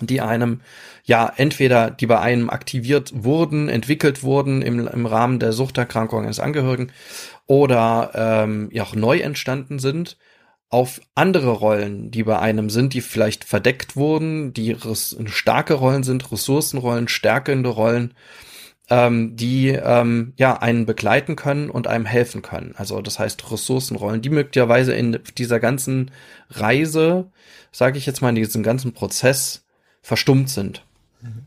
die 0.00 0.20
einem 0.20 0.60
ja 1.04 1.30
entweder 1.36 1.90
die 1.90 2.06
bei 2.06 2.20
einem 2.20 2.48
aktiviert 2.48 3.12
wurden, 3.12 3.68
entwickelt 3.68 4.22
wurden 4.22 4.62
im, 4.62 4.86
im 4.86 5.04
Rahmen 5.04 5.40
der 5.40 5.52
Suchterkrankung 5.52 6.22
eines 6.22 6.40
Angehörigen 6.40 6.92
oder 7.46 8.12
ähm, 8.14 8.70
ja 8.72 8.84
auch 8.84 8.94
neu 8.94 9.18
entstanden 9.18 9.78
sind, 9.78 10.16
auf 10.70 11.00
andere 11.16 11.50
Rollen, 11.50 12.12
die 12.12 12.22
bei 12.22 12.38
einem 12.38 12.70
sind, 12.70 12.94
die 12.94 13.00
vielleicht 13.00 13.44
verdeckt 13.44 13.96
wurden, 13.96 14.54
die 14.54 14.76
starke 15.26 15.74
Rollen 15.74 16.04
sind, 16.04 16.30
Ressourcenrollen, 16.30 17.08
stärkende 17.08 17.70
Rollen, 17.70 18.14
ähm, 18.88 19.36
die 19.36 19.68
ähm, 19.68 20.32
ja 20.36 20.58
einen 20.58 20.86
begleiten 20.86 21.34
können 21.34 21.70
und 21.70 21.88
einem 21.88 22.06
helfen 22.06 22.42
können. 22.42 22.74
Also 22.76 23.02
das 23.02 23.18
heißt 23.18 23.50
Ressourcenrollen, 23.50 24.22
die 24.22 24.30
möglicherweise 24.30 24.94
in 24.94 25.18
dieser 25.36 25.58
ganzen 25.58 26.12
Reise, 26.50 27.30
sage 27.72 27.98
ich 27.98 28.06
jetzt 28.06 28.22
mal, 28.22 28.30
in 28.30 28.36
diesem 28.36 28.62
ganzen 28.62 28.92
Prozess 28.92 29.64
verstummt 30.02 30.50
sind. 30.50 30.84
Mhm. 31.20 31.46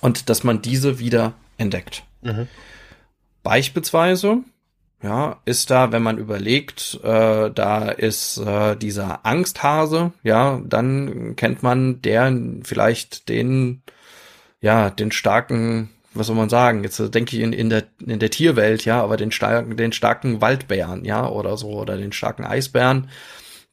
Und 0.00 0.28
dass 0.28 0.42
man 0.42 0.60
diese 0.60 0.98
wieder 0.98 1.34
entdeckt. 1.56 2.04
Mhm. 2.22 2.48
Beispielsweise, 3.44 4.38
ja, 5.06 5.40
ist 5.44 5.70
da, 5.70 5.92
wenn 5.92 6.02
man 6.02 6.18
überlegt, 6.18 6.98
äh, 7.04 7.50
da 7.52 7.88
ist 7.90 8.38
äh, 8.38 8.74
dieser 8.74 9.24
Angsthase, 9.24 10.12
ja, 10.24 10.60
dann 10.64 11.36
kennt 11.36 11.62
man 11.62 12.02
der 12.02 12.36
vielleicht 12.64 13.28
den, 13.28 13.82
ja, 14.60 14.90
den 14.90 15.12
starken, 15.12 15.90
was 16.12 16.26
soll 16.26 16.34
man 16.34 16.48
sagen? 16.48 16.82
Jetzt 16.82 16.98
denke 17.14 17.36
ich 17.36 17.42
in, 17.42 17.52
in 17.52 17.70
der 17.70 17.84
in 18.04 18.18
der 18.18 18.30
Tierwelt, 18.30 18.84
ja, 18.84 19.00
aber 19.00 19.16
den 19.16 19.30
starken, 19.30 19.76
den 19.76 19.92
starken 19.92 20.40
Waldbären, 20.40 21.04
ja, 21.04 21.28
oder 21.28 21.56
so, 21.56 21.68
oder 21.68 21.96
den 21.96 22.10
starken 22.12 22.44
Eisbären, 22.44 23.08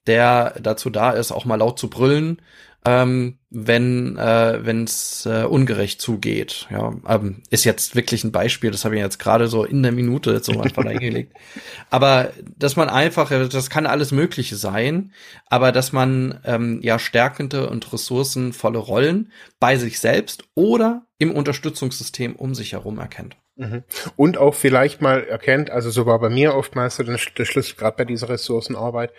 der 0.06 0.54
dazu 0.62 0.92
da 0.92 1.12
ist, 1.12 1.32
auch 1.32 1.46
mal 1.46 1.56
laut 1.56 1.80
zu 1.80 1.90
brüllen 1.90 2.42
ähm, 2.86 3.38
wenn 3.50 4.18
äh, 4.18 4.58
es 4.84 5.26
äh, 5.26 5.44
ungerecht 5.44 6.02
zugeht. 6.02 6.68
Ja, 6.70 6.94
ähm, 7.08 7.44
ist 7.50 7.64
jetzt 7.64 7.96
wirklich 7.96 8.24
ein 8.24 8.32
Beispiel. 8.32 8.72
Das 8.72 8.84
habe 8.84 8.96
ich 8.96 9.02
jetzt 9.02 9.20
gerade 9.20 9.48
so 9.48 9.64
in 9.64 9.84
der 9.84 9.92
Minute 9.92 10.44
so 10.44 10.60
einfach 10.60 10.86
eingelegt. 10.86 11.34
Aber 11.90 12.32
dass 12.58 12.76
man 12.76 12.90
einfach, 12.90 13.30
das 13.30 13.70
kann 13.70 13.86
alles 13.86 14.12
Mögliche 14.12 14.56
sein, 14.56 15.14
aber 15.46 15.72
dass 15.72 15.92
man 15.92 16.40
ähm, 16.46 16.80
ja 16.82 16.98
stärkende 16.98 17.70
und 17.70 17.94
ressourcenvolle 17.94 18.80
Rollen 18.80 19.32
bei 19.60 19.78
sich 19.78 20.00
selbst 20.00 20.46
oder 20.56 21.06
im 21.20 21.32
Unterstützungssystem 21.32 22.36
um 22.36 22.56
sich 22.56 22.74
herum 22.74 22.98
erkennt. 22.98 23.38
Mhm. 23.56 23.84
Und 24.16 24.38
auch 24.38 24.56
vielleicht 24.56 25.02
mal 25.02 25.24
erkennt, 25.24 25.70
also 25.70 25.92
so 25.92 26.06
war 26.06 26.20
bei 26.20 26.30
mir 26.30 26.56
oftmals 26.56 26.96
so 26.96 27.04
der 27.04 27.18
Schlüssel, 27.18 27.76
gerade 27.76 27.98
bei 27.98 28.06
dieser 28.06 28.30
Ressourcenarbeit, 28.30 29.12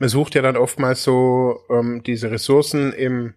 man 0.00 0.08
sucht 0.08 0.34
ja 0.34 0.42
dann 0.42 0.56
oftmals 0.56 1.04
so 1.04 1.60
ähm, 1.68 2.02
diese 2.04 2.30
Ressourcen 2.30 2.92
im, 2.94 3.34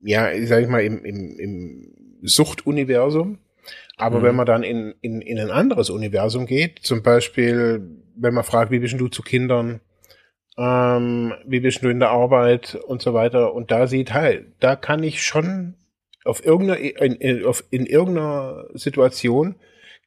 ja, 0.00 0.30
sag 0.46 0.62
ich 0.62 0.68
mal, 0.68 0.82
im, 0.82 1.04
im, 1.04 1.38
im 1.38 1.94
Suchtuniversum. 2.22 3.38
Aber 3.96 4.20
mhm. 4.20 4.22
wenn 4.22 4.36
man 4.36 4.46
dann 4.46 4.62
in, 4.62 4.94
in, 5.00 5.20
in 5.20 5.38
ein 5.38 5.50
anderes 5.50 5.90
Universum 5.90 6.46
geht, 6.46 6.78
zum 6.78 7.02
Beispiel, 7.02 7.82
wenn 8.16 8.32
man 8.32 8.44
fragt, 8.44 8.70
wie 8.70 8.78
bist 8.78 8.98
du 9.00 9.08
zu 9.08 9.22
Kindern, 9.22 9.80
ähm, 10.56 11.34
wie 11.44 11.60
bist 11.60 11.82
du 11.82 11.88
in 11.88 11.98
der 11.98 12.10
Arbeit 12.10 12.76
und 12.86 13.02
so 13.02 13.12
weiter, 13.12 13.52
und 13.52 13.72
da 13.72 13.88
sieht 13.88 14.14
halt, 14.14 14.46
da 14.60 14.76
kann 14.76 15.02
ich 15.02 15.24
schon 15.24 15.74
auf 16.24 16.44
irgendeiner, 16.44 16.78
in, 16.78 17.14
in, 17.16 17.44
auf, 17.44 17.64
in 17.70 17.84
irgendeiner 17.84 18.66
Situation 18.74 19.56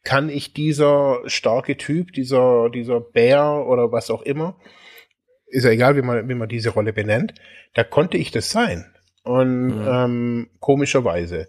kann 0.03 0.29
ich 0.29 0.53
dieser 0.53 1.19
starke 1.25 1.75
Typ, 1.75 2.13
dieser, 2.13 2.69
dieser 2.69 3.01
Bär 3.01 3.65
oder 3.67 3.91
was 3.91 4.09
auch 4.09 4.21
immer, 4.21 4.55
ist 5.53 5.63
ja 5.65 5.69
egal, 5.69 5.95
wie 5.95 6.01
man, 6.01 6.27
wie 6.27 6.33
man 6.33 6.49
diese 6.49 6.71
Rolle 6.71 6.93
benennt, 6.93 7.35
da 7.73 7.83
konnte 7.83 8.17
ich 8.17 8.31
das 8.31 8.49
sein. 8.49 8.85
Und 9.23 9.67
mhm. 9.67 9.87
ähm, 9.87 10.49
komischerweise. 10.59 11.47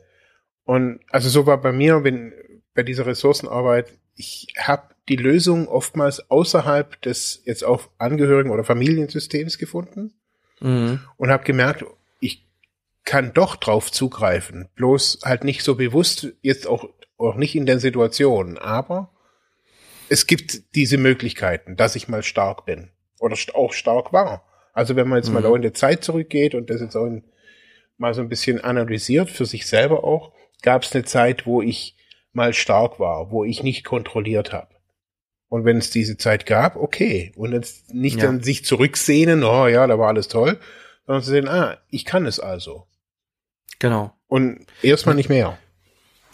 Und 0.65 1.01
also 1.11 1.29
so 1.29 1.47
war 1.47 1.61
bei 1.61 1.73
mir, 1.73 2.05
wenn 2.05 2.33
bei 2.75 2.83
dieser 2.83 3.07
Ressourcenarbeit, 3.07 3.93
ich 4.15 4.55
habe 4.59 4.95
die 5.09 5.17
Lösung 5.17 5.69
oftmals 5.69 6.31
außerhalb 6.31 7.01
des 7.03 7.43
jetzt 7.45 7.65
auch 7.65 7.89
Angehörigen 7.99 8.51
oder 8.51 8.65
Familiensystems 8.65 9.59
gefunden 9.59 10.15
mhm. 10.61 11.01
und 11.17 11.31
habe 11.31 11.45
gemerkt, 11.45 11.85
ich 12.21 12.47
kann 13.05 13.33
doch 13.33 13.57
drauf 13.57 13.91
zugreifen, 13.91 14.69
bloß 14.77 15.21
halt 15.25 15.45
nicht 15.45 15.63
so 15.63 15.75
bewusst, 15.75 16.29
jetzt 16.43 16.67
auch, 16.67 16.89
auch 17.19 17.35
nicht 17.37 17.57
in 17.57 17.67
der 17.67 17.81
Situation, 17.81 18.57
aber 18.57 19.11
es 20.09 20.27
gibt 20.27 20.75
diese 20.75 20.97
Möglichkeiten, 20.97 21.77
dass 21.77 21.97
ich 21.97 22.09
mal 22.09 22.23
stark 22.23 22.65
bin 22.65 22.91
oder 23.21 23.37
auch 23.55 23.73
stark 23.73 24.13
war. 24.13 24.45
Also 24.73 24.97
wenn 24.97 25.09
man 25.09 25.19
jetzt 25.19 25.29
mhm. 25.29 25.35
mal 25.35 25.47
auch 25.47 25.55
in 25.55 25.63
der 25.63 25.75
Zeit 25.75 26.05
zurückgeht 26.05 26.55
und 26.55 26.71
das 26.71 26.81
jetzt 26.81 26.97
auch 26.97 27.07
in, 27.07 27.25
mal 27.97 28.15
so 28.15 28.21
ein 28.21 28.29
bisschen 28.29 28.61
analysiert 28.61 29.31
für 29.31 29.47
sich 29.47 29.67
selber 29.67 30.05
auch, 30.05 30.33
gab 30.63 30.83
es 30.83 30.93
eine 30.93 31.05
Zeit, 31.05 31.47
wo 31.47 31.63
ich 31.63 31.97
mal 32.33 32.53
stark 32.53 32.99
war, 32.99 33.31
wo 33.31 33.45
ich 33.45 33.63
nicht 33.63 33.85
kontrolliert 33.85 34.53
habe. 34.53 34.75
Und 35.49 35.65
wenn 35.65 35.79
es 35.79 35.91
diese 35.91 36.17
Zeit 36.17 36.47
gab, 36.47 36.75
okay. 36.75 37.33
Und 37.37 37.53
jetzt 37.53 37.95
nicht 37.95 38.17
ja. 38.17 38.25
dann 38.25 38.43
sich 38.43 38.65
zurücksehnen, 38.65 39.45
oh 39.45 39.69
ja, 39.69 39.87
da 39.87 39.99
war 39.99 40.09
alles 40.09 40.27
toll, 40.27 40.59
sondern 41.07 41.23
zu 41.23 41.31
sehen, 41.31 41.49
ah, 41.49 41.79
ich 41.91 42.05
kann 42.05 42.27
es 42.27 42.41
also. 42.41 42.87
Genau. 43.79 44.13
Und 44.27 44.67
erstmal 44.83 45.15
nicht 45.15 45.29
mehr 45.29 45.59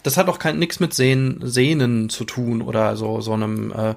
das 0.03 0.17
hat 0.17 0.29
auch 0.29 0.39
kein 0.39 0.59
nix 0.59 0.79
mit 0.79 0.93
Sehnen, 0.93 1.39
Sehnen 1.43 2.09
zu 2.09 2.25
tun 2.25 2.61
oder 2.61 2.95
so 2.95 3.21
so 3.21 3.33
einem 3.33 3.71
äh, 3.71 3.95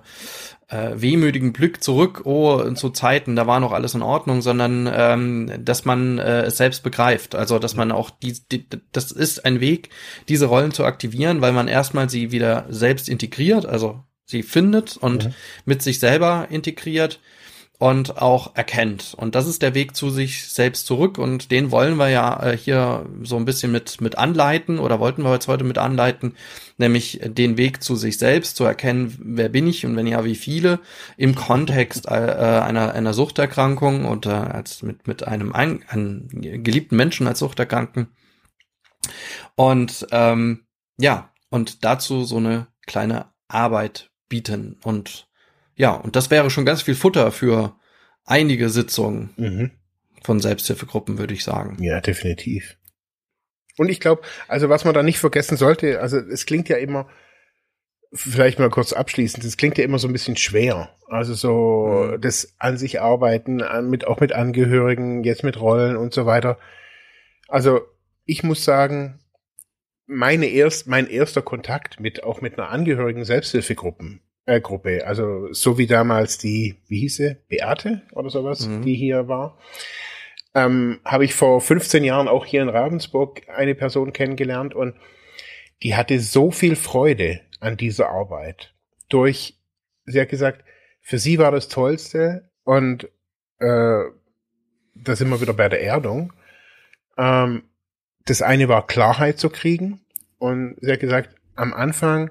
äh, 0.74 1.00
wehmütigen 1.00 1.52
Blick 1.52 1.82
zurück, 1.82 2.22
oh, 2.24 2.68
zu 2.72 2.90
Zeiten, 2.90 3.36
da 3.36 3.46
war 3.46 3.60
noch 3.60 3.72
alles 3.72 3.94
in 3.94 4.02
Ordnung, 4.02 4.42
sondern 4.42 4.90
ähm, 4.92 5.52
dass 5.64 5.84
man 5.84 6.18
äh, 6.18 6.42
es 6.42 6.56
selbst 6.56 6.82
begreift. 6.82 7.34
Also 7.34 7.58
dass 7.58 7.76
man 7.76 7.92
auch 7.92 8.10
die, 8.10 8.36
die, 8.50 8.66
das 8.90 9.12
ist 9.12 9.44
ein 9.44 9.60
Weg, 9.60 9.90
diese 10.28 10.46
Rollen 10.46 10.72
zu 10.72 10.84
aktivieren, 10.84 11.40
weil 11.40 11.52
man 11.52 11.68
erstmal 11.68 12.10
sie 12.10 12.32
wieder 12.32 12.66
selbst 12.68 13.08
integriert, 13.08 13.66
also 13.66 14.02
sie 14.24 14.42
findet 14.42 14.96
und 14.96 15.26
mhm. 15.26 15.34
mit 15.64 15.82
sich 15.82 16.00
selber 16.00 16.48
integriert 16.50 17.20
und 17.78 18.22
auch 18.22 18.54
erkennt. 18.54 19.14
Und 19.16 19.34
das 19.34 19.46
ist 19.46 19.60
der 19.60 19.74
Weg 19.74 19.96
zu 19.96 20.08
sich 20.08 20.48
selbst 20.48 20.86
zurück 20.86 21.18
und 21.18 21.50
den 21.50 21.72
wollen 21.72 21.96
wir 21.96 22.08
ja 22.08 22.42
äh, 22.42 22.56
hier 22.56 23.06
so 23.22 23.36
ein 23.36 23.44
bisschen 23.44 23.72
mit, 23.72 24.00
mit 24.00 24.16
anleiten 24.16 24.78
oder 24.78 25.00
wollten 25.00 25.22
wir 25.22 25.32
jetzt 25.32 25.48
heute 25.48 25.64
mit 25.64 25.78
anleiten, 25.78 26.36
nämlich 26.78 27.20
den 27.24 27.56
Weg 27.56 27.82
zu 27.82 27.96
sich 27.96 28.18
selbst 28.18 28.56
zu 28.56 28.64
erkennen, 28.64 29.16
wer 29.20 29.48
bin 29.48 29.66
ich 29.66 29.84
und 29.84 29.96
wenn 29.96 30.06
ja, 30.06 30.24
wie 30.24 30.36
viele 30.36 30.80
im 31.16 31.34
Kontext 31.34 32.06
äh, 32.06 32.10
einer, 32.10 32.92
einer 32.94 33.12
Suchterkrankung 33.12 34.04
und 34.04 34.26
äh, 34.26 34.30
als 34.30 34.82
mit, 34.82 35.08
mit 35.08 35.26
einem, 35.26 35.52
ein, 35.52 35.84
einem 35.88 36.28
geliebten 36.30 36.96
Menschen 36.96 37.26
als 37.26 37.40
Suchterkranken. 37.40 38.08
Und 39.56 40.06
ähm, 40.12 40.66
ja, 40.96 41.32
und 41.50 41.84
dazu 41.84 42.24
so 42.24 42.36
eine 42.36 42.68
kleine 42.86 43.26
Arbeit 43.48 44.10
bieten 44.28 44.78
und 44.84 45.28
ja, 45.76 45.92
und 45.92 46.16
das 46.16 46.30
wäre 46.30 46.50
schon 46.50 46.64
ganz 46.64 46.82
viel 46.82 46.94
Futter 46.94 47.32
für 47.32 47.76
einige 48.24 48.68
Sitzungen 48.68 49.30
mhm. 49.36 49.70
von 50.22 50.40
Selbsthilfegruppen, 50.40 51.18
würde 51.18 51.34
ich 51.34 51.44
sagen. 51.44 51.82
Ja, 51.82 52.00
definitiv. 52.00 52.76
Und 53.76 53.88
ich 53.88 54.00
glaube, 54.00 54.22
also 54.46 54.68
was 54.68 54.84
man 54.84 54.94
da 54.94 55.02
nicht 55.02 55.18
vergessen 55.18 55.56
sollte, 55.56 56.00
also 56.00 56.18
es 56.18 56.46
klingt 56.46 56.68
ja 56.68 56.76
immer, 56.76 57.08
vielleicht 58.12 58.60
mal 58.60 58.70
kurz 58.70 58.92
abschließend, 58.92 59.44
es 59.44 59.56
klingt 59.56 59.76
ja 59.78 59.84
immer 59.84 59.98
so 59.98 60.06
ein 60.06 60.12
bisschen 60.12 60.36
schwer. 60.36 60.90
Also 61.08 61.34
so 61.34 62.10
mhm. 62.12 62.20
das 62.20 62.54
an 62.58 62.76
sich 62.76 63.00
arbeiten, 63.00 63.62
mit, 63.88 64.06
auch 64.06 64.20
mit 64.20 64.32
Angehörigen, 64.32 65.24
jetzt 65.24 65.42
mit 65.42 65.60
Rollen 65.60 65.96
und 65.96 66.14
so 66.14 66.24
weiter. 66.24 66.58
Also 67.48 67.80
ich 68.24 68.42
muss 68.42 68.64
sagen, 68.64 69.18
meine 70.06 70.46
erst, 70.46 70.86
mein 70.86 71.08
erster 71.08 71.42
Kontakt 71.42 72.00
mit, 72.00 72.22
auch 72.22 72.40
mit 72.40 72.58
einer 72.58 72.70
angehörigen 72.70 73.24
Selbsthilfegruppen, 73.24 74.20
äh, 74.46 74.60
Gruppe, 74.60 75.06
also 75.06 75.52
so 75.52 75.78
wie 75.78 75.86
damals 75.86 76.38
die, 76.38 76.76
wie 76.86 77.00
hieß 77.00 77.16
sie, 77.16 77.36
Beate 77.48 78.02
oder 78.12 78.30
sowas, 78.30 78.66
mhm. 78.66 78.82
die 78.82 78.94
hier 78.94 79.28
war, 79.28 79.58
ähm, 80.54 81.00
habe 81.04 81.24
ich 81.24 81.34
vor 81.34 81.60
15 81.60 82.04
Jahren 82.04 82.28
auch 82.28 82.46
hier 82.46 82.62
in 82.62 82.68
Ravensburg 82.68 83.42
eine 83.48 83.74
Person 83.74 84.12
kennengelernt 84.12 84.74
und 84.74 84.94
die 85.82 85.96
hatte 85.96 86.20
so 86.20 86.50
viel 86.50 86.76
Freude 86.76 87.40
an 87.60 87.76
dieser 87.76 88.10
Arbeit. 88.10 88.74
Durch, 89.08 89.58
sie 90.06 90.20
hat 90.20 90.28
gesagt, 90.28 90.64
für 91.00 91.18
sie 91.18 91.38
war 91.38 91.50
das 91.50 91.68
Tollste 91.68 92.50
und 92.62 93.04
äh, 93.58 94.04
da 94.94 95.16
sind 95.16 95.28
wir 95.28 95.40
wieder 95.40 95.54
bei 95.54 95.68
der 95.68 95.82
Erdung. 95.82 96.32
Ähm, 97.18 97.64
das 98.24 98.42
eine 98.42 98.68
war 98.68 98.86
Klarheit 98.86 99.38
zu 99.38 99.50
kriegen 99.50 100.00
und 100.38 100.76
sie 100.80 100.92
hat 100.92 101.00
gesagt, 101.00 101.34
am 101.56 101.74
Anfang 101.74 102.30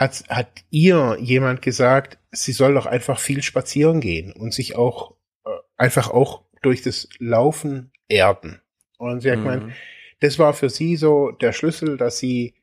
hat, 0.00 0.24
hat 0.30 0.64
ihr 0.70 1.18
jemand 1.20 1.60
gesagt, 1.60 2.18
sie 2.32 2.52
soll 2.52 2.72
doch 2.72 2.86
einfach 2.86 3.20
viel 3.20 3.42
spazieren 3.42 4.00
gehen 4.00 4.32
und 4.32 4.54
sich 4.54 4.74
auch 4.74 5.14
äh, 5.44 5.50
einfach 5.76 6.08
auch 6.08 6.42
durch 6.62 6.80
das 6.80 7.06
Laufen 7.18 7.92
erden. 8.08 8.62
Und 8.96 9.20
sie 9.20 9.30
hat 9.30 9.40
mhm. 9.40 9.44
gemeint, 9.44 9.72
das 10.20 10.38
war 10.38 10.54
für 10.54 10.70
sie 10.70 10.96
so 10.96 11.32
der 11.32 11.52
Schlüssel, 11.52 11.98
dass 11.98 12.18
sie 12.18 12.54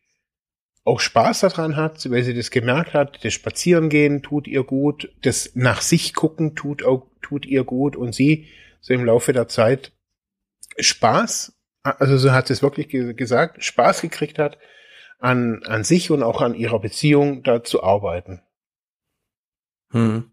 auch 0.84 1.00
Spaß 1.00 1.42
daran 1.42 1.76
hat, 1.76 2.10
weil 2.10 2.24
sie 2.24 2.34
das 2.34 2.50
gemerkt 2.50 2.96
hat, 2.96 3.24
das 3.24 3.34
Spazierengehen 3.34 4.24
tut 4.24 4.48
ihr 4.48 4.64
gut, 4.64 5.14
das 5.22 5.52
nach 5.54 5.82
sich 5.82 6.16
gucken 6.16 6.56
tut 6.56 6.84
auch, 6.84 7.06
tut 7.22 7.46
ihr 7.46 7.66
gut 7.66 7.96
und 7.96 8.16
sie 8.16 8.48
so 8.82 8.96
im 8.96 9.06
Laufe 9.06 9.32
der 9.32 9.48
Zeit 9.48 9.92
Spaß, 10.80 11.56
also 11.84 12.18
so 12.18 12.32
hat 12.32 12.48
sie 12.48 12.54
es 12.54 12.64
wirklich 12.64 12.88
gesagt, 12.88 13.64
Spaß 13.64 14.02
gekriegt 14.02 14.40
hat, 14.40 14.58
an, 15.20 15.64
an 15.66 15.84
sich 15.84 16.12
und 16.12 16.24
auch 16.24 16.42
an 16.42 16.54
ihrer 16.54 16.80
Beziehung 16.80 17.44
da 17.44 17.64
zu 17.64 17.84
arbeiten. 17.84 18.42
Hm. 19.92 20.32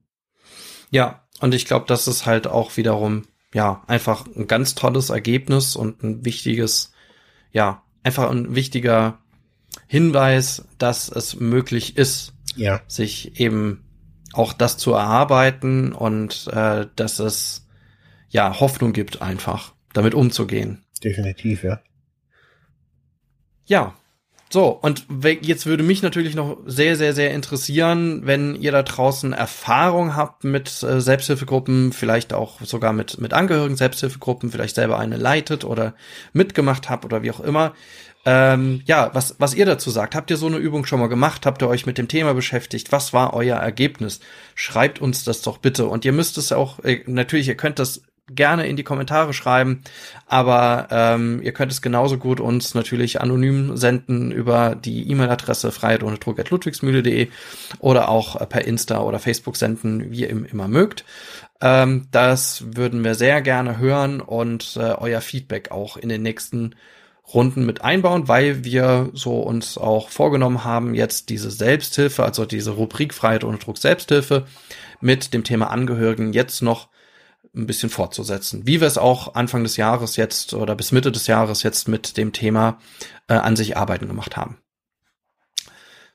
Ja, 0.90 1.24
und 1.40 1.54
ich 1.54 1.64
glaube, 1.64 1.86
das 1.88 2.06
ist 2.08 2.26
halt 2.26 2.46
auch 2.46 2.76
wiederum 2.76 3.24
ja, 3.54 3.84
einfach 3.86 4.26
ein 4.26 4.48
ganz 4.48 4.74
tolles 4.74 5.10
Ergebnis 5.10 5.76
und 5.76 6.02
ein 6.02 6.24
wichtiges, 6.24 6.92
ja, 7.52 7.82
einfach 8.02 8.28
ein 8.30 8.54
wichtiger 8.54 9.20
Hinweis, 9.86 10.66
dass 10.78 11.08
es 11.08 11.38
möglich 11.38 11.96
ist, 11.96 12.34
ja. 12.56 12.82
sich 12.88 13.40
eben 13.40 13.84
auch 14.32 14.52
das 14.52 14.76
zu 14.76 14.92
erarbeiten 14.92 15.92
und 15.92 16.48
äh, 16.48 16.88
dass 16.96 17.20
es 17.20 17.68
ja 18.28 18.58
Hoffnung 18.58 18.92
gibt, 18.92 19.22
einfach 19.22 19.72
damit 19.92 20.14
umzugehen. 20.14 20.84
Definitiv, 21.02 21.62
ja. 21.62 21.80
Ja, 23.66 23.94
so, 24.54 24.68
und 24.68 25.06
jetzt 25.40 25.66
würde 25.66 25.82
mich 25.82 26.02
natürlich 26.02 26.36
noch 26.36 26.58
sehr, 26.64 26.94
sehr, 26.94 27.12
sehr 27.12 27.32
interessieren, 27.32 28.20
wenn 28.22 28.54
ihr 28.54 28.70
da 28.70 28.84
draußen 28.84 29.32
Erfahrung 29.32 30.14
habt 30.14 30.44
mit 30.44 30.80
äh, 30.84 31.00
Selbsthilfegruppen, 31.00 31.92
vielleicht 31.92 32.32
auch 32.32 32.60
sogar 32.60 32.92
mit, 32.92 33.20
mit 33.20 33.32
Angehörigen 33.32 33.74
Selbsthilfegruppen, 33.74 34.52
vielleicht 34.52 34.76
selber 34.76 35.00
eine 35.00 35.16
leitet 35.16 35.64
oder 35.64 35.94
mitgemacht 36.32 36.88
habt 36.88 37.04
oder 37.04 37.24
wie 37.24 37.32
auch 37.32 37.40
immer. 37.40 37.74
Ähm, 38.26 38.82
ja, 38.86 39.10
was, 39.12 39.34
was 39.40 39.54
ihr 39.54 39.66
dazu 39.66 39.90
sagt. 39.90 40.14
Habt 40.14 40.30
ihr 40.30 40.36
so 40.36 40.46
eine 40.46 40.58
Übung 40.58 40.86
schon 40.86 41.00
mal 41.00 41.08
gemacht? 41.08 41.46
Habt 41.46 41.60
ihr 41.60 41.68
euch 41.68 41.84
mit 41.84 41.98
dem 41.98 42.06
Thema 42.06 42.32
beschäftigt? 42.32 42.92
Was 42.92 43.12
war 43.12 43.34
euer 43.34 43.56
Ergebnis? 43.56 44.20
Schreibt 44.54 45.00
uns 45.00 45.24
das 45.24 45.42
doch 45.42 45.58
bitte. 45.58 45.86
Und 45.86 46.04
ihr 46.04 46.12
müsst 46.12 46.38
es 46.38 46.52
auch, 46.52 46.78
äh, 46.84 47.02
natürlich, 47.08 47.48
ihr 47.48 47.56
könnt 47.56 47.80
das 47.80 48.02
gerne 48.28 48.66
in 48.66 48.76
die 48.76 48.84
Kommentare 48.84 49.34
schreiben, 49.34 49.82
aber 50.26 50.88
ähm, 50.90 51.42
ihr 51.42 51.52
könnt 51.52 51.70
es 51.70 51.82
genauso 51.82 52.16
gut 52.16 52.40
uns 52.40 52.74
natürlich 52.74 53.20
anonym 53.20 53.76
senden 53.76 54.32
über 54.32 54.74
die 54.74 55.10
E-Mail-Adresse 55.10 55.72
freiheit 55.72 56.02
ohne 56.02 56.18
Druck@ludwigsmühle.de 56.18 57.28
oder 57.80 58.08
auch 58.08 58.48
per 58.48 58.64
Insta 58.64 59.00
oder 59.00 59.18
Facebook 59.18 59.56
senden, 59.56 60.10
wie 60.10 60.22
ihr 60.22 60.30
immer 60.30 60.68
mögt. 60.68 61.04
Ähm, 61.60 62.08
das 62.10 62.64
würden 62.74 63.04
wir 63.04 63.14
sehr 63.14 63.42
gerne 63.42 63.78
hören 63.78 64.20
und 64.20 64.76
äh, 64.76 64.94
euer 64.98 65.20
Feedback 65.20 65.70
auch 65.70 65.96
in 65.96 66.08
den 66.08 66.22
nächsten 66.22 66.74
Runden 67.32 67.64
mit 67.64 67.82
einbauen, 67.82 68.28
weil 68.28 68.64
wir 68.64 69.10
so 69.14 69.40
uns 69.40 69.78
auch 69.78 70.10
vorgenommen 70.10 70.64
haben, 70.64 70.94
jetzt 70.94 71.30
diese 71.30 71.50
Selbsthilfe, 71.50 72.22
also 72.22 72.44
diese 72.44 72.72
Rubrik 72.72 73.14
Freiheit 73.14 73.44
ohne 73.44 73.58
Druck 73.58 73.78
Selbsthilfe 73.78 74.46
mit 75.00 75.32
dem 75.32 75.42
Thema 75.42 75.70
Angehörigen 75.70 76.32
jetzt 76.32 76.60
noch 76.60 76.88
ein 77.54 77.66
bisschen 77.66 77.90
fortzusetzen. 77.90 78.66
Wie 78.66 78.80
wir 78.80 78.88
es 78.88 78.98
auch 78.98 79.34
Anfang 79.34 79.62
des 79.62 79.76
Jahres 79.76 80.16
jetzt 80.16 80.54
oder 80.54 80.74
bis 80.74 80.92
Mitte 80.92 81.12
des 81.12 81.26
Jahres 81.26 81.62
jetzt 81.62 81.88
mit 81.88 82.16
dem 82.16 82.32
Thema 82.32 82.80
äh, 83.28 83.34
an 83.34 83.56
sich 83.56 83.76
arbeiten 83.76 84.06
gemacht 84.06 84.36
haben. 84.36 84.58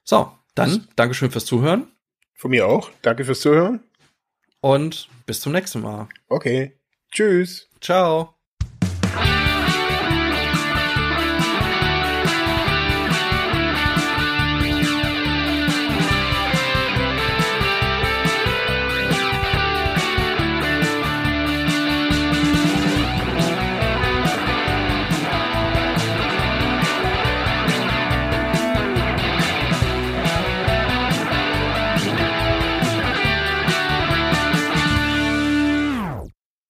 So, 0.04 0.32
dann 0.56 0.88
Dankeschön 0.96 1.32
fürs 1.32 1.46
Zuhören. 1.46 1.88
Von 2.34 2.52
mir 2.52 2.68
auch. 2.68 2.90
Danke 3.02 3.26
fürs 3.26 3.42
Zuhören. 3.42 3.82
Und 4.62 5.10
bis 5.26 5.42
zum 5.42 5.54
nächsten 5.54 5.82
Mal. 5.82 6.08
Okay. 6.28 6.80
Tschüss. 7.12 7.70
Ciao. 7.82 8.39